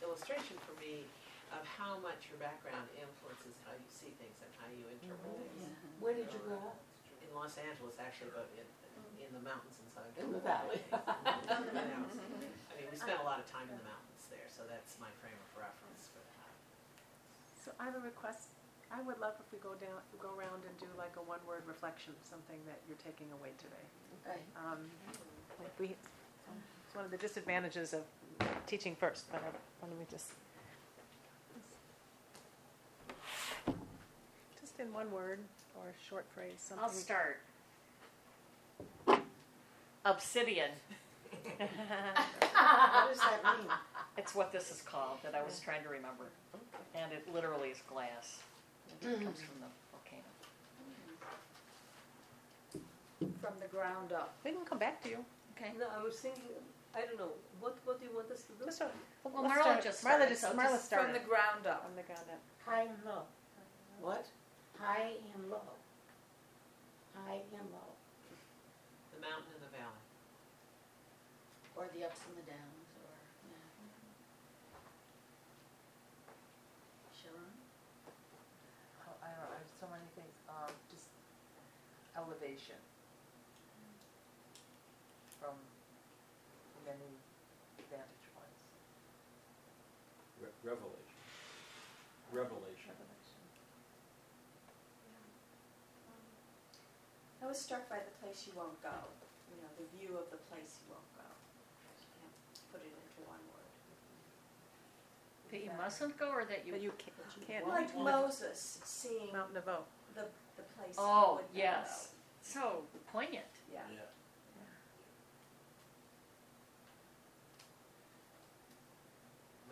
illustration 0.00 0.56
for 0.64 0.72
me 0.80 1.04
of 1.52 1.60
how 1.68 2.00
much 2.00 2.32
your 2.32 2.40
background 2.40 2.88
influences 2.96 3.52
how 3.68 3.76
you 3.76 3.88
see 3.92 4.08
things 4.16 4.40
and 4.40 4.48
how 4.56 4.64
you 4.72 4.88
interpret 4.88 5.36
things. 5.52 5.68
Where 6.00 6.16
did 6.16 6.32
you 6.32 6.40
grow 6.48 6.56
up? 6.64 6.80
In 7.20 7.28
Los 7.36 7.60
Angeles, 7.60 8.00
actually, 8.00 8.32
but 8.32 8.48
in, 8.56 8.64
in 9.20 9.28
the 9.36 9.44
mountains 9.44 9.76
inside. 9.84 10.08
Southern 10.16 10.32
In 10.32 10.40
the 10.40 10.40
California. 10.40 10.80
valley. 10.80 10.80
Yeah. 11.44 12.72
I 12.72 12.72
mean, 12.80 12.88
we 12.88 12.96
spent 12.96 13.20
a 13.20 13.26
lot 13.28 13.36
of 13.36 13.44
time 13.52 13.68
in 13.68 13.76
the 13.76 13.84
mountains 13.84 14.24
there, 14.32 14.48
so 14.48 14.64
that's 14.64 14.96
my 14.96 15.12
frame 15.20 15.36
of 15.36 15.50
reference 15.60 16.08
for 16.08 16.24
that. 16.24 16.52
So 17.52 17.68
I 17.76 17.92
have 17.92 18.00
a 18.00 18.04
request. 18.04 18.56
I 18.88 19.04
would 19.04 19.20
love 19.20 19.36
if 19.36 19.48
we 19.52 19.60
go 19.60 19.76
down, 19.76 20.00
go 20.16 20.32
around 20.32 20.64
and 20.64 20.72
do 20.80 20.88
like 20.96 21.20
a 21.20 21.24
one-word 21.28 21.68
reflection, 21.68 22.16
something 22.24 22.56
that 22.64 22.80
you're 22.88 23.00
taking 23.04 23.28
away 23.36 23.52
today. 23.60 23.84
Right. 24.24 24.46
Um, 24.56 24.88
like 25.60 25.74
we, 25.76 25.92
it's 26.88 26.96
one 26.96 27.04
of 27.04 27.10
the 27.12 27.20
disadvantages 27.20 27.92
of 27.92 28.08
teaching 28.66 28.96
first, 28.96 29.30
but 29.30 29.42
I, 29.42 29.48
why 29.80 29.88
don't 29.88 29.98
we 29.98 30.04
just, 30.10 30.32
just 34.60 34.78
in 34.78 34.92
one 34.92 35.10
word, 35.10 35.40
or 35.76 35.88
a 35.88 36.08
short 36.08 36.26
phrase, 36.34 36.58
something. 36.58 36.84
I'll 36.84 36.90
start. 36.90 37.40
Obsidian. 40.04 40.70
What 41.58 41.68
does 43.08 43.18
that 43.18 43.42
mean? 43.58 43.68
It's 44.16 44.34
what 44.34 44.52
this 44.52 44.70
is 44.70 44.82
called 44.82 45.18
that 45.22 45.34
I 45.34 45.42
was 45.42 45.60
trying 45.60 45.82
to 45.82 45.88
remember. 45.88 46.30
And 46.94 47.12
it 47.12 47.26
literally 47.32 47.68
is 47.68 47.82
glass. 47.88 48.38
It 48.88 49.06
mm-hmm. 49.06 49.24
comes 49.24 49.40
from 49.40 49.60
the 49.60 49.68
volcano. 49.92 50.24
From 53.40 53.54
the 53.60 53.68
ground 53.68 54.12
up. 54.12 54.34
We 54.44 54.52
can 54.52 54.64
come 54.64 54.78
back 54.78 55.02
to 55.04 55.08
you. 55.10 55.24
Okay. 55.56 55.72
No, 55.78 55.86
I 55.96 56.02
was 56.02 56.16
thinking, 56.16 56.42
I 56.94 57.00
don't 57.02 57.18
know, 57.18 57.32
what, 57.60 57.76
what 57.84 57.98
do 58.00 58.06
you 58.06 58.14
want 58.14 58.30
us 58.30 58.42
to 58.44 58.52
do? 58.58 58.64
Just 58.64 58.80
a- 58.80 58.90
Well, 59.24 59.42
let's 59.42 59.54
Marla 59.54 59.62
start- 59.62 59.82
just 59.84 60.04
Marla 60.04 60.28
just, 60.28 60.40
so 60.42 60.52
Marla 60.52 60.78
just 60.78 60.84
started. 60.86 61.04
From 61.04 61.12
the 61.14 61.24
ground 61.28 61.66
up. 61.66 61.84
From 61.84 61.96
the 61.96 62.02
ground 62.06 62.26
up. 62.30 62.40
High, 62.64 62.88
No. 63.04 63.22
What? 64.00 64.26
high 64.78 65.18
and 65.34 65.50
low. 65.50 65.74
High 67.26 67.42
and 67.50 67.66
low, 67.74 67.90
The 69.10 69.18
mountain 69.20 69.50
and 69.58 69.62
the 69.66 69.72
valley. 69.74 70.04
or 71.74 71.90
the 71.90 72.06
ups 72.06 72.20
and 72.30 72.38
the 72.38 72.46
downs, 72.46 72.86
or, 72.94 73.10
yeah. 73.50 73.58
Sharon? 77.10 77.50
Oh, 79.02 79.18
I 79.18 79.34
don't 79.34 79.42
know, 79.42 79.50
there's 79.58 79.74
so 79.82 79.86
many 79.90 80.06
things, 80.14 80.30
um, 80.46 80.70
just 80.94 81.10
elevation. 82.14 82.78
From 85.42 85.58
many 86.86 87.18
vantage 87.90 88.26
points. 88.38 88.62
Re- 90.38 90.54
Revelation. 90.62 91.18
Revelation. 92.30 92.94
I 97.48 97.56
was 97.56 97.64
struck 97.64 97.88
by 97.88 97.96
the 98.04 98.12
place 98.20 98.44
you 98.44 98.52
won't 98.52 98.76
go, 98.84 98.92
you 99.48 99.56
know, 99.56 99.72
the 99.80 99.88
view 99.96 100.20
of 100.20 100.28
the 100.28 100.36
place 100.52 100.84
you 100.84 100.92
won't 100.92 101.08
go. 101.16 101.24
You 101.24 102.04
can't 102.20 102.36
put 102.68 102.84
it 102.84 102.92
into 102.92 103.24
one 103.24 103.40
word. 103.56 103.72
That 105.48 105.64
you 105.64 105.72
mustn't 105.80 106.20
go 106.20 106.28
or 106.28 106.44
that 106.44 106.68
you. 106.68 106.76
But 106.76 106.84
you 106.84 106.92
can't, 107.00 107.16
You 107.40 107.46
can't. 107.48 107.64
Like 107.66 107.96
Moses 107.96 108.84
seeing 108.84 109.32
Mount 109.32 109.54
Nebo. 109.56 109.88
The, 110.12 110.28
the 110.60 110.64
place 110.76 110.92
he 110.92 111.00
Oh, 111.00 111.40
would 111.40 111.48
not 111.48 111.56
yes. 111.56 112.12
So 112.44 112.84
poignant. 113.08 113.48
go. 113.72 113.80
Yeah. 113.80 113.96
Yeah. 113.96 114.12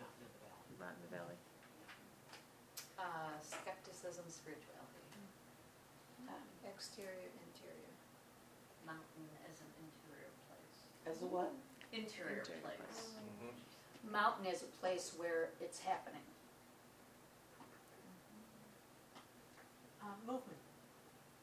Mountain 0.01 0.25
and 0.25 0.33
the 0.33 0.41
valley. 0.41 0.81
Mountain 0.81 1.05
of 1.05 1.11
Valley. 1.13 1.37
Uh, 2.97 3.37
skepticism, 3.37 4.25
spirituality. 4.33 4.97
Um, 6.25 6.41
Exterior, 6.67 7.31
interior. 7.47 7.93
Mountain 8.85 9.25
as 9.49 9.57
an 9.63 9.71
interior 9.81 10.29
place. 10.45 10.77
As 11.09 11.21
a 11.21 11.25
what? 11.25 11.51
Interior 11.93 12.39
Interior 12.39 12.61
place. 12.61 13.11
Mhm. 13.41 14.11
Mountain 14.11 14.45
is 14.45 14.61
a 14.63 14.71
place 14.81 15.13
where 15.17 15.49
it's 15.61 15.79
happening. 15.79 16.21
Uh, 20.01 20.05
movement. 20.25 20.59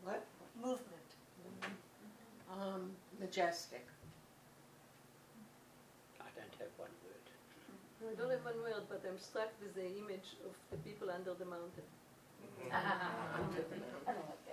What? 0.03 0.25
Movement. 0.57 0.91
Um, 2.51 2.97
majestic. 3.19 3.87
I 6.21 6.29
don't 6.37 6.55
have 6.61 6.71
one 6.77 6.91
word. 7.05 8.11
I 8.11 8.15
don't 8.15 8.31
have 8.31 8.45
one 8.45 8.61
word, 8.63 8.83
but 8.89 9.03
I'm 9.09 9.19
struck 9.19 9.51
with 9.61 9.75
the 9.75 9.87
image 9.99 10.37
of 10.45 10.55
the 10.71 10.77
people 10.79 11.11
under 11.11 11.35
the 11.35 11.47
mountain. 11.47 11.85
I 12.73 14.13
don't 14.13 14.29
like 14.29 14.45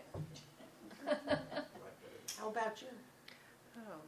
that. 1.29 1.37
How 2.39 2.47
about 2.49 2.81
you? 2.81 2.87
Oh. 3.77 4.01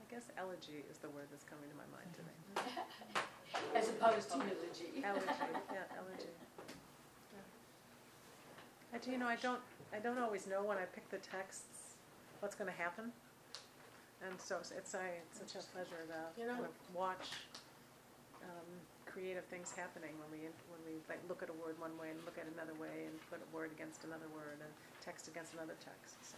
I 0.00 0.04
guess 0.14 0.22
elegy 0.38 0.84
is 0.90 0.98
the 0.98 1.08
word 1.10 1.26
that's 1.30 1.44
coming 1.44 1.68
to 1.68 1.76
my 1.76 1.88
mind 1.92 2.10
today. 2.12 2.36
As 3.78 3.88
opposed 3.88 4.30
to 4.32 4.38
eulogy. 4.38 5.00
Elegy, 5.00 5.24
yeah, 5.72 5.96
elegy. 5.96 6.32
Yeah. 7.32 7.44
I 8.94 8.98
do, 8.98 9.10
you 9.12 9.18
know, 9.18 9.28
I 9.28 9.36
don't, 9.36 9.60
I 9.92 9.98
don't 9.98 10.18
always 10.18 10.46
know 10.46 10.62
when 10.62 10.76
I 10.78 10.84
pick 10.84 11.08
the 11.10 11.18
texts, 11.18 11.96
what's 12.40 12.54
gonna 12.54 12.76
happen. 12.76 13.12
And 14.24 14.36
so 14.40 14.56
it's, 14.60 14.72
it's, 14.72 14.94
I, 14.94 15.20
it's 15.24 15.40
such 15.40 15.60
a 15.60 15.64
pleasure 15.72 16.04
to 16.08 16.40
You 16.40 16.46
know- 16.48 16.60
kind 16.60 16.68
of 16.68 16.76
watch, 16.94 17.32
um, 18.44 18.68
creative 19.08 19.44
things 19.48 19.72
happening 19.72 20.12
when 20.20 20.28
we, 20.28 20.44
when 20.68 20.80
we 20.84 21.00
like 21.08 21.20
look 21.24 21.40
at 21.40 21.48
a 21.48 21.56
word 21.56 21.80
one 21.80 21.96
way 21.96 22.12
and 22.12 22.20
look 22.28 22.36
at 22.36 22.44
another 22.52 22.76
way 22.76 23.08
and 23.08 23.16
put 23.32 23.40
a 23.40 23.48
word 23.48 23.72
against 23.72 24.04
another 24.04 24.28
word 24.36 24.60
and 24.60 24.68
text 25.00 25.28
against 25.28 25.56
another 25.56 25.72
text, 25.80 26.20
so 26.20 26.36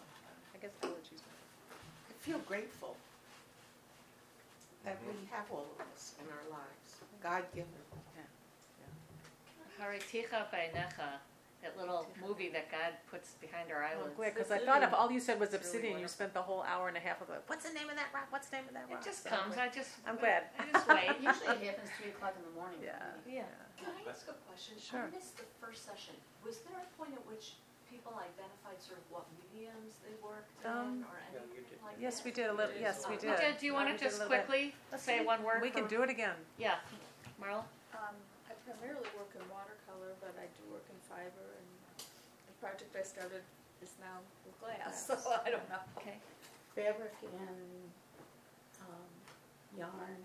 I 0.55 0.63
guess 0.63 0.71
one. 0.79 0.95
I 0.95 2.15
feel 2.23 2.39
grateful 2.47 2.95
that 4.89 4.99
we 5.05 5.13
mm-hmm. 5.13 5.35
have 5.35 5.45
all 5.53 5.69
of 5.69 5.85
this 5.93 6.15
in 6.17 6.27
our 6.33 6.47
lives, 6.49 7.05
God-given. 7.21 7.69
Hariticha 9.79 10.51
Bainecha, 10.51 11.23
that 11.63 11.79
little 11.79 12.07
movie 12.19 12.51
that 12.51 12.67
God 12.71 12.99
puts 13.11 13.39
behind 13.39 13.71
our 13.71 13.87
Oh, 13.87 13.87
eyelids. 13.87 14.17
great, 14.19 14.35
because 14.35 14.51
I 14.51 14.59
thought 14.59 14.83
if 14.83 14.93
all 14.93 15.11
you 15.11 15.21
said 15.23 15.39
was 15.39 15.55
It's 15.55 15.63
really 15.71 15.95
obsidian, 15.95 16.01
you 16.03 16.09
spent 16.11 16.35
the 16.35 16.43
whole 16.43 16.67
hour 16.67 16.89
and 16.89 16.97
a 16.97 17.01
half 17.01 17.23
of 17.23 17.31
it, 17.31 17.43
what's 17.47 17.63
the 17.63 17.75
name 17.75 17.89
of 17.89 17.95
that 17.95 18.11
rock, 18.11 18.27
what's 18.31 18.51
the 18.51 18.59
name 18.59 18.67
of 18.67 18.75
that 18.75 18.91
rock? 18.91 18.99
It 18.99 19.07
just 19.07 19.23
So 19.23 19.31
comes, 19.31 19.55
I 19.55 19.71
just. 19.71 20.03
I'm 20.03 20.19
glad. 20.19 20.51
I 20.59 20.67
just 20.67 20.87
wait. 20.89 21.15
Usually 21.23 21.63
it 21.63 21.79
happens 21.79 21.91
three 21.95 22.11
o'clock 22.11 22.35
in 22.35 22.43
the 22.43 22.55
morning. 22.59 22.83
Yeah. 22.83 22.99
Yeah. 23.23 23.47
Can 23.79 23.95
I 23.95 24.11
ask 24.11 24.27
a 24.27 24.35
question? 24.51 24.75
Sure. 24.83 25.07
I 25.07 25.15
missed 25.15 25.39
the 25.39 25.47
first 25.63 25.87
session. 25.87 26.19
Was 26.43 26.59
there 26.67 26.79
a 26.83 26.91
point 26.99 27.15
at 27.15 27.23
which 27.31 27.55
people 27.91 28.13
identified 28.21 28.77
sort 28.85 29.01
of 29.01 29.07
what 29.11 29.25
mediums 29.37 29.97
they 30.05 30.13
worked 30.21 30.53
Um, 30.65 31.03
in 31.03 31.09
or 31.09 31.17
Yeah, 31.33 31.41
you 31.41 31.65
anything 31.65 31.65
did. 31.73 31.83
like 31.83 31.97
that? 31.97 32.03
Yes, 32.05 32.25
we 32.25 32.31
did 32.31 32.47
a 32.49 32.55
little, 32.55 32.77
yes, 32.77 33.05
we 33.09 33.17
We 33.17 33.21
did. 33.21 33.37
did, 33.41 33.59
do 33.59 33.65
you 33.67 33.75
want 33.75 33.89
to 33.89 33.97
just 33.97 34.21
quickly 34.29 34.75
Let's 34.93 35.05
say 35.05 35.25
one 35.25 35.43
word? 35.43 35.63
We 35.63 35.71
can 35.71 35.85
for- 35.85 35.97
do 35.97 36.03
it 36.05 36.11
again. 36.11 36.37
Yeah, 36.59 36.77
Marla? 37.41 37.65
Um, 37.97 38.17
I 38.49 38.53
primarily 38.65 39.09
work 39.17 39.33
in 39.35 39.45
watercolor, 39.49 40.13
but 40.21 40.37
I 40.37 40.47
do 40.61 40.63
work 40.73 40.85
in 40.93 40.99
fiber, 41.09 41.47
and 41.59 41.69
the 42.47 42.55
project 42.61 42.93
I 42.97 43.03
started 43.05 43.43
is 43.83 43.93
now 44.01 44.21
with 44.45 44.57
glass, 44.61 45.07
so 45.09 45.17
I 45.45 45.51
don't 45.51 45.65
know. 45.69 45.81
Okay. 45.99 46.21
Fabric 46.77 47.15
and, 47.25 47.89
um, 48.85 49.11
yarn. 49.77 50.21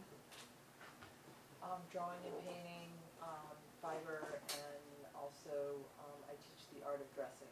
Um, 1.64 1.80
drawing 1.96 2.20
and 2.28 2.36
painting, 2.44 2.92
um, 3.24 3.56
fiber, 3.82 4.36
and 4.52 5.08
also, 5.16 5.80
um, 6.04 6.20
I 6.20 6.23
teach 6.23 6.23
the 6.84 6.92
art 6.92 7.00
of 7.00 7.08
dressing. 7.16 7.48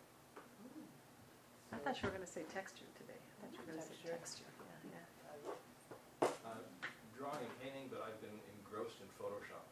I 1.71 1.79
thought 1.79 1.95
you 2.03 2.11
were 2.11 2.15
gonna 2.15 2.27
say 2.27 2.43
texture 2.51 2.83
today. 2.99 3.15
I 3.15 3.47
thought 3.47 3.55
you 3.55 3.63
were 3.63 3.71
gonna 3.71 3.87
say 3.87 3.95
Texture. 4.03 4.43
texture, 4.43 4.51
yeah, 4.91 4.99
yeah. 4.99 6.27
Uh, 6.27 6.27
Uh, 6.51 6.59
Drawing 7.15 7.39
and 7.47 7.55
painting, 7.63 7.87
but 7.87 8.01
I've 8.03 8.19
been 8.19 8.35
engrossed 8.59 8.99
in 8.99 9.07
Photoshop. 9.15 9.63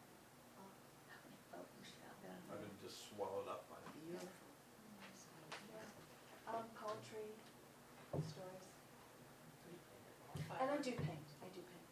yeah. 1.52 2.30
I've 2.48 2.62
been 2.62 2.78
just 2.80 3.10
swallowed 3.12 3.48
up 3.52 3.68
by 3.68 3.76
it. 3.84 3.90
Beautiful. 4.06 4.48
Um, 6.48 6.64
poetry, 6.78 7.28
stories. 8.26 8.66
And 10.60 10.70
I 10.70 10.76
do 10.82 10.90
paint, 10.94 11.28
I 11.44 11.48
do 11.54 11.60
paint. 11.62 11.88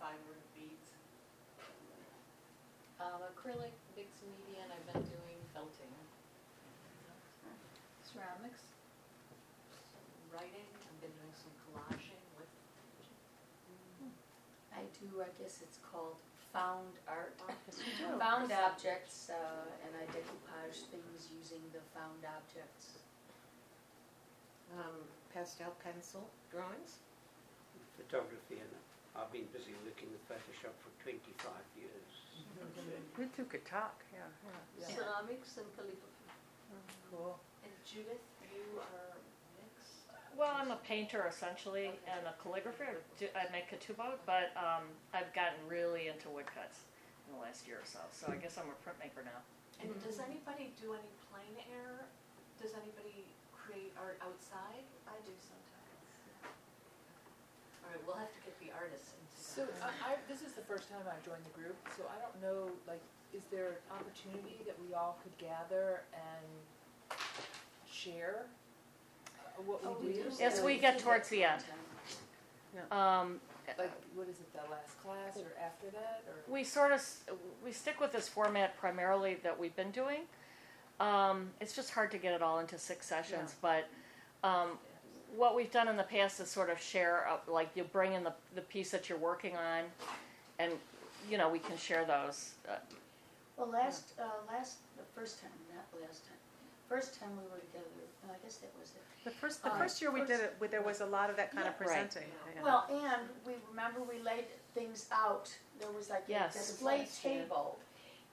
Fiber 0.00 0.36
beads. 0.56 0.90
Um, 3.00 3.20
acrylic, 3.34 3.72
mixed 3.96 4.22
media, 4.24 4.62
and 4.64 4.70
I've 4.72 4.86
been 4.92 5.02
doing 5.12 5.38
felting. 5.52 5.92
Ceramics. 8.04 8.62
Writing, 10.32 10.68
I've 10.86 11.00
been 11.00 11.12
doing 11.16 11.34
some 11.34 11.52
collaging 11.64 12.20
with 12.36 12.48
I 15.22 15.30
guess 15.38 15.62
it's 15.62 15.78
called 15.80 16.18
found 16.52 17.00
art. 17.08 17.38
do. 17.70 18.18
Found 18.20 18.52
objects, 18.52 19.32
uh, 19.32 19.86
and 19.86 19.92
I 19.96 20.04
decoupage 20.12 20.84
things 20.92 21.32
using 21.32 21.64
the 21.72 21.80
found 21.96 22.20
objects. 22.28 23.00
Um, 24.76 25.08
pastel 25.32 25.72
pencil 25.80 26.28
drawings. 26.52 27.00
Photography, 27.96 28.60
and 28.60 28.72
I've 29.16 29.32
been 29.32 29.48
busy 29.52 29.76
looking 29.84 30.12
at 30.12 30.20
Photoshop 30.28 30.76
for 30.80 30.92
25 31.04 31.52
years. 31.76 32.08
You 33.18 33.28
two 33.36 33.44
could 33.44 33.64
talk, 33.64 34.00
yeah, 34.12 34.28
yeah. 34.80 34.88
Ceramics 34.88 35.60
and 35.60 35.68
calligraphy. 35.76 36.32
Cool. 37.10 37.36
And 37.64 37.72
Judith, 37.84 38.24
you 38.40 38.80
are 38.80 39.11
mixed? 39.11 39.11
Well, 40.42 40.58
I'm 40.58 40.74
a 40.74 40.82
painter 40.82 41.22
essentially 41.30 41.94
and 42.10 42.26
a 42.26 42.34
calligrapher. 42.42 42.82
I 42.82 42.98
do- 43.14 43.30
I 43.38 43.46
make 43.54 43.70
ketubot, 43.70 44.18
but 44.26 44.50
um, 44.58 44.90
I've 45.14 45.30
gotten 45.38 45.62
really 45.70 46.10
into 46.10 46.26
woodcuts 46.34 46.82
in 47.30 47.38
the 47.38 47.40
last 47.40 47.62
year 47.62 47.78
or 47.78 47.86
so. 47.86 48.02
So 48.10 48.26
I 48.26 48.42
guess 48.42 48.58
I'm 48.58 48.66
a 48.66 48.74
printmaker 48.82 49.22
now. 49.22 49.38
And 49.78 49.94
does 50.02 50.18
anybody 50.18 50.74
do 50.82 50.98
any 50.98 51.14
plein 51.30 51.54
air? 51.70 52.10
Does 52.58 52.74
anybody 52.74 53.22
create 53.54 53.94
art 53.94 54.18
outside? 54.18 54.82
I 55.06 55.14
do 55.22 55.30
sometimes. 55.38 56.10
All 57.86 57.94
right, 57.94 58.02
we'll 58.02 58.18
have 58.18 58.34
to 58.34 58.42
get 58.42 58.58
the 58.58 58.74
artists 58.74 59.14
into 59.14 59.30
that. 59.38 59.46
So 59.46 59.62
I, 59.78 59.94
I, 59.94 60.12
this 60.26 60.42
is 60.42 60.58
the 60.58 60.66
first 60.66 60.90
time 60.90 61.06
I've 61.06 61.22
joined 61.22 61.46
the 61.46 61.54
group, 61.54 61.78
so 61.94 62.02
I 62.10 62.18
don't 62.18 62.34
know, 62.42 62.66
like, 62.90 63.02
is 63.30 63.46
there 63.54 63.78
an 63.78 63.94
opportunity 63.94 64.58
that 64.66 64.74
we 64.82 64.90
all 64.90 65.22
could 65.22 65.38
gather 65.38 66.02
and 66.10 66.50
share 67.86 68.50
uh, 68.50 68.61
what 69.66 69.80
Oh, 69.84 69.96
we 70.00 70.08
we 70.08 70.12
do? 70.14 70.22
do. 70.30 70.44
As 70.44 70.60
we 70.62 70.78
get 70.78 70.98
towards 70.98 71.28
the 71.28 71.44
end. 71.44 71.62
Um, 72.90 73.40
Like, 73.78 73.90
what 74.14 74.28
is 74.28 74.40
it, 74.40 74.52
the 74.52 74.70
last 74.70 75.00
class 75.02 75.36
or 75.36 75.52
after 75.62 75.88
that, 75.90 76.24
or? 76.28 76.52
we 76.52 76.64
sort 76.64 76.90
of 76.92 76.98
s- 76.98 77.22
we 77.64 77.72
stick 77.72 78.00
with 78.00 78.12
this 78.12 78.28
format 78.28 78.76
primarily 78.76 79.34
that 79.36 79.58
we've 79.58 79.74
been 79.76 79.90
doing. 79.92 80.22
Um, 81.00 81.50
it's 81.60 81.74
just 81.74 81.90
hard 81.92 82.10
to 82.10 82.18
get 82.18 82.32
it 82.34 82.42
all 82.42 82.58
into 82.58 82.76
six 82.78 83.06
sessions, 83.06 83.54
but 83.62 83.88
um, 84.44 84.78
what 85.36 85.54
we've 85.54 85.70
done 85.70 85.88
in 85.88 85.96
the 85.96 86.02
past 86.02 86.38
is 86.40 86.50
sort 86.50 86.70
of 86.70 86.80
share 86.80 87.26
up, 87.28 87.44
like 87.48 87.70
you 87.74 87.84
bring 87.84 88.12
in 88.14 88.24
the 88.24 88.34
the 88.54 88.60
piece 88.62 88.90
that 88.90 89.08
you're 89.08 89.18
working 89.18 89.56
on, 89.56 89.84
and 90.58 90.72
you 91.30 91.38
know 91.38 91.48
we 91.48 91.58
can 91.60 91.76
share 91.76 92.04
those. 92.04 92.54
Uh, 92.68 92.76
Well, 93.56 93.68
last, 93.68 94.14
uh, 94.18 94.24
last, 94.52 94.78
the 94.96 95.04
first 95.14 95.40
time, 95.40 95.52
not 95.74 95.86
last 96.02 96.24
time, 96.26 96.38
first 96.92 97.18
time 97.18 97.30
we 97.40 97.44
were 97.48 97.56
together, 97.72 97.88
no, 98.28 98.34
I 98.34 98.38
guess 98.44 98.56
that 98.60 98.70
was 98.78 98.90
it. 98.92 99.00
The 99.24 99.30
first, 99.30 99.62
the 99.64 99.72
Uh, 99.72 99.78
first 99.78 100.02
year 100.02 100.10
we 100.10 100.20
did 100.20 100.40
it, 100.40 100.54
where 100.58 100.68
there 100.68 100.82
was 100.82 101.00
a 101.00 101.06
lot 101.06 101.30
of 101.30 101.36
that 101.36 101.50
kind 101.52 101.66
of 101.66 101.72
Yeah. 101.80 101.86
Right. 101.88 102.10
presenting. 102.10 102.28
yeah. 102.54 102.62
Well, 102.62 102.84
and 102.90 103.28
we, 103.46 103.54
remember 103.70 104.00
we 104.02 104.18
laid 104.18 104.44
things 104.74 105.08
out, 105.10 105.48
there 105.80 105.90
was 105.90 106.10
like 106.10 106.28
a 106.28 106.32
Yes. 106.32 106.52
display 106.52 106.98
Last 106.98 107.24
year. 107.24 107.44
table. 107.44 107.78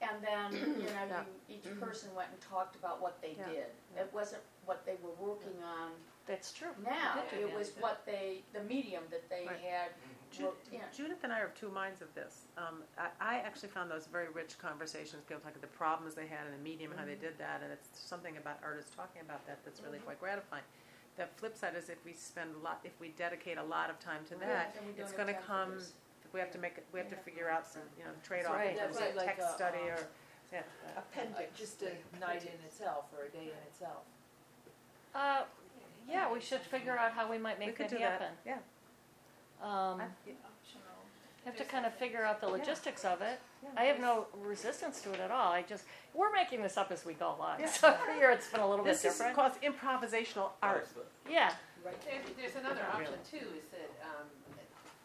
And 0.02 0.22
then, 0.24 0.52
you 0.52 0.90
know, 0.96 1.06
Yeah. 1.08 1.24
you, 1.48 1.56
each 1.56 1.80
person 1.80 2.14
went 2.14 2.30
and 2.30 2.40
talked 2.40 2.76
about 2.76 3.00
what 3.00 3.20
they 3.22 3.32
Yeah. 3.32 3.48
did. 3.48 3.66
It 3.96 4.12
wasn't 4.12 4.42
what 4.66 4.84
they 4.84 4.96
were 4.96 5.12
working 5.28 5.62
on 5.62 5.92
that's 6.26 6.52
true. 6.52 6.74
now, 6.84 7.24
We 7.32 7.38
it 7.38 7.46
that. 7.48 7.56
was 7.58 7.72
what 7.80 8.04
they, 8.06 8.44
the 8.52 8.62
medium 8.62 9.04
that 9.10 9.28
they 9.28 9.46
Right. 9.46 9.58
had 9.60 9.90
Ju- 10.30 10.44
worked 10.46 10.68
in. 10.72 10.80
Judith 10.96 11.18
and 11.24 11.32
I 11.32 11.40
are 11.40 11.46
of 11.46 11.54
two 11.54 11.70
minds 11.70 12.00
of 12.02 12.12
this. 12.14 12.46
Um, 12.56 12.82
I, 12.98 13.08
I 13.20 13.34
actually 13.38 13.68
found 13.70 13.90
those 13.90 14.06
very 14.06 14.28
rich 14.32 14.58
conversations, 14.58 15.22
you 15.28 15.36
know, 15.36 15.42
like 15.44 15.60
the 15.60 15.66
problems 15.66 16.14
they 16.14 16.26
had 16.26 16.46
in 16.46 16.52
the 16.52 16.62
medium, 16.62 16.90
and 16.92 17.00
how 17.00 17.06
they 17.06 17.12
Mm-hmm. 17.12 17.22
did 17.34 17.38
that, 17.38 17.60
and 17.62 17.72
it's 17.72 17.88
something 17.98 18.36
about 18.36 18.58
artists 18.62 18.94
talking 18.94 19.22
about 19.22 19.46
that 19.46 19.58
that's 19.64 19.80
really 19.82 19.98
quite 19.98 20.20
gratifying. 20.20 20.62
The 21.16 21.26
flip 21.36 21.56
side 21.56 21.74
is 21.76 21.88
if 21.88 21.98
we 22.04 22.12
spend 22.12 22.50
a 22.54 22.58
lot, 22.64 22.80
if 22.84 22.92
we 23.00 23.08
dedicate 23.18 23.58
a 23.58 23.62
lot 23.64 23.90
of 23.90 23.98
time 23.98 24.22
to 24.30 24.36
that, 24.36 24.76
And 24.80 24.94
it's 24.96 25.12
gonna 25.12 25.34
come, 25.34 25.74
we 26.32 26.38
have 26.40 26.50
to 26.52 26.58
make, 26.58 26.78
it- 26.78 26.86
we 26.92 27.00
have 27.00 27.08
to 27.10 27.16
figure 27.16 27.50
out 27.50 27.66
some, 27.66 27.82
you 27.98 28.04
know, 28.04 28.10
trade-off 28.22 28.54
Right. 28.54 28.70
in 28.72 28.76
terms 28.78 28.96
That's 28.98 29.10
of 29.10 29.16
like 29.16 29.26
text 29.26 29.46
a, 29.50 29.52
study 29.54 29.78
um, 29.90 29.98
or, 29.98 30.06
yeah. 30.52 30.62
Appendix. 30.96 31.58
Just 31.58 31.82
a 31.82 31.90
night 32.20 32.42
in 32.42 32.64
itself, 32.64 33.06
or 33.16 33.24
a 33.26 33.28
day 33.30 33.50
in 33.50 33.62
itself. 33.68 34.02
Uh, 35.14 35.42
yeah, 36.08 36.32
we 36.32 36.40
should 36.40 36.60
figure 36.60 36.96
out 36.96 37.12
how 37.12 37.28
we 37.30 37.36
might 37.38 37.58
We 37.58 37.66
make 37.66 37.76
could 37.76 37.86
that 37.86 37.90
do 37.90 37.98
that, 37.98 38.20
happen. 38.20 38.36
yeah. 38.46 38.58
Um, 39.62 40.00
I- 40.00 40.06
have 41.46 41.56
to 41.56 41.64
kind 41.64 41.86
of 41.86 41.94
figure 41.94 42.22
out 42.22 42.38
the 42.40 42.46
logistics 42.46 43.02
of 43.02 43.22
it. 43.22 43.40
Yeah. 43.62 43.70
I 43.74 43.84
have 43.84 43.98
no 43.98 44.26
resistance 44.44 45.00
to 45.02 45.12
it 45.12 45.20
at 45.20 45.30
all. 45.30 45.50
I 45.50 45.62
just 45.62 45.84
we're 46.12 46.30
making 46.30 46.60
this 46.62 46.76
up 46.76 46.92
as 46.92 47.04
we 47.06 47.14
go 47.14 47.34
along. 47.34 47.60
Yeah. 47.60 47.66
So 47.66 47.88
every 47.88 48.18
year 48.20 48.30
it's 48.30 48.48
been 48.52 48.60
a 48.60 48.68
little 48.68 48.84
This 48.84 49.02
bit 49.02 49.08
is 49.08 49.14
different. 49.16 49.36
called 49.36 49.52
improvisational 49.64 50.50
art. 50.62 50.84
That's 50.84 50.92
the- 50.92 51.32
Yeah. 51.32 51.54
There's, 51.82 51.96
there's 52.36 52.56
another 52.56 52.84
option 52.92 53.14
too, 53.24 53.40
is 53.56 53.72
that, 53.72 53.88
um, 54.04 54.28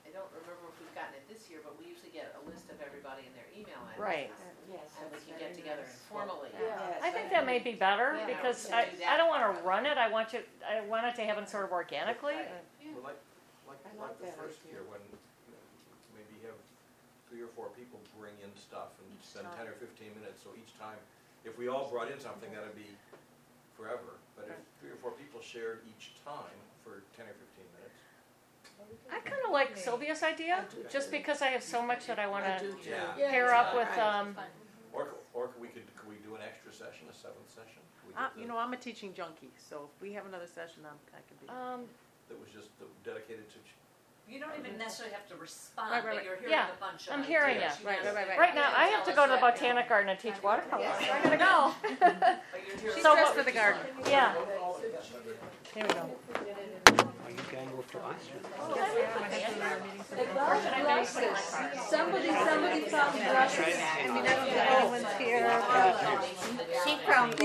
I 0.05 0.11
don't 0.11 0.27
remember 0.35 0.67
if 0.67 0.79
we've 0.79 0.93
gotten 0.93 1.15
it 1.15 1.23
this 1.31 1.49
year, 1.49 1.59
but 1.63 1.79
we 1.79 1.87
usually 1.87 2.11
get 2.11 2.35
a 2.35 2.43
list 2.49 2.69
of 2.69 2.81
everybody 2.83 3.23
and 3.27 3.33
their 3.35 3.47
email 3.55 3.79
addresses. 3.95 4.03
Right. 4.03 4.31
Yes. 4.69 4.91
And 5.01 5.07
we 5.15 5.19
can 5.23 5.39
get 5.39 5.55
together 5.55 5.87
informally. 5.87 6.49
Yeah. 6.51 6.99
I 7.01 7.11
think 7.11 7.31
that 7.31 7.45
may 7.45 7.59
be 7.59 7.71
better 7.79 8.15
Yeah, 8.19 8.27
because 8.27 8.69
I, 8.71 8.85
do 8.91 9.03
I 9.07 9.15
don't 9.15 9.29
want 9.29 9.55
to 9.55 9.63
run 9.63 9.85
it. 9.85 9.97
I 9.97 10.09
want 10.11 10.33
you 10.33 10.39
I 10.67 10.81
want 10.81 11.05
it 11.07 11.15
to 11.15 11.23
happen 11.23 11.47
sort 11.47 11.63
of 11.63 11.71
organically. 11.71 12.35
Right. 12.35 12.51
Well, 12.93 13.03
like, 13.15 13.19
like, 13.97 13.99
I 13.99 14.01
like 14.01 14.15
like 14.15 14.19
the 14.19 14.25
that 14.31 14.37
first 14.39 14.59
idea. 14.63 14.79
year 14.79 14.83
when, 14.91 15.01
you 15.03 15.51
know, 15.51 15.63
maybe 16.15 16.31
you 16.39 16.43
have 16.51 16.59
three 17.29 17.41
or 17.41 17.51
four 17.55 17.71
people 17.75 17.99
bring 18.19 18.35
in 18.43 18.51
stuff 18.59 18.95
and 19.01 19.09
spend 19.23 19.47
ten 19.57 19.67
or 19.67 19.75
fifteen 19.79 20.11
minutes, 20.19 20.43
so 20.43 20.51
each 20.55 20.71
time, 20.77 20.99
if 21.47 21.57
we 21.57 21.67
all 21.67 21.87
brought 21.89 22.11
in 22.11 22.19
something, 22.19 22.51
that'd 22.53 22.75
be 22.77 22.89
forever. 23.75 24.19
But 24.35 24.51
if 24.51 24.57
three 24.79 24.91
or 24.91 24.99
four 24.99 25.11
people 25.15 25.39
shared 25.41 25.81
each 25.87 26.15
time 26.23 26.57
for 26.83 27.01
ten 27.15 27.25
or 27.27 27.35
fifteen 27.35 27.67
minutes, 27.79 27.99
I 29.11 29.19
kind 29.23 29.41
of 29.45 29.51
like 29.51 29.77
Sylvia's 29.77 30.21
idea 30.23 30.65
just 30.91 31.09
because 31.11 31.41
I 31.41 31.47
have 31.55 31.63
so 31.63 31.81
much 31.81 32.07
that 32.07 32.19
I 32.19 32.27
want 32.27 32.45
I 32.45 32.57
to 32.59 32.63
do 32.65 32.71
too. 32.83 32.89
Yeah. 32.91 33.15
Yeah, 33.17 33.31
pair 33.31 33.45
it's 33.45 33.53
up 33.53 33.67
fine. 33.71 33.77
with. 33.79 33.93
Um, 33.97 34.27
or, 34.93 35.07
or 35.33 35.47
could 35.51 35.61
we 35.61 35.67
could, 35.69 35.83
could 35.99 36.07
we 36.07 36.15
do 36.23 36.35
an 36.35 36.41
extra 36.43 36.71
session, 36.71 37.07
a 37.11 37.15
seventh 37.15 37.51
session? 37.51 37.83
Could 37.99 38.07
we 38.07 38.13
Uh, 38.15 38.27
you 38.35 38.41
the- 38.43 38.47
know, 38.47 38.57
I'm 38.57 38.71
a 38.71 38.77
teaching 38.79 39.13
junkie, 39.13 39.51
so 39.59 39.89
if 39.91 40.01
we 40.01 40.13
have 40.15 40.25
another 40.25 40.47
session, 40.47 40.87
I'm, 40.87 40.95
I 41.11 41.19
could 41.27 41.39
be. 41.43 41.47
um, 41.51 41.83
That 42.31 42.39
was 42.39 42.47
just 42.55 42.71
dedicated 43.03 43.43
to, 43.51 43.59
ch- 43.59 43.75
You 44.27 44.39
don't 44.39 44.51
even 44.57 44.77
necessarily 44.79 45.13
have 45.13 45.27
to 45.29 45.35
respond, 45.35 45.91
Right, 45.91 45.97
right, 45.97 46.03
but 46.03 46.15
right. 46.17 46.25
you're 46.25 46.35
hearing 46.37 46.51
Yeah, 46.51 46.67
a 46.75 46.79
bunch 46.81 47.07
of 47.07 47.13
I'm 47.13 47.23
hearing 47.23 47.57
ideas. 47.57 47.77
you. 47.79 47.83
You 47.83 47.89
Right, 47.89 48.03
just- 48.03 48.15
right, 48.15 48.27
right, 48.27 48.39
right 48.39 48.55
now, 48.55 48.73
I 48.75 48.87
you 48.89 48.95
have 48.95 49.05
to 49.05 49.13
tell 49.13 49.27
go 49.27 49.27
to 49.27 49.29
the 49.29 49.35
us 49.37 49.41
what- 49.41 49.53
botanic 49.55 49.87
garden 49.87 50.09
and 50.09 50.19
teach 50.19 50.41
watercolor. 50.41 50.81
Yes. 50.81 51.05
So 51.05 51.11
I'm 51.13 51.23
gonna 51.23 51.37
go. 51.37 51.73
but 51.99 52.41
you're 52.67 52.77
hearing- 52.77 52.95
She's 52.95 53.03
So 53.03 53.13
dressed 53.13 53.33
for 53.35 53.43
the 53.43 53.51
garden. 53.51 53.81
Yeah. 54.07 54.33
Here 54.33 55.83
we 55.85 55.93
go. 55.93 56.09
Are 57.25 57.31
you 57.31 57.37
going 57.51 57.69
off 57.77 57.91
to 57.91 57.99
Iceland? 58.01 58.45
About 60.31 60.81
glasses, 60.81 61.39
somebody, 61.89 62.27
somebody 62.29 62.81
found 62.81 63.13
glasses. 63.19 63.75
I 63.77 64.07
mean, 64.07 64.25
I 64.25 64.35
don't 64.35 64.49
know 64.49 64.77
anyone's 64.79 65.13
here, 65.17 65.63
but 65.67 66.67
She 66.83 66.97
from 67.05 67.31